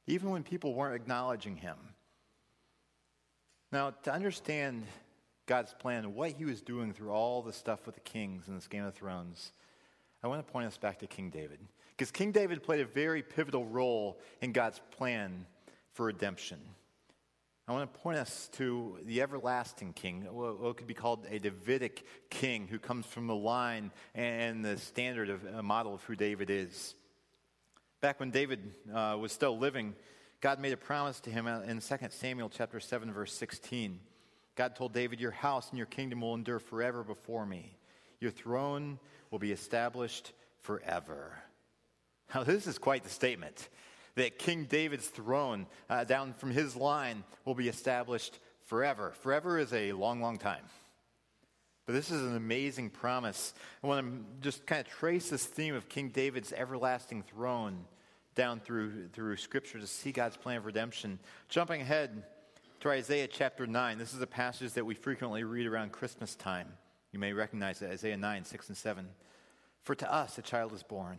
even 0.06 0.30
when 0.30 0.42
people 0.42 0.74
weren't 0.74 0.94
acknowledging 0.94 1.56
him. 1.56 1.76
Now, 3.72 3.90
to 4.04 4.12
understand 4.12 4.84
God's 5.46 5.72
plan, 5.74 6.04
and 6.04 6.14
what 6.14 6.32
he 6.32 6.44
was 6.44 6.60
doing 6.60 6.92
through 6.92 7.10
all 7.10 7.40
the 7.40 7.52
stuff 7.52 7.86
with 7.86 7.94
the 7.94 8.00
kings 8.02 8.48
in 8.48 8.54
this 8.54 8.66
Game 8.66 8.84
of 8.84 8.94
Thrones, 8.94 9.52
I 10.22 10.28
want 10.28 10.44
to 10.44 10.52
point 10.52 10.66
us 10.66 10.76
back 10.76 10.98
to 10.98 11.06
King 11.06 11.30
David. 11.30 11.58
Because 11.96 12.10
King 12.10 12.30
David 12.30 12.62
played 12.62 12.80
a 12.80 12.84
very 12.84 13.22
pivotal 13.22 13.64
role 13.64 14.18
in 14.42 14.52
God's 14.52 14.80
plan 14.90 15.46
for 15.92 16.06
redemption. 16.06 16.58
I 17.66 17.72
want 17.72 17.92
to 17.92 18.00
point 18.00 18.18
us 18.18 18.48
to 18.52 18.98
the 19.06 19.22
everlasting 19.22 19.92
king, 19.94 20.22
what 20.30 20.76
could 20.76 20.86
be 20.86 20.94
called 20.94 21.26
a 21.28 21.38
Davidic 21.38 22.04
king 22.30 22.68
who 22.68 22.78
comes 22.78 23.06
from 23.06 23.26
the 23.26 23.34
line 23.34 23.90
and 24.14 24.64
the 24.64 24.76
standard 24.76 25.30
of 25.30 25.44
a 25.46 25.62
model 25.62 25.94
of 25.94 26.02
who 26.04 26.14
David 26.14 26.50
is. 26.50 26.94
Back 28.00 28.20
when 28.20 28.30
David 28.30 28.72
uh, 28.94 29.16
was 29.18 29.32
still 29.32 29.58
living, 29.58 29.96
God 30.40 30.60
made 30.60 30.74
a 30.74 30.76
promise 30.76 31.18
to 31.20 31.30
him 31.30 31.48
in 31.48 31.80
2 31.80 31.96
Samuel 32.10 32.50
chapter 32.50 32.78
7 32.78 33.12
verse 33.12 33.32
16. 33.32 33.98
God 34.54 34.76
told 34.76 34.92
David, 34.92 35.18
"Your 35.18 35.32
house 35.32 35.70
and 35.70 35.78
your 35.78 35.88
kingdom 35.88 36.20
will 36.20 36.34
endure 36.34 36.60
forever 36.60 37.02
before 37.02 37.46
me. 37.46 37.76
Your 38.20 38.30
throne 38.30 39.00
will 39.30 39.38
be 39.40 39.50
established 39.50 40.32
forever." 40.60 41.42
Now 42.34 42.42
this 42.42 42.66
is 42.66 42.78
quite 42.78 43.04
the 43.04 43.10
statement 43.10 43.68
that 44.16 44.38
King 44.38 44.64
David's 44.64 45.06
throne 45.06 45.66
uh, 45.88 46.04
down 46.04 46.34
from 46.34 46.50
his 46.50 46.74
line 46.74 47.22
will 47.44 47.54
be 47.54 47.68
established 47.68 48.38
forever. 48.64 49.12
Forever 49.20 49.58
is 49.58 49.72
a 49.72 49.92
long, 49.92 50.20
long 50.20 50.38
time. 50.38 50.62
But 51.86 51.92
this 51.92 52.10
is 52.10 52.22
an 52.22 52.34
amazing 52.34 52.90
promise. 52.90 53.54
I 53.82 53.86
want 53.86 54.04
to 54.06 54.42
just 54.42 54.66
kind 54.66 54.84
of 54.84 54.92
trace 54.92 55.30
this 55.30 55.44
theme 55.44 55.74
of 55.74 55.88
King 55.88 56.08
David's 56.08 56.52
everlasting 56.52 57.22
throne 57.22 57.84
down 58.34 58.58
through, 58.58 59.08
through 59.08 59.36
Scripture 59.36 59.78
to 59.78 59.86
see 59.86 60.10
God's 60.10 60.36
plan 60.36 60.56
of 60.56 60.66
redemption. 60.66 61.20
Jumping 61.48 61.80
ahead 61.80 62.24
to 62.80 62.90
Isaiah 62.90 63.28
chapter 63.28 63.66
9, 63.66 63.98
this 63.98 64.14
is 64.14 64.20
a 64.20 64.26
passage 64.26 64.72
that 64.72 64.84
we 64.84 64.94
frequently 64.94 65.44
read 65.44 65.66
around 65.66 65.92
Christmas 65.92 66.34
time. 66.34 66.68
You 67.12 67.20
may 67.20 67.32
recognize 67.32 67.80
it, 67.80 67.90
Isaiah 67.90 68.16
9, 68.16 68.44
6 68.44 68.68
and 68.68 68.76
7. 68.76 69.08
For 69.84 69.94
to 69.94 70.12
us 70.12 70.36
a 70.38 70.42
child 70.42 70.72
is 70.72 70.82
born, 70.82 71.18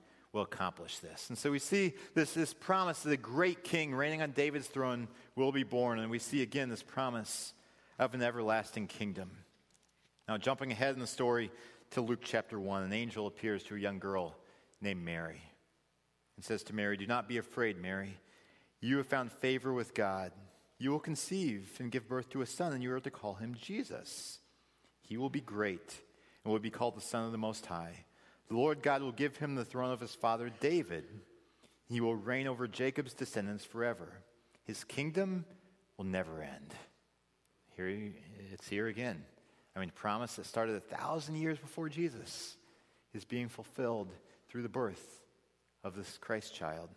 will 0.33 0.43
accomplish 0.43 0.99
this. 0.99 1.29
And 1.29 1.37
so 1.37 1.51
we 1.51 1.59
see 1.59 1.93
this, 2.13 2.33
this 2.33 2.53
promise 2.53 3.01
that 3.03 3.11
a 3.11 3.17
great 3.17 3.63
king 3.63 3.93
reigning 3.93 4.21
on 4.21 4.31
David's 4.31 4.67
throne 4.67 5.07
will 5.35 5.51
be 5.51 5.63
born. 5.63 5.99
And 5.99 6.09
we 6.09 6.19
see 6.19 6.41
again 6.41 6.69
this 6.69 6.83
promise 6.83 7.53
of 7.99 8.13
an 8.13 8.21
everlasting 8.21 8.87
kingdom. 8.87 9.31
Now, 10.27 10.37
jumping 10.37 10.71
ahead 10.71 10.93
in 10.93 11.01
the 11.01 11.07
story 11.07 11.51
to 11.91 12.01
Luke 12.01 12.21
chapter 12.23 12.59
1, 12.59 12.83
an 12.83 12.93
angel 12.93 13.27
appears 13.27 13.63
to 13.63 13.75
a 13.75 13.79
young 13.79 13.99
girl 13.99 14.35
named 14.79 15.03
Mary 15.03 15.41
and 16.37 16.45
says 16.45 16.63
to 16.63 16.75
Mary, 16.75 16.95
Do 16.95 17.05
not 17.05 17.27
be 17.27 17.37
afraid, 17.37 17.79
Mary. 17.79 18.17
You 18.79 18.97
have 18.97 19.07
found 19.07 19.31
favor 19.31 19.73
with 19.73 19.93
God. 19.93 20.31
You 20.79 20.91
will 20.91 20.99
conceive 20.99 21.69
and 21.79 21.91
give 21.91 22.07
birth 22.07 22.29
to 22.29 22.41
a 22.41 22.45
son, 22.45 22.73
and 22.73 22.81
you 22.81 22.91
are 22.93 22.99
to 22.99 23.11
call 23.11 23.35
him 23.35 23.55
Jesus. 23.59 24.39
He 25.01 25.17
will 25.17 25.29
be 25.29 25.41
great 25.41 25.93
and 26.43 26.51
will 26.51 26.59
be 26.59 26.71
called 26.71 26.95
the 26.95 27.01
Son 27.01 27.25
of 27.25 27.31
the 27.31 27.37
Most 27.37 27.65
High. 27.65 28.05
The 28.51 28.57
Lord 28.57 28.81
God 28.81 29.01
will 29.01 29.13
give 29.13 29.37
him 29.37 29.55
the 29.55 29.63
throne 29.63 29.93
of 29.93 30.01
his 30.01 30.13
father 30.13 30.51
David. 30.59 31.05
He 31.87 32.01
will 32.01 32.17
reign 32.17 32.47
over 32.47 32.67
Jacob's 32.67 33.13
descendants 33.13 33.63
forever. 33.63 34.11
His 34.65 34.83
kingdom 34.83 35.45
will 35.95 36.03
never 36.03 36.41
end. 36.41 36.75
Here 37.77 38.11
it's 38.51 38.67
here 38.67 38.87
again. 38.87 39.23
I 39.73 39.79
mean, 39.79 39.89
promise 39.95 40.35
that 40.35 40.45
started 40.45 40.75
a 40.75 40.81
thousand 40.81 41.37
years 41.37 41.59
before 41.59 41.87
Jesus 41.87 42.57
is 43.13 43.23
being 43.23 43.47
fulfilled 43.47 44.11
through 44.49 44.63
the 44.63 44.67
birth 44.67 45.21
of 45.85 45.95
this 45.95 46.17
Christ 46.17 46.53
child. 46.53 46.89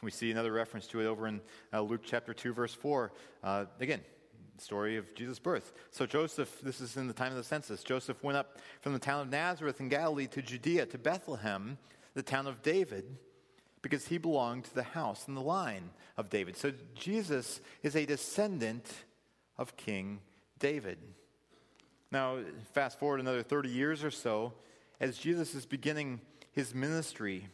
We 0.00 0.12
see 0.12 0.30
another 0.30 0.52
reference 0.52 0.86
to 0.88 1.00
it 1.00 1.06
over 1.06 1.26
in 1.26 1.40
uh, 1.72 1.80
Luke 1.80 2.02
chapter 2.04 2.32
2, 2.32 2.52
verse 2.52 2.72
4. 2.72 3.10
Uh, 3.42 3.64
again, 3.80 4.02
story 4.60 4.96
of 4.96 5.14
Jesus' 5.14 5.38
birth. 5.38 5.72
So 5.90 6.06
Joseph, 6.06 6.60
this 6.62 6.80
is 6.80 6.96
in 6.96 7.06
the 7.06 7.14
time 7.14 7.32
of 7.32 7.38
the 7.38 7.44
census, 7.44 7.82
Joseph 7.82 8.22
went 8.22 8.36
up 8.36 8.58
from 8.80 8.92
the 8.92 8.98
town 8.98 9.22
of 9.22 9.30
Nazareth 9.30 9.80
in 9.80 9.88
Galilee 9.88 10.26
to 10.28 10.42
Judea, 10.42 10.86
to 10.86 10.98
Bethlehem, 10.98 11.78
the 12.14 12.22
town 12.22 12.46
of 12.46 12.62
David, 12.62 13.04
because 13.82 14.08
he 14.08 14.18
belonged 14.18 14.64
to 14.64 14.74
the 14.74 14.82
house 14.82 15.28
and 15.28 15.36
the 15.36 15.42
line 15.42 15.90
of 16.16 16.30
David. 16.30 16.56
So 16.56 16.72
Jesus 16.94 17.60
is 17.82 17.94
a 17.94 18.04
descendant 18.04 18.86
of 19.56 19.76
King 19.76 20.20
David. 20.58 20.98
Now, 22.10 22.38
fast 22.72 22.98
forward 22.98 23.20
another 23.20 23.42
30 23.42 23.68
years 23.68 24.02
or 24.02 24.10
so, 24.10 24.54
as 25.00 25.18
Jesus 25.18 25.54
is 25.54 25.66
beginning 25.66 26.20
his 26.52 26.74
ministry, 26.74 27.46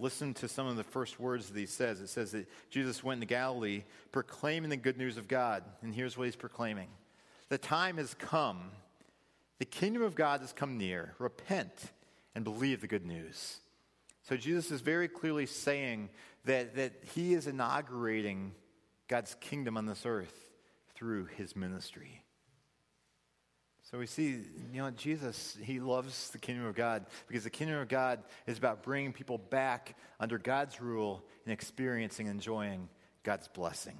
Listen 0.00 0.32
to 0.34 0.48
some 0.48 0.66
of 0.66 0.76
the 0.76 0.84
first 0.84 1.18
words 1.18 1.48
that 1.48 1.58
he 1.58 1.66
says. 1.66 2.00
It 2.00 2.08
says 2.08 2.32
that 2.32 2.48
Jesus 2.70 3.02
went 3.02 3.18
into 3.18 3.26
Galilee 3.26 3.82
proclaiming 4.12 4.70
the 4.70 4.76
good 4.76 4.96
news 4.96 5.16
of 5.16 5.26
God. 5.26 5.64
And 5.82 5.94
here's 5.94 6.16
what 6.16 6.24
he's 6.24 6.36
proclaiming 6.36 6.88
The 7.48 7.58
time 7.58 7.96
has 7.96 8.14
come. 8.14 8.70
The 9.58 9.64
kingdom 9.64 10.02
of 10.02 10.14
God 10.14 10.40
has 10.40 10.52
come 10.52 10.78
near. 10.78 11.14
Repent 11.18 11.92
and 12.34 12.44
believe 12.44 12.80
the 12.80 12.86
good 12.86 13.04
news. 13.04 13.58
So 14.22 14.36
Jesus 14.36 14.70
is 14.70 14.82
very 14.82 15.08
clearly 15.08 15.46
saying 15.46 16.10
that, 16.44 16.76
that 16.76 16.92
he 17.14 17.34
is 17.34 17.46
inaugurating 17.46 18.52
God's 19.08 19.34
kingdom 19.40 19.76
on 19.76 19.86
this 19.86 20.06
earth 20.06 20.34
through 20.94 21.24
his 21.24 21.56
ministry. 21.56 22.22
So 23.90 23.98
we 23.98 24.06
see, 24.06 24.40
you 24.72 24.82
know, 24.82 24.90
Jesus, 24.90 25.56
he 25.62 25.80
loves 25.80 26.28
the 26.28 26.38
kingdom 26.38 26.66
of 26.66 26.74
God 26.74 27.06
because 27.26 27.44
the 27.44 27.50
kingdom 27.50 27.78
of 27.78 27.88
God 27.88 28.22
is 28.46 28.58
about 28.58 28.82
bringing 28.82 29.14
people 29.14 29.38
back 29.38 29.96
under 30.20 30.36
God's 30.36 30.78
rule 30.78 31.24
and 31.46 31.54
experiencing 31.54 32.26
and 32.26 32.34
enjoying 32.34 32.90
God's 33.22 33.48
blessing. 33.48 33.96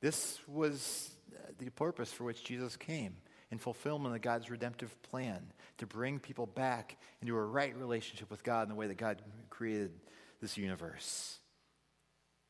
This 0.00 0.38
was 0.48 1.10
uh, 1.34 1.50
the 1.58 1.68
purpose 1.68 2.10
for 2.10 2.24
which 2.24 2.42
Jesus 2.44 2.78
came 2.78 3.14
in 3.50 3.58
fulfillment 3.58 4.14
of 4.14 4.22
God's 4.22 4.48
redemptive 4.48 4.94
plan 5.02 5.52
to 5.78 5.86
bring 5.86 6.18
people 6.18 6.46
back 6.46 6.96
into 7.20 7.36
a 7.36 7.44
right 7.44 7.76
relationship 7.76 8.30
with 8.30 8.42
God 8.42 8.62
in 8.62 8.68
the 8.70 8.74
way 8.74 8.86
that 8.86 8.96
God 8.96 9.20
created 9.50 9.90
this 10.40 10.56
universe. 10.56 11.38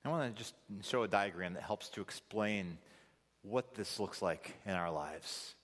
I 0.05 0.09
want 0.09 0.37
to 0.37 0.41
just 0.41 0.55
show 0.83 1.03
a 1.03 1.09
diagram 1.09 1.55
that 1.55 1.65
helps 1.65 1.89
to 1.91 2.01
explain 2.01 2.79
what 3.43 3.75
this 3.75 3.99
looks 3.99 4.23
like 4.23 4.55
in 4.65 4.73
our 4.73 4.93
lives. 4.93 5.55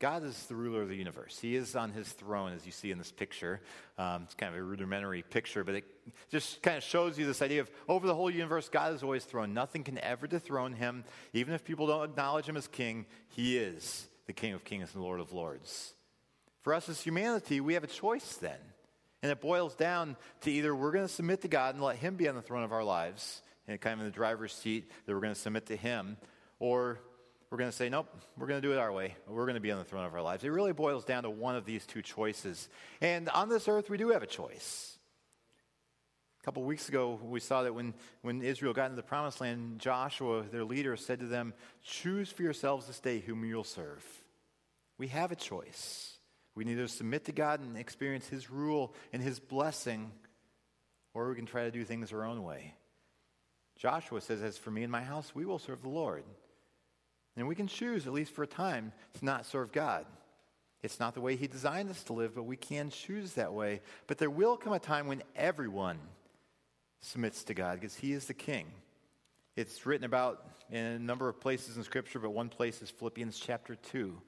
God 0.00 0.24
is 0.24 0.46
the 0.46 0.54
ruler 0.54 0.80
of 0.80 0.88
the 0.88 0.96
universe. 0.96 1.38
He 1.38 1.54
is 1.54 1.76
on 1.76 1.92
his 1.92 2.08
throne, 2.08 2.54
as 2.54 2.64
you 2.64 2.72
see 2.72 2.90
in 2.90 2.96
this 2.96 3.12
picture. 3.12 3.60
Um, 3.98 4.22
it's 4.24 4.34
kind 4.34 4.52
of 4.52 4.58
a 4.58 4.62
rudimentary 4.62 5.22
picture, 5.22 5.62
but 5.62 5.74
it 5.74 5.84
just 6.30 6.62
kind 6.62 6.78
of 6.78 6.82
shows 6.82 7.18
you 7.18 7.26
this 7.26 7.42
idea 7.42 7.60
of 7.60 7.70
over 7.86 8.06
the 8.06 8.14
whole 8.14 8.30
universe, 8.30 8.70
God 8.70 8.94
is 8.94 9.02
always 9.02 9.24
thrown. 9.24 9.52
Nothing 9.52 9.84
can 9.84 9.98
ever 9.98 10.26
dethrone 10.26 10.72
him. 10.72 11.04
Even 11.34 11.52
if 11.52 11.64
people 11.64 11.86
don't 11.86 12.02
acknowledge 12.02 12.48
him 12.48 12.56
as 12.56 12.66
king, 12.66 13.04
he 13.28 13.58
is 13.58 14.08
the 14.26 14.32
King 14.32 14.54
of 14.54 14.64
kings 14.64 14.94
and 14.94 15.02
Lord 15.02 15.20
of 15.20 15.32
lords. 15.32 15.92
For 16.62 16.72
us 16.72 16.88
as 16.88 17.00
humanity, 17.00 17.60
we 17.60 17.74
have 17.74 17.84
a 17.84 17.88
choice 17.88 18.36
then. 18.36 18.58
And 19.22 19.30
it 19.30 19.42
boils 19.42 19.74
down 19.74 20.16
to 20.42 20.50
either 20.50 20.74
we're 20.74 20.92
going 20.92 21.06
to 21.06 21.12
submit 21.12 21.42
to 21.42 21.48
God 21.48 21.74
and 21.74 21.84
let 21.84 21.96
him 21.96 22.14
be 22.14 22.26
on 22.26 22.36
the 22.36 22.42
throne 22.42 22.62
of 22.62 22.72
our 22.72 22.84
lives, 22.84 23.42
and 23.68 23.78
kind 23.78 23.94
of 23.94 24.00
in 24.00 24.06
the 24.06 24.12
driver's 24.14 24.54
seat, 24.54 24.90
that 25.04 25.12
we're 25.12 25.20
going 25.20 25.34
to 25.34 25.40
submit 25.40 25.66
to 25.66 25.76
him, 25.76 26.16
or 26.58 27.00
we're 27.50 27.58
going 27.58 27.70
to 27.70 27.76
say, 27.76 27.88
nope, 27.88 28.06
we're 28.38 28.46
going 28.46 28.62
to 28.62 28.66
do 28.66 28.72
it 28.72 28.78
our 28.78 28.92
way. 28.92 29.16
We're 29.26 29.44
going 29.44 29.56
to 29.56 29.60
be 29.60 29.72
on 29.72 29.78
the 29.78 29.84
throne 29.84 30.06
of 30.06 30.14
our 30.14 30.22
lives. 30.22 30.44
It 30.44 30.50
really 30.50 30.72
boils 30.72 31.04
down 31.04 31.24
to 31.24 31.30
one 31.30 31.56
of 31.56 31.64
these 31.64 31.84
two 31.84 32.00
choices. 32.00 32.68
And 33.00 33.28
on 33.28 33.48
this 33.48 33.66
earth, 33.66 33.90
we 33.90 33.98
do 33.98 34.10
have 34.10 34.22
a 34.22 34.26
choice. 34.26 34.96
A 36.40 36.44
couple 36.44 36.62
weeks 36.62 36.88
ago, 36.88 37.18
we 37.22 37.40
saw 37.40 37.64
that 37.64 37.74
when, 37.74 37.92
when 38.22 38.40
Israel 38.40 38.72
got 38.72 38.86
into 38.86 38.96
the 38.96 39.02
promised 39.02 39.40
land, 39.40 39.80
Joshua, 39.80 40.44
their 40.50 40.64
leader, 40.64 40.96
said 40.96 41.18
to 41.20 41.26
them, 41.26 41.52
Choose 41.82 42.30
for 42.30 42.42
yourselves 42.42 42.86
this 42.86 43.00
day 43.00 43.18
whom 43.18 43.44
you'll 43.44 43.64
serve. 43.64 44.04
We 44.96 45.08
have 45.08 45.32
a 45.32 45.36
choice. 45.36 46.18
We 46.54 46.64
can 46.64 46.72
either 46.72 46.88
submit 46.88 47.24
to 47.24 47.32
God 47.32 47.60
and 47.60 47.76
experience 47.76 48.28
His 48.28 48.48
rule 48.48 48.94
and 49.12 49.20
His 49.20 49.40
blessing, 49.40 50.12
or 51.14 51.28
we 51.28 51.34
can 51.34 51.46
try 51.46 51.64
to 51.64 51.70
do 51.70 51.84
things 51.84 52.12
our 52.12 52.24
own 52.24 52.44
way. 52.44 52.74
Joshua 53.76 54.20
says, 54.20 54.40
As 54.40 54.56
for 54.56 54.70
me 54.70 54.82
and 54.82 54.92
my 54.92 55.02
house, 55.02 55.34
we 55.34 55.44
will 55.44 55.58
serve 55.58 55.82
the 55.82 55.88
Lord. 55.88 56.22
And 57.40 57.48
we 57.48 57.54
can 57.54 57.66
choose, 57.66 58.06
at 58.06 58.12
least 58.12 58.34
for 58.34 58.42
a 58.42 58.46
time, 58.46 58.92
to 59.18 59.24
not 59.24 59.46
serve 59.46 59.72
God. 59.72 60.04
It's 60.82 61.00
not 61.00 61.14
the 61.14 61.20
way 61.20 61.36
He 61.36 61.46
designed 61.46 61.90
us 61.90 62.04
to 62.04 62.12
live, 62.12 62.34
but 62.34 62.44
we 62.44 62.56
can 62.56 62.90
choose 62.90 63.32
that 63.32 63.52
way. 63.52 63.80
But 64.06 64.18
there 64.18 64.30
will 64.30 64.56
come 64.56 64.74
a 64.74 64.78
time 64.78 65.08
when 65.08 65.22
everyone 65.34 65.98
submits 67.00 67.42
to 67.44 67.54
God 67.54 67.80
because 67.80 67.96
he 67.96 68.12
is 68.12 68.26
the 68.26 68.34
king. 68.34 68.66
It's 69.56 69.86
written 69.86 70.04
about 70.04 70.46
in 70.70 70.84
a 70.84 70.98
number 70.98 71.30
of 71.30 71.40
places 71.40 71.78
in 71.78 71.82
Scripture, 71.82 72.18
but 72.18 72.30
one 72.30 72.50
place 72.50 72.82
is 72.82 72.90
Philippians 72.90 73.38
chapter 73.38 73.74
2. 73.74 74.20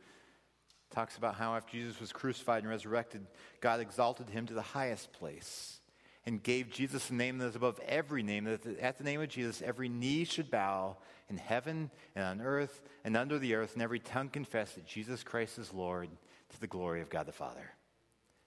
It 0.91 0.95
talks 0.95 1.19
about 1.19 1.35
how 1.35 1.55
after 1.55 1.73
Jesus 1.73 2.01
was 2.01 2.13
crucified 2.13 2.63
and 2.63 2.71
resurrected, 2.71 3.27
God 3.61 3.81
exalted 3.81 4.31
him 4.31 4.47
to 4.47 4.55
the 4.55 4.63
highest 4.63 5.13
place 5.13 5.81
and 6.25 6.43
gave 6.43 6.71
Jesus 6.71 7.11
a 7.11 7.15
name 7.15 7.39
that 7.39 7.49
is 7.49 7.57
above 7.57 7.81
every 7.87 8.23
name, 8.23 8.45
that 8.45 8.67
at 8.81 8.99
the 8.99 9.05
name 9.05 9.21
of 9.21 9.29
Jesus 9.29 9.63
every 9.63 9.89
knee 9.89 10.25
should 10.25 10.51
bow 10.51 10.97
in 11.29 11.37
heaven 11.37 11.91
and 12.15 12.25
on 12.25 12.41
earth 12.41 12.81
and 13.05 13.17
under 13.17 13.39
the 13.39 13.55
earth, 13.55 13.75
and 13.75 13.83
every 13.83 13.99
tongue 13.99 14.29
confess 14.29 14.73
that 14.73 14.87
Jesus 14.87 15.23
Christ 15.23 15.59
is 15.59 15.73
Lord 15.73 16.09
to 16.51 16.61
the 16.61 16.67
glory 16.67 17.01
of 17.01 17.11
God 17.11 17.27
the 17.27 17.33
Father. 17.33 17.73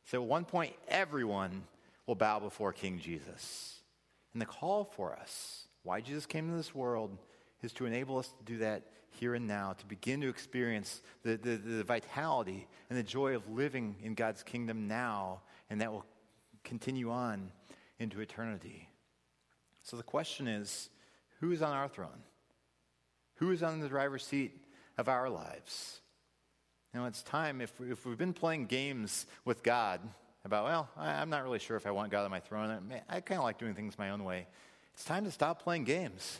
So 0.05 0.21
at 0.21 0.27
one 0.27 0.45
point, 0.45 0.73
everyone 0.87 1.63
will 2.05 2.15
bow 2.15 2.39
before 2.39 2.71
King 2.71 2.99
Jesus. 2.99 3.79
And 4.33 4.41
the 4.41 4.45
call 4.45 4.83
for 4.83 5.13
us, 5.13 5.67
why 5.83 6.01
Jesus 6.01 6.25
came 6.25 6.49
to 6.49 6.55
this 6.55 6.75
world, 6.75 7.17
is 7.63 7.73
to 7.73 7.85
enable 7.85 8.17
us 8.17 8.27
to 8.27 8.43
do 8.45 8.59
that 8.59 8.83
here 9.09 9.33
and 9.33 9.47
now, 9.47 9.73
to 9.73 9.85
begin 9.85 10.21
to 10.21 10.29
experience 10.29 11.01
the, 11.23 11.37
the, 11.37 11.55
the 11.55 11.83
vitality 11.83 12.67
and 12.89 12.99
the 12.99 13.03
joy 13.03 13.35
of 13.35 13.49
living 13.49 13.95
in 14.03 14.13
God's 14.13 14.43
kingdom 14.43 14.87
now, 14.87 15.41
and 15.69 15.81
that 15.81 15.91
will 15.91 16.05
continue 16.63 17.11
on 17.11 17.51
into 17.99 18.19
eternity. 18.19 18.89
So 19.83 19.97
the 19.97 20.03
question 20.03 20.47
is 20.47 20.89
who 21.39 21.51
is 21.51 21.61
on 21.61 21.73
our 21.73 21.87
throne? 21.87 22.23
Who 23.35 23.51
is 23.51 23.61
on 23.63 23.79
the 23.79 23.89
driver's 23.89 24.25
seat 24.25 24.65
of 24.97 25.09
our 25.09 25.29
lives? 25.29 26.01
Know, 26.95 27.05
it's 27.05 27.23
time, 27.23 27.59
if, 27.59 27.73
if 27.81 28.05
we've 28.05 28.17
been 28.17 28.31
playing 28.31 28.67
games 28.67 29.25
with 29.43 29.63
God 29.63 29.99
about, 30.45 30.63
well, 30.63 30.89
I, 30.95 31.21
am 31.21 31.29
not 31.29 31.43
really 31.43 31.59
sure 31.59 31.75
if 31.75 31.85
I 31.85 31.91
want 31.91 32.09
God 32.09 32.23
on 32.23 32.31
my 32.31 32.39
throne. 32.39 32.89
I, 33.09 33.17
I 33.17 33.19
kind 33.19 33.37
of 33.37 33.43
like 33.43 33.57
doing 33.57 33.73
things 33.73 33.97
my 33.97 34.11
own 34.11 34.23
way. 34.23 34.47
It's 34.93 35.03
time 35.03 35.25
to 35.25 35.31
stop 35.31 35.61
playing 35.61 35.83
games. 35.83 36.39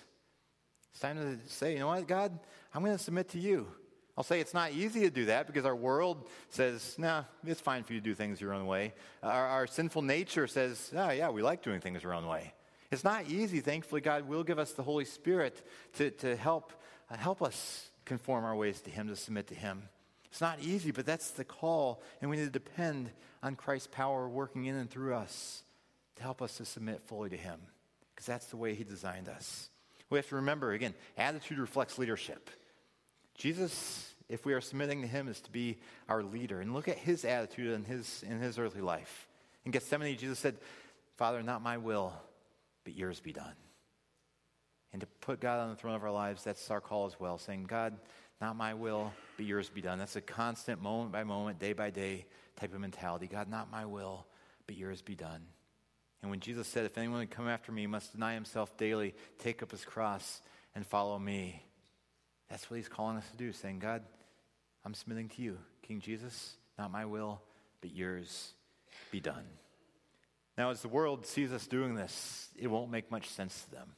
It's 0.92 1.02
time 1.02 1.18
to 1.18 1.50
say, 1.52 1.74
you 1.74 1.80
know 1.80 1.88
what, 1.88 2.08
God, 2.08 2.40
I'm 2.74 2.86
going 2.86 2.96
to 2.96 3.04
submit 3.04 3.28
to 3.30 3.40
you. 3.40 3.68
I'll 4.18 4.24
say 4.24 4.40
it's 4.40 4.54
not 4.54 4.72
easy 4.72 5.02
to 5.02 5.10
do 5.10 5.26
that 5.26 5.46
because 5.46 5.66
our 5.66 5.76
world 5.76 6.26
says, 6.50 6.96
nah, 6.98 7.24
it's 7.46 7.60
fine 7.60 7.84
for 7.84 7.94
you 7.94 8.00
to 8.00 8.04
do 8.04 8.16
things 8.16 8.40
your 8.40 8.54
own 8.54 8.66
way. 8.66 8.94
Our, 9.22 9.48
our 9.48 9.68
sinful 9.68 10.04
nature 10.04 10.48
says, 10.48 10.92
oh, 10.96 11.12
yeah, 11.12 11.30
we 11.30 11.42
like 11.42 11.62
doing 11.62 11.82
things 11.82 12.06
our 12.06 12.14
own 12.14 12.26
way. 12.26 12.54
It's 12.92 13.04
not 13.04 13.28
easy. 13.28 13.60
Thankfully, 13.60 14.00
God 14.00 14.28
will 14.28 14.44
give 14.44 14.58
us 14.58 14.72
the 14.72 14.84
Holy 14.84 15.04
Spirit 15.04 15.62
to, 15.96 16.12
to 16.12 16.38
help, 16.38 16.72
uh, 17.12 17.18
help 17.18 17.42
us 17.42 17.90
conform 18.06 18.46
our 18.46 18.56
ways 18.56 18.80
to 18.82 18.90
Him, 18.90 19.10
to 19.10 19.18
submit 19.18 19.48
to 19.48 19.56
Him. 19.56 19.90
It's 20.32 20.40
not 20.40 20.60
easy, 20.62 20.92
but 20.92 21.06
that's 21.06 21.32
the 21.32 21.44
call, 21.44 22.02
and 22.22 22.30
we 22.30 22.38
need 22.38 22.46
to 22.46 22.52
depend 22.52 23.10
on 23.44 23.56
Christ's 23.56 23.90
power 23.92 24.30
working 24.30 24.66
in 24.66 24.76
and 24.76 24.90
through 24.90 25.16
us 25.16 25.64
to 26.16 26.24
help 26.24 26.42
us 26.42 26.58
to 26.58 26.66
submit 26.66 27.02
fully 27.02 27.30
to 27.30 27.38
Him, 27.38 27.60
because 28.14 28.28
that's 28.28 28.46
the 28.48 28.58
way 28.58 28.76
He 28.76 28.86
designed 28.86 29.28
us. 29.28 29.70
We 30.10 30.18
have 30.18 30.30
to 30.30 30.36
remember, 30.36 30.72
again, 30.72 30.94
attitude 31.18 31.58
reflects 31.58 31.98
leadership. 31.98 32.50
Jesus, 33.36 34.14
if 34.30 34.46
we 34.46 34.54
are 34.54 34.62
submitting 34.62 35.02
to 35.02 35.08
Him, 35.08 35.28
is 35.28 35.42
to 35.42 35.52
be 35.52 35.78
our 36.10 36.24
leader. 36.24 36.62
And 36.62 36.74
look 36.74 36.88
at 36.88 36.98
His 36.98 37.26
attitude 37.26 37.74
in 37.74 37.84
His, 37.84 38.24
in 38.28 38.40
his 38.40 38.58
earthly 38.58 38.82
life. 38.82 39.28
In 39.66 39.72
Gethsemane, 39.72 40.18
Jesus 40.18 40.40
said, 40.40 40.58
Father, 41.18 41.42
not 41.42 41.62
my 41.62 41.78
will, 41.78 42.14
but 42.84 42.96
yours 42.96 43.20
be 43.20 43.34
done. 43.34 43.56
And 44.94 45.02
to 45.02 45.08
put 45.22 45.42
God 45.42 45.60
on 45.60 45.70
the 45.70 45.76
throne 45.76 45.96
of 45.96 46.04
our 46.04 46.12
lives, 46.12 46.44
that's 46.44 46.72
our 46.72 46.80
call 46.80 47.06
as 47.06 47.20
well, 47.20 47.38
saying, 47.38 47.66
God, 47.66 47.98
not 48.40 48.56
my 48.56 48.74
will, 48.74 49.12
but 49.38 49.46
yours 49.46 49.70
be 49.70 49.82
done. 49.82 50.00
That's 50.00 50.16
a 50.16 50.22
constant, 50.22 50.82
moment 50.82 51.12
by 51.12 51.24
moment, 51.24 51.60
day 51.60 51.74
by 51.74 51.90
day 51.90 52.26
type 52.60 52.74
of 52.74 52.80
mentality. 52.80 53.28
God, 53.28 53.50
not 53.50 53.72
my 53.72 53.86
will, 53.86 54.26
but 54.68 54.78
yours 54.78 55.02
be 55.02 55.16
done. 55.16 55.42
And 56.22 56.32
when 56.32 56.40
Jesus 56.40 56.68
said, 56.68 56.86
If 56.86 56.98
anyone 56.98 57.20
would 57.20 57.32
come 57.32 57.48
after 57.48 57.72
me, 57.72 57.88
must 57.88 58.14
deny 58.14 58.34
himself 58.34 58.78
daily, 58.78 59.14
take 59.40 59.62
up 59.62 59.72
his 59.72 59.86
cross, 59.86 60.42
and 60.74 60.86
follow 60.86 61.20
me. 61.20 61.64
That's 62.50 62.70
what 62.70 62.78
he's 62.78 62.90
calling 62.90 63.18
us 63.18 63.30
to 63.32 63.38
do, 63.38 63.52
saying, 63.52 63.80
God, 63.80 64.04
I'm 64.86 64.94
submitting 64.94 65.30
to 65.30 65.42
you. 65.42 65.58
King 65.82 66.00
Jesus, 66.00 66.58
not 66.78 66.92
my 66.92 67.06
will, 67.06 67.42
but 67.82 67.94
yours 67.94 68.54
be 69.12 69.20
done. 69.20 69.46
Now, 70.58 70.70
as 70.70 70.82
the 70.82 70.88
world 70.88 71.26
sees 71.26 71.52
us 71.52 71.68
doing 71.68 71.96
this, 71.96 72.50
it 72.58 72.68
won't 72.68 72.92
make 72.92 73.12
much 73.12 73.30
sense 73.30 73.64
to 73.64 73.72
them. 73.72 73.90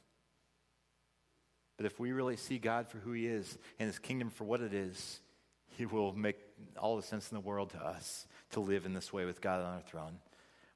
But 1.76 1.86
if 1.86 2.00
we 2.00 2.10
really 2.10 2.36
see 2.36 2.58
God 2.58 2.88
for 2.88 2.98
who 2.98 3.12
He 3.12 3.26
is 3.26 3.56
and 3.78 3.86
His 3.86 3.98
kingdom 3.98 4.30
for 4.30 4.44
what 4.44 4.60
it 4.60 4.74
is, 4.74 5.20
He 5.76 5.86
will 5.86 6.12
make 6.12 6.36
all 6.76 6.96
the 6.96 7.02
sense 7.02 7.30
in 7.30 7.36
the 7.36 7.40
world 7.40 7.70
to 7.70 7.78
us 7.78 8.26
to 8.50 8.60
live 8.60 8.86
in 8.86 8.94
this 8.94 9.12
way 9.12 9.24
with 9.24 9.40
God 9.40 9.60
on 9.60 9.74
our 9.74 9.82
throne. 9.82 10.18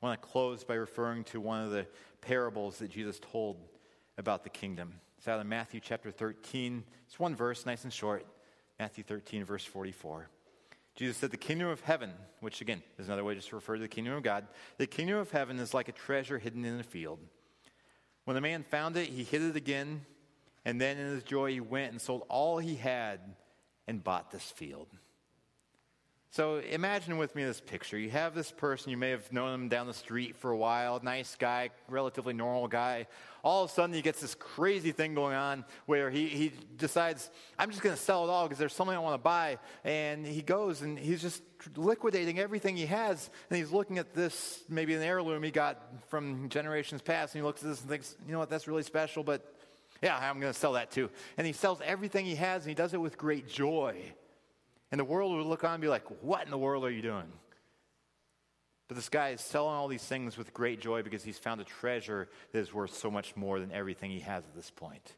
I 0.01 0.07
want 0.07 0.23
to 0.23 0.29
close 0.29 0.63
by 0.63 0.75
referring 0.75 1.25
to 1.25 1.41
one 1.41 1.65
of 1.65 1.71
the 1.71 1.87
parables 2.21 2.79
that 2.79 2.91
Jesus 2.91 3.19
told 3.33 3.57
about 4.19 4.45
the 4.45 4.51
kingdom. 4.51 4.95
It's 5.23 5.29
out 5.29 5.39
of 5.39 5.47
Matthew 5.47 5.79
chapter 5.81 6.11
13. 6.11 6.83
It's 7.07 7.21
one 7.21 7.37
verse, 7.37 7.65
nice 7.65 7.85
and 7.85 7.93
short. 7.93 8.27
Matthew 8.81 9.05
13, 9.05 9.45
verse 9.45 9.65
44. 9.65 10.29
Jesus 10.97 11.17
said, 11.17 11.31
The 11.31 11.37
kingdom 11.37 11.69
of 11.69 11.81
heaven, 11.83 12.11
which 12.41 12.61
again 12.61 12.83
is 12.99 13.07
another 13.07 13.23
way 13.23 13.37
just 13.37 13.51
to 13.51 13.55
refer 13.55 13.77
to 13.77 13.81
the 13.83 13.87
kingdom 13.87 14.15
of 14.15 14.25
God, 14.25 14.49
the 14.79 14.87
kingdom 14.89 15.19
of 15.19 15.31
heaven 15.31 15.61
is 15.61 15.73
like 15.73 15.87
a 15.87 15.93
treasure 15.93 16.41
hidden 16.41 16.65
in 16.65 16.81
a 16.81 16.83
field. 16.83 17.21
When 18.25 18.35
the 18.35 18.41
man 18.41 18.65
found 18.65 18.97
it, 18.97 19.11
he 19.11 19.23
hid 19.23 19.43
it 19.43 19.55
again 19.55 20.01
and 20.65 20.81
then 20.81 20.99
in 20.99 21.07
his 21.07 21.23
joy, 21.23 21.53
he 21.53 21.61
went 21.61 21.93
and 21.93 22.01
sold 22.01 22.25
all 22.29 22.59
he 22.59 22.75
had 22.75 23.21
and 23.87 24.03
bought 24.03 24.33
this 24.33 24.51
field. 24.51 24.89
So 26.33 26.63
imagine 26.71 27.19
with 27.19 27.37
me 27.37 27.45
this 27.45 27.61
picture. 27.61 27.99
You 27.99 28.09
have 28.09 28.35
this 28.35 28.51
person, 28.51 28.91
you 28.91 28.97
may 28.97 29.11
have 29.11 29.31
known 29.35 29.53
him 29.53 29.69
down 29.69 29.87
the 29.87 29.93
street 29.93 30.35
for 30.35 30.51
a 30.51 30.57
while, 30.57 30.99
nice 31.03 31.37
guy, 31.39 31.69
relatively 31.91 32.33
normal 32.33 32.69
guy. 32.69 33.07
All 33.45 33.65
of 33.65 33.71
a 33.71 33.75
sudden, 33.75 33.95
he 33.95 34.01
gets 34.01 34.23
this 34.23 34.35
crazy 34.35 34.93
thing 34.93 35.15
going 35.15 35.35
on 35.35 35.67
where 35.85 36.09
he, 36.09 36.29
he 36.29 36.53
decides, 36.79 37.29
I'm 37.59 37.69
just 37.69 37.83
going 37.83 37.95
to 37.95 38.01
sell 38.01 38.25
it 38.25 38.31
all 38.31 38.45
because 38.45 38.59
there's 38.59 38.73
something 38.73 38.97
I 38.97 38.99
want 39.01 39.13
to 39.13 39.23
buy. 39.23 39.59
And 39.85 40.25
he 40.25 40.41
goes 40.41 40.81
and 40.81 40.99
he's 40.99 41.21
just 41.21 41.43
liquidating 41.77 42.39
everything 42.39 42.79
he 42.79 42.87
has. 42.87 43.29
And 43.51 43.59
he's 43.59 43.71
looking 43.71 43.99
at 43.99 44.15
this, 44.15 44.65
maybe 44.71 44.95
an 44.95 45.03
heirloom 45.03 45.43
he 45.43 45.51
got 45.51 45.83
from 46.09 46.49
generations 46.49 47.03
past. 47.03 47.35
And 47.35 47.43
he 47.43 47.47
looks 47.47 47.63
at 47.63 47.69
this 47.69 47.83
and 47.83 47.91
thinks, 47.91 48.17
you 48.27 48.33
know 48.33 48.39
what, 48.39 48.49
that's 48.49 48.67
really 48.67 48.85
special, 48.85 49.23
but 49.23 49.55
yeah, 50.03 50.17
I'm 50.17 50.41
going 50.41 50.51
to 50.51 50.59
sell 50.59 50.73
that 50.73 50.91
too. 50.91 51.11
And 51.37 51.47
he 51.47 51.53
sells 51.53 51.83
everything 51.85 52.25
he 52.25 52.37
has 52.37 52.63
and 52.63 52.71
he 52.71 52.75
does 52.75 52.95
it 52.95 53.01
with 53.03 53.19
great 53.19 53.49
joy. 53.49 54.15
And 54.93 55.01
the 55.01 55.05
world 55.05 55.35
would 55.35 55.47
look 55.47 55.65
on 55.65 55.73
and 55.73 55.81
be 55.81 55.89
like, 55.89 56.05
What 56.23 56.45
in 56.45 56.51
the 56.51 56.59
world 56.59 56.85
are 56.85 56.91
you 56.91 57.03
doing? 57.03 57.33
But 58.87 58.97
this 58.97 59.09
guy 59.09 59.31
is 59.31 59.41
selling 59.41 59.75
all 59.75 59.89
these 59.89 60.05
things 60.05 60.37
with 60.37 60.53
great 60.53 60.81
joy 60.81 61.03
because 61.03 61.25
he's 61.25 61.39
found 61.39 61.61
a 61.63 61.65
treasure 61.65 62.29
that 62.53 62.59
is 62.59 62.75
worth 62.75 62.95
so 62.95 63.11
much 63.11 63.35
more 63.35 63.59
than 63.59 63.73
everything 63.73 64.11
he 64.11 64.21
has 64.21 64.45
at 64.45 64.55
this 64.55 64.71
point. 64.71 65.15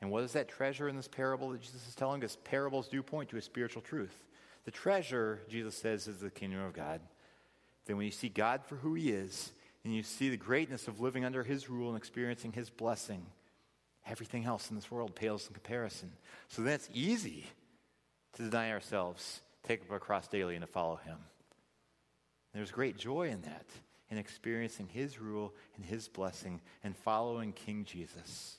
And 0.00 0.10
what 0.10 0.24
is 0.24 0.32
that 0.32 0.48
treasure 0.48 0.88
in 0.88 0.96
this 0.96 1.08
parable 1.08 1.50
that 1.50 1.62
Jesus 1.62 1.86
is 1.86 1.94
telling 1.94 2.22
us? 2.24 2.36
Parables 2.44 2.88
do 2.88 3.00
point 3.02 3.28
to 3.30 3.36
a 3.36 3.42
spiritual 3.42 3.82
truth. 3.82 4.24
The 4.64 4.70
treasure, 4.72 5.40
Jesus 5.48 5.76
says, 5.76 6.08
is 6.08 6.18
the 6.18 6.30
kingdom 6.30 6.60
of 6.60 6.72
God. 6.72 7.00
Then 7.86 7.96
when 7.96 8.06
you 8.06 8.12
see 8.12 8.28
God 8.28 8.64
for 8.64 8.76
who 8.76 8.94
he 8.94 9.10
is, 9.10 9.52
and 9.84 9.94
you 9.94 10.02
see 10.02 10.28
the 10.28 10.36
greatness 10.36 10.88
of 10.88 11.00
living 11.00 11.24
under 11.24 11.44
his 11.44 11.70
rule 11.70 11.88
and 11.88 11.96
experiencing 11.96 12.52
his 12.52 12.70
blessing, 12.70 13.24
Everything 14.08 14.46
else 14.46 14.70
in 14.70 14.76
this 14.76 14.90
world 14.90 15.14
pales 15.14 15.46
in 15.46 15.52
comparison. 15.52 16.12
So 16.48 16.62
then 16.62 16.74
it's 16.74 16.88
easy 16.94 17.46
to 18.38 18.44
deny 18.44 18.70
ourselves, 18.70 19.40
take 19.64 19.82
up 19.82 19.90
our 19.90 19.98
cross 19.98 20.28
daily, 20.28 20.54
and 20.54 20.64
to 20.64 20.70
follow 20.70 20.96
Him. 21.04 21.18
There's 22.54 22.70
great 22.70 22.96
joy 22.96 23.28
in 23.28 23.42
that, 23.42 23.66
in 24.10 24.16
experiencing 24.16 24.88
His 24.88 25.20
rule 25.20 25.52
and 25.76 25.84
His 25.84 26.08
blessing 26.08 26.60
and 26.82 26.96
following 26.96 27.52
King 27.52 27.84
Jesus. 27.84 28.58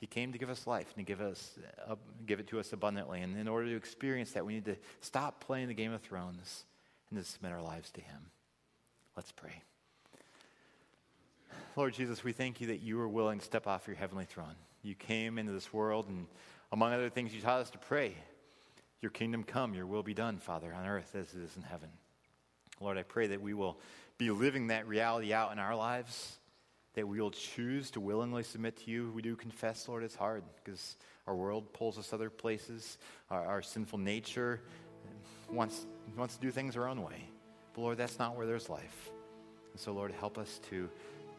He 0.00 0.06
came 0.06 0.32
to 0.32 0.38
give 0.38 0.50
us 0.50 0.66
life 0.66 0.92
and 0.96 1.06
to 1.06 1.08
give, 1.08 1.20
us, 1.20 1.58
uh, 1.86 1.96
give 2.26 2.40
it 2.40 2.46
to 2.48 2.58
us 2.58 2.72
abundantly. 2.72 3.20
And 3.20 3.36
in 3.36 3.46
order 3.46 3.68
to 3.68 3.76
experience 3.76 4.32
that, 4.32 4.46
we 4.46 4.54
need 4.54 4.64
to 4.64 4.76
stop 5.00 5.44
playing 5.44 5.68
the 5.68 5.74
Game 5.74 5.92
of 5.92 6.00
Thrones 6.00 6.64
and 7.10 7.18
to 7.18 7.24
submit 7.24 7.52
our 7.52 7.62
lives 7.62 7.90
to 7.92 8.00
Him. 8.00 8.18
Let's 9.16 9.30
pray. 9.30 9.62
Lord 11.76 11.94
Jesus, 11.94 12.24
we 12.24 12.32
thank 12.32 12.60
you 12.60 12.68
that 12.68 12.82
you 12.82 12.96
were 12.96 13.08
willing 13.08 13.38
to 13.38 13.44
step 13.44 13.66
off 13.66 13.86
your 13.86 13.96
heavenly 13.96 14.24
throne. 14.24 14.56
You 14.82 14.94
came 14.94 15.38
into 15.38 15.52
this 15.52 15.72
world, 15.72 16.08
and 16.08 16.26
among 16.72 16.92
other 16.92 17.08
things, 17.08 17.34
you 17.34 17.40
taught 17.40 17.60
us 17.60 17.70
to 17.70 17.78
pray, 17.78 18.14
Your 19.02 19.10
kingdom 19.10 19.42
come, 19.42 19.74
your 19.74 19.84
will 19.84 20.04
be 20.04 20.14
done, 20.14 20.38
Father, 20.38 20.72
on 20.72 20.86
earth 20.86 21.14
as 21.14 21.34
it 21.34 21.42
is 21.42 21.56
in 21.56 21.62
heaven. 21.62 21.88
Lord, 22.80 22.96
I 22.96 23.02
pray 23.02 23.26
that 23.26 23.42
we 23.42 23.52
will 23.52 23.78
be 24.16 24.30
living 24.30 24.68
that 24.68 24.86
reality 24.86 25.32
out 25.32 25.52
in 25.52 25.58
our 25.58 25.74
lives, 25.74 26.38
that 26.94 27.06
we 27.06 27.20
will 27.20 27.32
choose 27.32 27.90
to 27.90 28.00
willingly 28.00 28.44
submit 28.44 28.76
to 28.84 28.90
you. 28.90 29.10
We 29.14 29.20
do 29.20 29.34
confess, 29.34 29.88
Lord, 29.88 30.04
it's 30.04 30.14
hard 30.14 30.44
because 30.62 30.96
our 31.26 31.34
world 31.34 31.72
pulls 31.72 31.98
us 31.98 32.12
other 32.12 32.30
places. 32.30 32.98
Our, 33.28 33.44
our 33.44 33.62
sinful 33.62 33.98
nature 33.98 34.60
wants, 35.50 35.84
wants 36.16 36.36
to 36.36 36.40
do 36.40 36.52
things 36.52 36.76
our 36.76 36.88
own 36.88 37.02
way. 37.02 37.28
But 37.74 37.82
Lord, 37.82 37.98
that's 37.98 38.20
not 38.20 38.36
where 38.36 38.46
there's 38.46 38.68
life. 38.68 39.10
And 39.72 39.80
so, 39.80 39.92
Lord, 39.92 40.12
help 40.12 40.38
us 40.38 40.60
to 40.70 40.88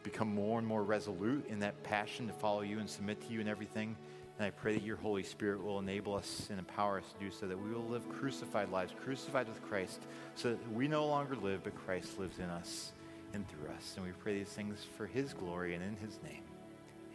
become 0.02 0.34
more 0.34 0.58
and 0.58 0.68
more 0.68 0.82
resolute 0.82 1.46
in 1.48 1.60
that 1.60 1.82
passion 1.82 2.26
to 2.26 2.32
follow 2.34 2.60
you 2.60 2.78
and 2.78 2.90
submit 2.90 3.26
to 3.26 3.32
you 3.32 3.40
in 3.40 3.48
everything. 3.48 3.96
And 4.38 4.46
I 4.46 4.50
pray 4.50 4.74
that 4.74 4.82
your 4.82 4.96
Holy 4.96 5.22
Spirit 5.22 5.62
will 5.62 5.78
enable 5.78 6.14
us 6.14 6.48
and 6.50 6.58
empower 6.58 6.98
us 6.98 7.04
to 7.12 7.24
do 7.24 7.30
so 7.30 7.46
that 7.46 7.56
we 7.56 7.70
will 7.70 7.84
live 7.84 8.08
crucified 8.18 8.70
lives, 8.70 8.92
crucified 9.04 9.48
with 9.48 9.62
Christ, 9.62 10.00
so 10.34 10.50
that 10.50 10.72
we 10.72 10.88
no 10.88 11.06
longer 11.06 11.36
live, 11.36 11.62
but 11.62 11.74
Christ 11.86 12.18
lives 12.18 12.38
in 12.38 12.46
us. 12.46 12.92
and 13.32 13.44
through 13.48 13.68
us. 13.76 13.94
And 13.96 14.06
we 14.06 14.12
pray 14.12 14.38
these 14.38 14.48
things 14.48 14.86
for 14.96 15.06
his 15.06 15.34
glory 15.34 15.74
and 15.74 15.82
in 15.82 15.96
his 15.96 16.18
name. 16.22 16.44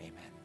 Amen. 0.01 0.39